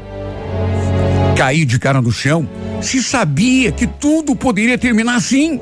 caí 1.37 1.65
de 1.65 1.77
cara 1.77 2.01
no 2.01 2.11
chão 2.11 2.49
se 2.81 3.01
sabia 3.03 3.71
que 3.71 3.85
tudo 3.85 4.35
poderia 4.35 4.77
terminar 4.77 5.15
assim. 5.15 5.59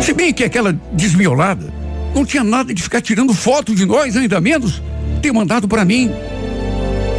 Se 0.00 0.12
bem 0.12 0.32
que 0.32 0.44
aquela 0.44 0.72
desmiolada 0.92 1.72
não 2.14 2.24
tinha 2.24 2.42
nada 2.42 2.72
de 2.72 2.82
ficar 2.82 3.00
tirando 3.00 3.34
foto 3.34 3.74
de 3.74 3.84
nós, 3.84 4.16
ainda 4.16 4.40
menos 4.40 4.82
ter 5.20 5.32
mandado 5.32 5.68
para 5.68 5.84
mim. 5.84 6.10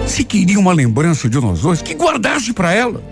Se 0.08 0.24
queria 0.24 0.60
uma 0.60 0.74
lembrança 0.74 1.30
de 1.30 1.40
nós 1.40 1.62
dois, 1.62 1.82
que 1.82 1.94
guardasse 1.94 2.52
para 2.54 2.74
ela. 2.74 3.04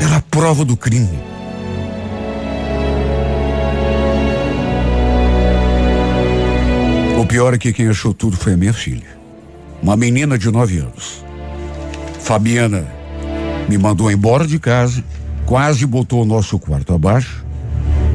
Era 0.00 0.16
a 0.16 0.20
prova 0.22 0.64
do 0.64 0.76
crime. 0.76 1.18
O 7.16 7.26
pior 7.26 7.54
é 7.54 7.58
que 7.58 7.72
quem 7.72 7.86
achou 7.86 8.12
tudo 8.12 8.36
foi 8.36 8.54
a 8.54 8.56
minha 8.56 8.72
filha. 8.72 9.06
Uma 9.80 9.96
menina 9.96 10.36
de 10.36 10.50
nove 10.50 10.78
anos. 10.78 11.24
Fabiana 12.22 12.86
me 13.68 13.76
mandou 13.76 14.10
embora 14.10 14.46
de 14.46 14.58
casa, 14.58 15.02
quase 15.44 15.84
botou 15.84 16.22
o 16.22 16.24
nosso 16.24 16.58
quarto 16.58 16.94
abaixo 16.94 17.44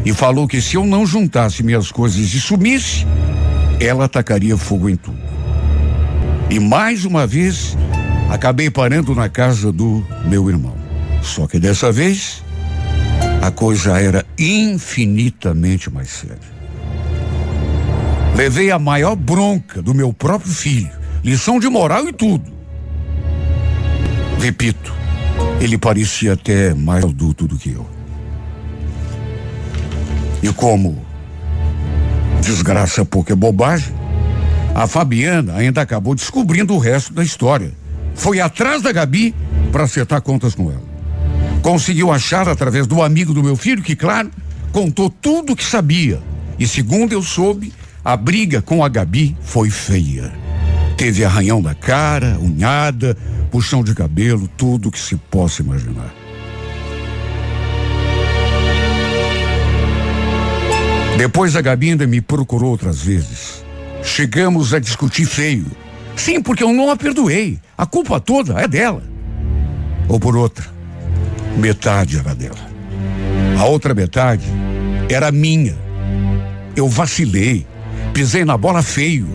e 0.05 0.13
falou 0.13 0.47
que 0.47 0.61
se 0.61 0.75
eu 0.75 0.85
não 0.85 1.05
juntasse 1.05 1.61
minhas 1.61 1.91
coisas 1.91 2.33
e 2.33 2.39
sumisse, 2.39 3.05
ela 3.79 4.05
atacaria 4.05 4.57
fogo 4.57 4.89
em 4.89 4.95
tudo. 4.95 5.19
E 6.49 6.59
mais 6.59 7.03
uma 7.03 7.27
vez, 7.27 7.77
acabei 8.29 8.69
parando 8.69 9.13
na 9.13 9.27
casa 9.27 9.71
do 9.71 10.05
meu 10.25 10.49
irmão. 10.49 10.75
Só 11.21 11.45
que 11.45 11.59
dessa 11.59 11.91
vez, 11.91 12.41
a 13.41 13.51
coisa 13.51 13.99
era 13.99 14.25
infinitamente 14.39 15.91
mais 15.91 16.09
séria. 16.09 16.57
Levei 18.35 18.71
a 18.71 18.79
maior 18.79 19.15
bronca 19.15 19.81
do 19.81 19.93
meu 19.93 20.13
próprio 20.13 20.53
filho, 20.53 20.91
lição 21.23 21.59
de 21.59 21.67
moral 21.67 22.07
e 22.07 22.13
tudo. 22.13 22.56
Repito, 24.39 24.93
ele 25.59 25.77
parecia 25.77 26.33
até 26.33 26.73
mais 26.73 27.03
adulto 27.03 27.47
do 27.47 27.57
que 27.57 27.71
eu. 27.71 27.87
E 30.41 30.53
como 30.53 31.05
desgraça 32.41 33.03
pouca 33.03 33.33
é 33.33 33.35
bobagem, 33.35 33.93
a 34.75 34.85
Fabiana 34.85 35.55
ainda 35.55 35.81
acabou 35.81 36.13
descobrindo 36.13 36.73
o 36.75 36.77
resto 36.77 37.11
da 37.11 37.23
história. 37.23 37.73
Foi 38.13 38.39
atrás 38.39 38.81
da 38.81 38.91
Gabi 38.91 39.33
para 39.71 39.83
acertar 39.83 40.21
contas 40.21 40.53
com 40.53 40.71
ela. 40.71 40.83
Conseguiu 41.61 42.11
achar 42.11 42.47
através 42.47 42.85
do 42.87 43.01
amigo 43.01 43.33
do 43.33 43.43
meu 43.43 43.55
filho, 43.55 43.81
que, 43.81 43.95
claro, 43.95 44.29
contou 44.71 45.09
tudo 45.09 45.53
o 45.53 45.55
que 45.55 45.65
sabia. 45.65 46.21
E 46.59 46.67
segundo 46.67 47.11
eu 47.11 47.21
soube, 47.21 47.73
a 48.05 48.15
briga 48.15 48.61
com 48.61 48.83
a 48.83 48.87
Gabi 48.87 49.35
foi 49.41 49.69
feia. 49.69 50.31
Teve 50.97 51.23
arranhão 51.23 51.61
na 51.61 51.75
cara, 51.75 52.39
unhada, 52.41 53.15
puxão 53.51 53.83
de 53.83 53.93
cabelo, 53.93 54.49
tudo 54.57 54.89
que 54.89 54.99
se 54.99 55.15
possa 55.15 55.61
imaginar. 55.61 56.11
Depois 61.17 61.55
a 61.55 61.61
Gabi 61.61 61.91
ainda 61.91 62.07
me 62.07 62.19
procurou 62.19 62.71
outras 62.71 63.01
vezes. 63.01 63.63
Chegamos 64.03 64.73
a 64.73 64.79
discutir 64.79 65.25
feio. 65.25 65.65
Sim, 66.15 66.41
porque 66.41 66.63
eu 66.63 66.73
não 66.73 66.89
a 66.89 66.95
perdoei. 66.97 67.59
A 67.77 67.85
culpa 67.85 68.19
toda 68.19 68.59
é 68.59 68.67
dela. 68.67 69.03
Ou 70.07 70.19
por 70.19 70.35
outra, 70.35 70.65
metade 71.57 72.17
era 72.17 72.33
dela. 72.33 72.57
A 73.59 73.65
outra 73.65 73.93
metade 73.93 74.45
era 75.09 75.31
minha. 75.31 75.75
Eu 76.75 76.87
vacilei, 76.87 77.67
pisei 78.13 78.45
na 78.45 78.57
bola 78.57 78.81
feio. 78.81 79.27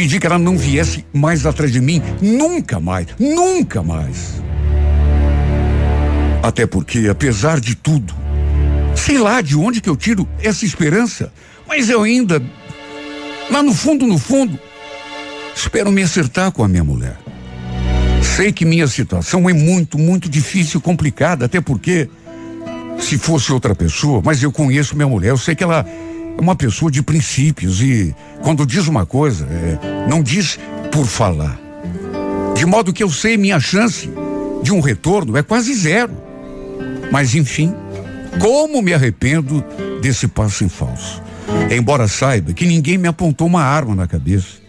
Pedi 0.00 0.18
que 0.18 0.26
ela 0.26 0.38
não 0.38 0.56
viesse 0.56 1.04
mais 1.12 1.44
atrás 1.44 1.70
de 1.70 1.78
mim, 1.78 2.00
nunca 2.22 2.80
mais, 2.80 3.06
nunca 3.18 3.82
mais. 3.82 4.42
Até 6.42 6.64
porque, 6.64 7.06
apesar 7.10 7.60
de 7.60 7.74
tudo, 7.74 8.14
sei 8.96 9.18
lá 9.18 9.42
de 9.42 9.54
onde 9.54 9.78
que 9.78 9.90
eu 9.90 9.96
tiro 9.96 10.26
essa 10.42 10.64
esperança, 10.64 11.30
mas 11.68 11.90
eu 11.90 12.02
ainda, 12.02 12.42
lá 13.50 13.62
no 13.62 13.74
fundo, 13.74 14.06
no 14.06 14.16
fundo, 14.16 14.58
espero 15.54 15.92
me 15.92 16.02
acertar 16.02 16.50
com 16.50 16.64
a 16.64 16.68
minha 16.68 16.82
mulher. 16.82 17.18
Sei 18.22 18.52
que 18.52 18.64
minha 18.64 18.86
situação 18.86 19.50
é 19.50 19.52
muito, 19.52 19.98
muito 19.98 20.30
difícil, 20.30 20.80
complicada, 20.80 21.44
até 21.44 21.60
porque 21.60 22.08
se 22.98 23.18
fosse 23.18 23.52
outra 23.52 23.74
pessoa, 23.74 24.22
mas 24.24 24.42
eu 24.42 24.50
conheço 24.50 24.96
minha 24.96 25.08
mulher, 25.08 25.28
eu 25.28 25.36
sei 25.36 25.54
que 25.54 25.62
ela 25.62 25.84
uma 26.40 26.56
pessoa 26.56 26.90
de 26.90 27.02
princípios 27.02 27.82
e 27.82 28.14
quando 28.42 28.66
diz 28.66 28.88
uma 28.88 29.04
coisa, 29.04 29.46
é, 29.46 30.08
não 30.08 30.22
diz 30.22 30.58
por 30.90 31.06
falar. 31.06 31.58
De 32.54 32.64
modo 32.64 32.92
que 32.92 33.02
eu 33.02 33.10
sei 33.10 33.36
minha 33.36 33.60
chance 33.60 34.10
de 34.62 34.72
um 34.72 34.80
retorno 34.80 35.36
é 35.36 35.42
quase 35.42 35.72
zero. 35.74 36.12
Mas 37.12 37.34
enfim, 37.34 37.74
como 38.40 38.80
me 38.80 38.94
arrependo 38.94 39.64
desse 40.00 40.26
passo 40.26 40.64
em 40.64 40.68
falso. 40.68 41.22
Embora 41.70 42.08
saiba 42.08 42.52
que 42.52 42.66
ninguém 42.66 42.96
me 42.96 43.08
apontou 43.08 43.46
uma 43.46 43.62
arma 43.62 43.94
na 43.94 44.06
cabeça. 44.06 44.60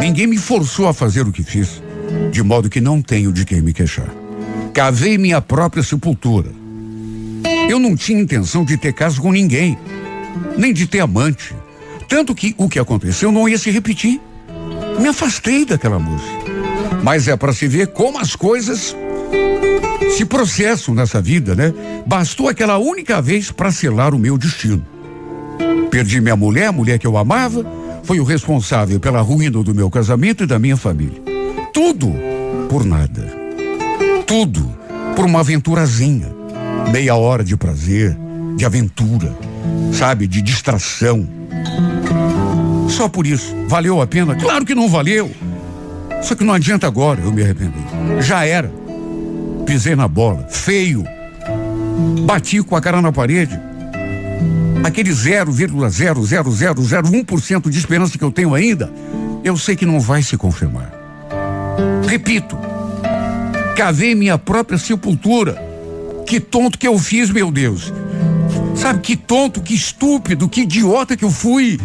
Ninguém 0.00 0.26
me 0.26 0.36
forçou 0.36 0.86
a 0.86 0.92
fazer 0.92 1.22
o 1.26 1.32
que 1.32 1.42
fiz, 1.42 1.82
de 2.30 2.42
modo 2.42 2.68
que 2.68 2.80
não 2.80 3.00
tenho 3.00 3.32
de 3.32 3.44
quem 3.44 3.62
me 3.62 3.72
queixar. 3.72 4.12
Cavei 4.74 5.16
minha 5.16 5.40
própria 5.40 5.82
sepultura. 5.82 6.50
Eu 7.68 7.78
não 7.78 7.96
tinha 7.96 8.20
intenção 8.20 8.64
de 8.64 8.76
ter 8.76 8.92
caso 8.92 9.22
com 9.22 9.32
ninguém, 9.32 9.78
nem 10.56 10.72
de 10.72 10.86
ter 10.86 11.00
amante. 11.00 11.54
Tanto 12.08 12.34
que 12.34 12.54
o 12.58 12.68
que 12.68 12.78
aconteceu 12.78 13.32
não 13.32 13.48
ia 13.48 13.58
se 13.58 13.70
repetir. 13.70 14.20
Me 15.00 15.08
afastei 15.08 15.64
daquela 15.64 15.98
música. 15.98 16.44
Mas 17.02 17.28
é 17.28 17.36
para 17.36 17.52
se 17.52 17.66
ver 17.66 17.88
como 17.88 18.18
as 18.18 18.36
coisas 18.36 18.96
se 20.16 20.24
processam 20.24 20.94
nessa 20.94 21.20
vida, 21.20 21.54
né? 21.54 21.72
Bastou 22.06 22.48
aquela 22.48 22.78
única 22.78 23.20
vez 23.20 23.50
para 23.50 23.72
selar 23.72 24.14
o 24.14 24.18
meu 24.18 24.38
destino. 24.38 24.84
Perdi 25.90 26.20
minha 26.20 26.36
mulher, 26.36 26.66
a 26.66 26.72
mulher 26.72 26.98
que 26.98 27.06
eu 27.06 27.16
amava, 27.16 27.64
foi 28.04 28.20
o 28.20 28.24
responsável 28.24 29.00
pela 29.00 29.20
ruína 29.20 29.62
do 29.62 29.74
meu 29.74 29.90
casamento 29.90 30.44
e 30.44 30.46
da 30.46 30.58
minha 30.58 30.76
família. 30.76 31.20
Tudo 31.72 32.12
por 32.68 32.84
nada. 32.84 33.32
Tudo 34.26 34.76
por 35.16 35.24
uma 35.24 35.40
aventurazinha. 35.40 36.32
Meia 36.92 37.14
hora 37.14 37.42
de 37.42 37.56
prazer, 37.56 38.16
de 38.56 38.64
aventura, 38.64 39.36
sabe, 39.92 40.26
de 40.26 40.42
distração. 40.42 41.28
Só 42.88 43.08
por 43.08 43.26
isso. 43.26 43.54
Valeu 43.68 44.00
a 44.00 44.06
pena? 44.06 44.34
Claro 44.34 44.64
que 44.64 44.74
não 44.74 44.88
valeu. 44.88 45.30
Só 46.22 46.34
que 46.34 46.42
não 46.44 46.54
adianta 46.54 46.86
agora 46.86 47.20
eu 47.20 47.30
me 47.32 47.42
arrepender. 47.42 47.82
Já 48.20 48.46
era. 48.46 48.72
Pisei 49.66 49.94
na 49.96 50.08
bola, 50.08 50.46
feio. 50.48 51.04
Bati 52.24 52.62
com 52.62 52.76
a 52.76 52.80
cara 52.80 53.02
na 53.02 53.12
parede. 53.12 53.60
Aquele 54.84 55.10
0,00001% 55.10 57.70
de 57.70 57.78
esperança 57.78 58.18
que 58.18 58.24
eu 58.24 58.30
tenho 58.30 58.54
ainda, 58.54 58.92
eu 59.42 59.56
sei 59.56 59.74
que 59.74 59.86
não 59.86 59.98
vai 59.98 60.22
se 60.22 60.36
confirmar. 60.36 60.92
Repito, 62.06 62.56
cavei 63.76 64.14
minha 64.14 64.38
própria 64.38 64.78
sepultura. 64.78 65.60
Que 66.26 66.38
tonto 66.40 66.78
que 66.78 66.86
eu 66.86 66.98
fiz, 66.98 67.30
meu 67.30 67.50
Deus. 67.50 67.90
Sabe 68.84 69.00
que 69.00 69.16
tonto, 69.16 69.62
que 69.62 69.72
estúpido, 69.72 70.46
que 70.46 70.60
idiota 70.60 71.16
que 71.16 71.24
eu 71.24 71.30
fui. 71.30 71.80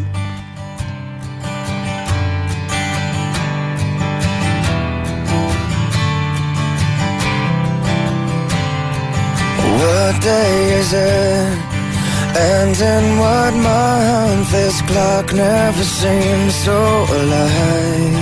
What 9.80 10.20
day 10.20 10.78
is 10.78 10.92
it? 10.92 11.58
And 12.36 12.76
in 12.76 13.18
what 13.18 13.54
month? 13.54 14.52
This 14.52 14.82
clock 14.82 15.32
never 15.32 15.84
seems 15.86 16.54
so 16.54 17.06
alive. 17.14 18.20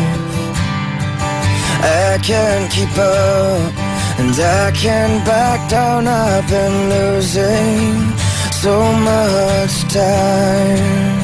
I 1.81 2.19
can't 2.21 2.69
keep 2.71 2.95
up, 2.95 3.73
and 4.19 4.39
I 4.39 4.71
can't 4.73 5.25
back 5.25 5.67
down. 5.67 6.07
I've 6.07 6.47
been 6.47 6.89
losing 6.89 8.16
so 8.63 8.91
much 9.09 9.75
time. 9.93 11.17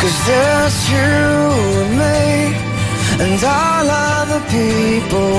Cause 0.00 0.18
there's 0.30 0.78
you 0.94 1.12
and 1.82 1.92
me 2.02 2.20
And 3.24 3.40
all 3.42 3.86
other 4.14 4.42
people 4.56 5.34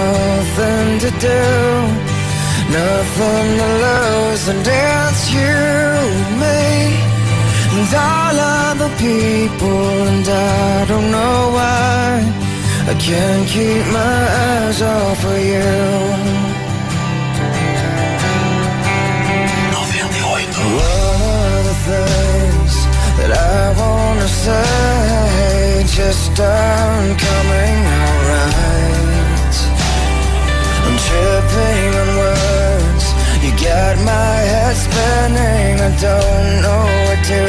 nothing 0.00 0.88
to 1.04 1.10
do 1.30 1.44
Nothing 2.78 3.48
to 3.60 3.68
lose 3.84 4.44
And 4.52 4.64
it's 4.64 5.22
you 5.36 5.58
and 6.14 6.32
me 6.44 6.64
And 7.76 7.90
all 8.08 8.36
other 8.62 8.90
people 9.06 9.82
And 10.10 10.26
I 10.28 10.84
don't 10.86 11.10
know 11.10 11.50
why 11.56 12.22
I 12.92 12.94
can't 13.06 13.46
keep 13.48 13.84
my 13.92 14.18
eyes 14.46 14.80
off 14.80 15.24
of 15.24 15.38
you 15.52 16.53
wanna 24.46 25.84
just 25.86 26.38
aren't 26.38 27.18
coming 27.18 27.78
out 28.00 28.20
right. 28.32 29.56
I'm 30.84 30.96
tripping 31.06 31.90
on 32.02 32.10
words. 32.22 33.06
You 33.44 33.52
got 33.68 33.96
my 34.04 34.36
head 34.52 34.76
spinning. 34.76 35.74
I 35.80 35.90
don't 36.08 36.48
know 36.64 36.84
where 37.04 37.22
to 37.32 37.40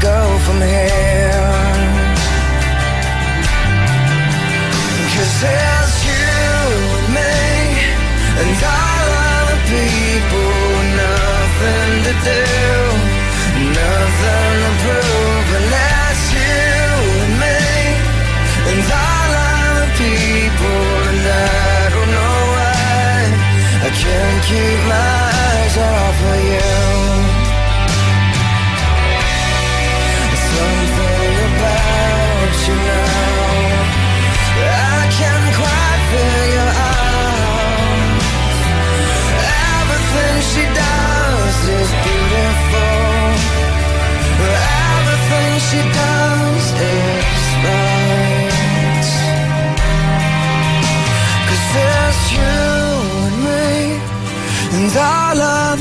go 0.00 0.18
from 0.44 0.58
here. 0.60 1.24
Cause 5.14 5.83
keep 24.54 24.78
my 24.86 25.13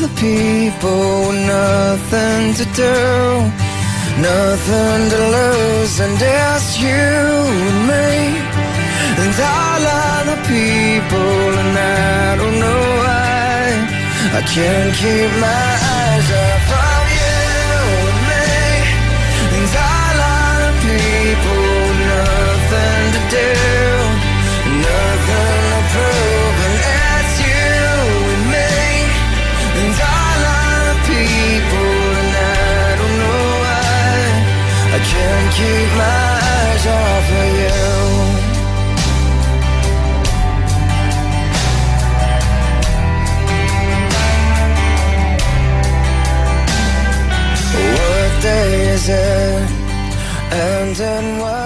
other 0.03 0.15
people 0.19 1.27
with 1.27 1.47
nothing 1.47 2.53
to 2.53 2.65
do 2.75 2.95
Nothing 4.21 5.09
to 5.09 5.19
lose 5.35 5.99
And 5.99 6.17
it's 6.19 6.79
you 6.79 6.89
and 6.89 7.79
me. 7.87 8.11
And 9.21 9.33
all 9.39 9.83
other 10.19 10.39
people 10.47 11.47
And 11.61 11.77
I 11.77 12.35
don't 12.37 12.59
know 12.59 12.83
why 13.01 13.69
I 14.37 14.41
can't 14.41 14.93
keep 14.95 15.31
my 15.39 15.87
eyes 15.87 15.92
couldn't 35.33 35.53
keep 35.53 35.89
my 35.97 36.29
eyes 36.57 36.85
off 36.99 37.27
of 37.41 37.49
you 37.61 37.81
What 47.95 48.31
day 48.41 48.69
is 48.93 49.05
it? 49.09 49.69
And 50.51 50.97
in 50.99 51.25
what 51.39 51.62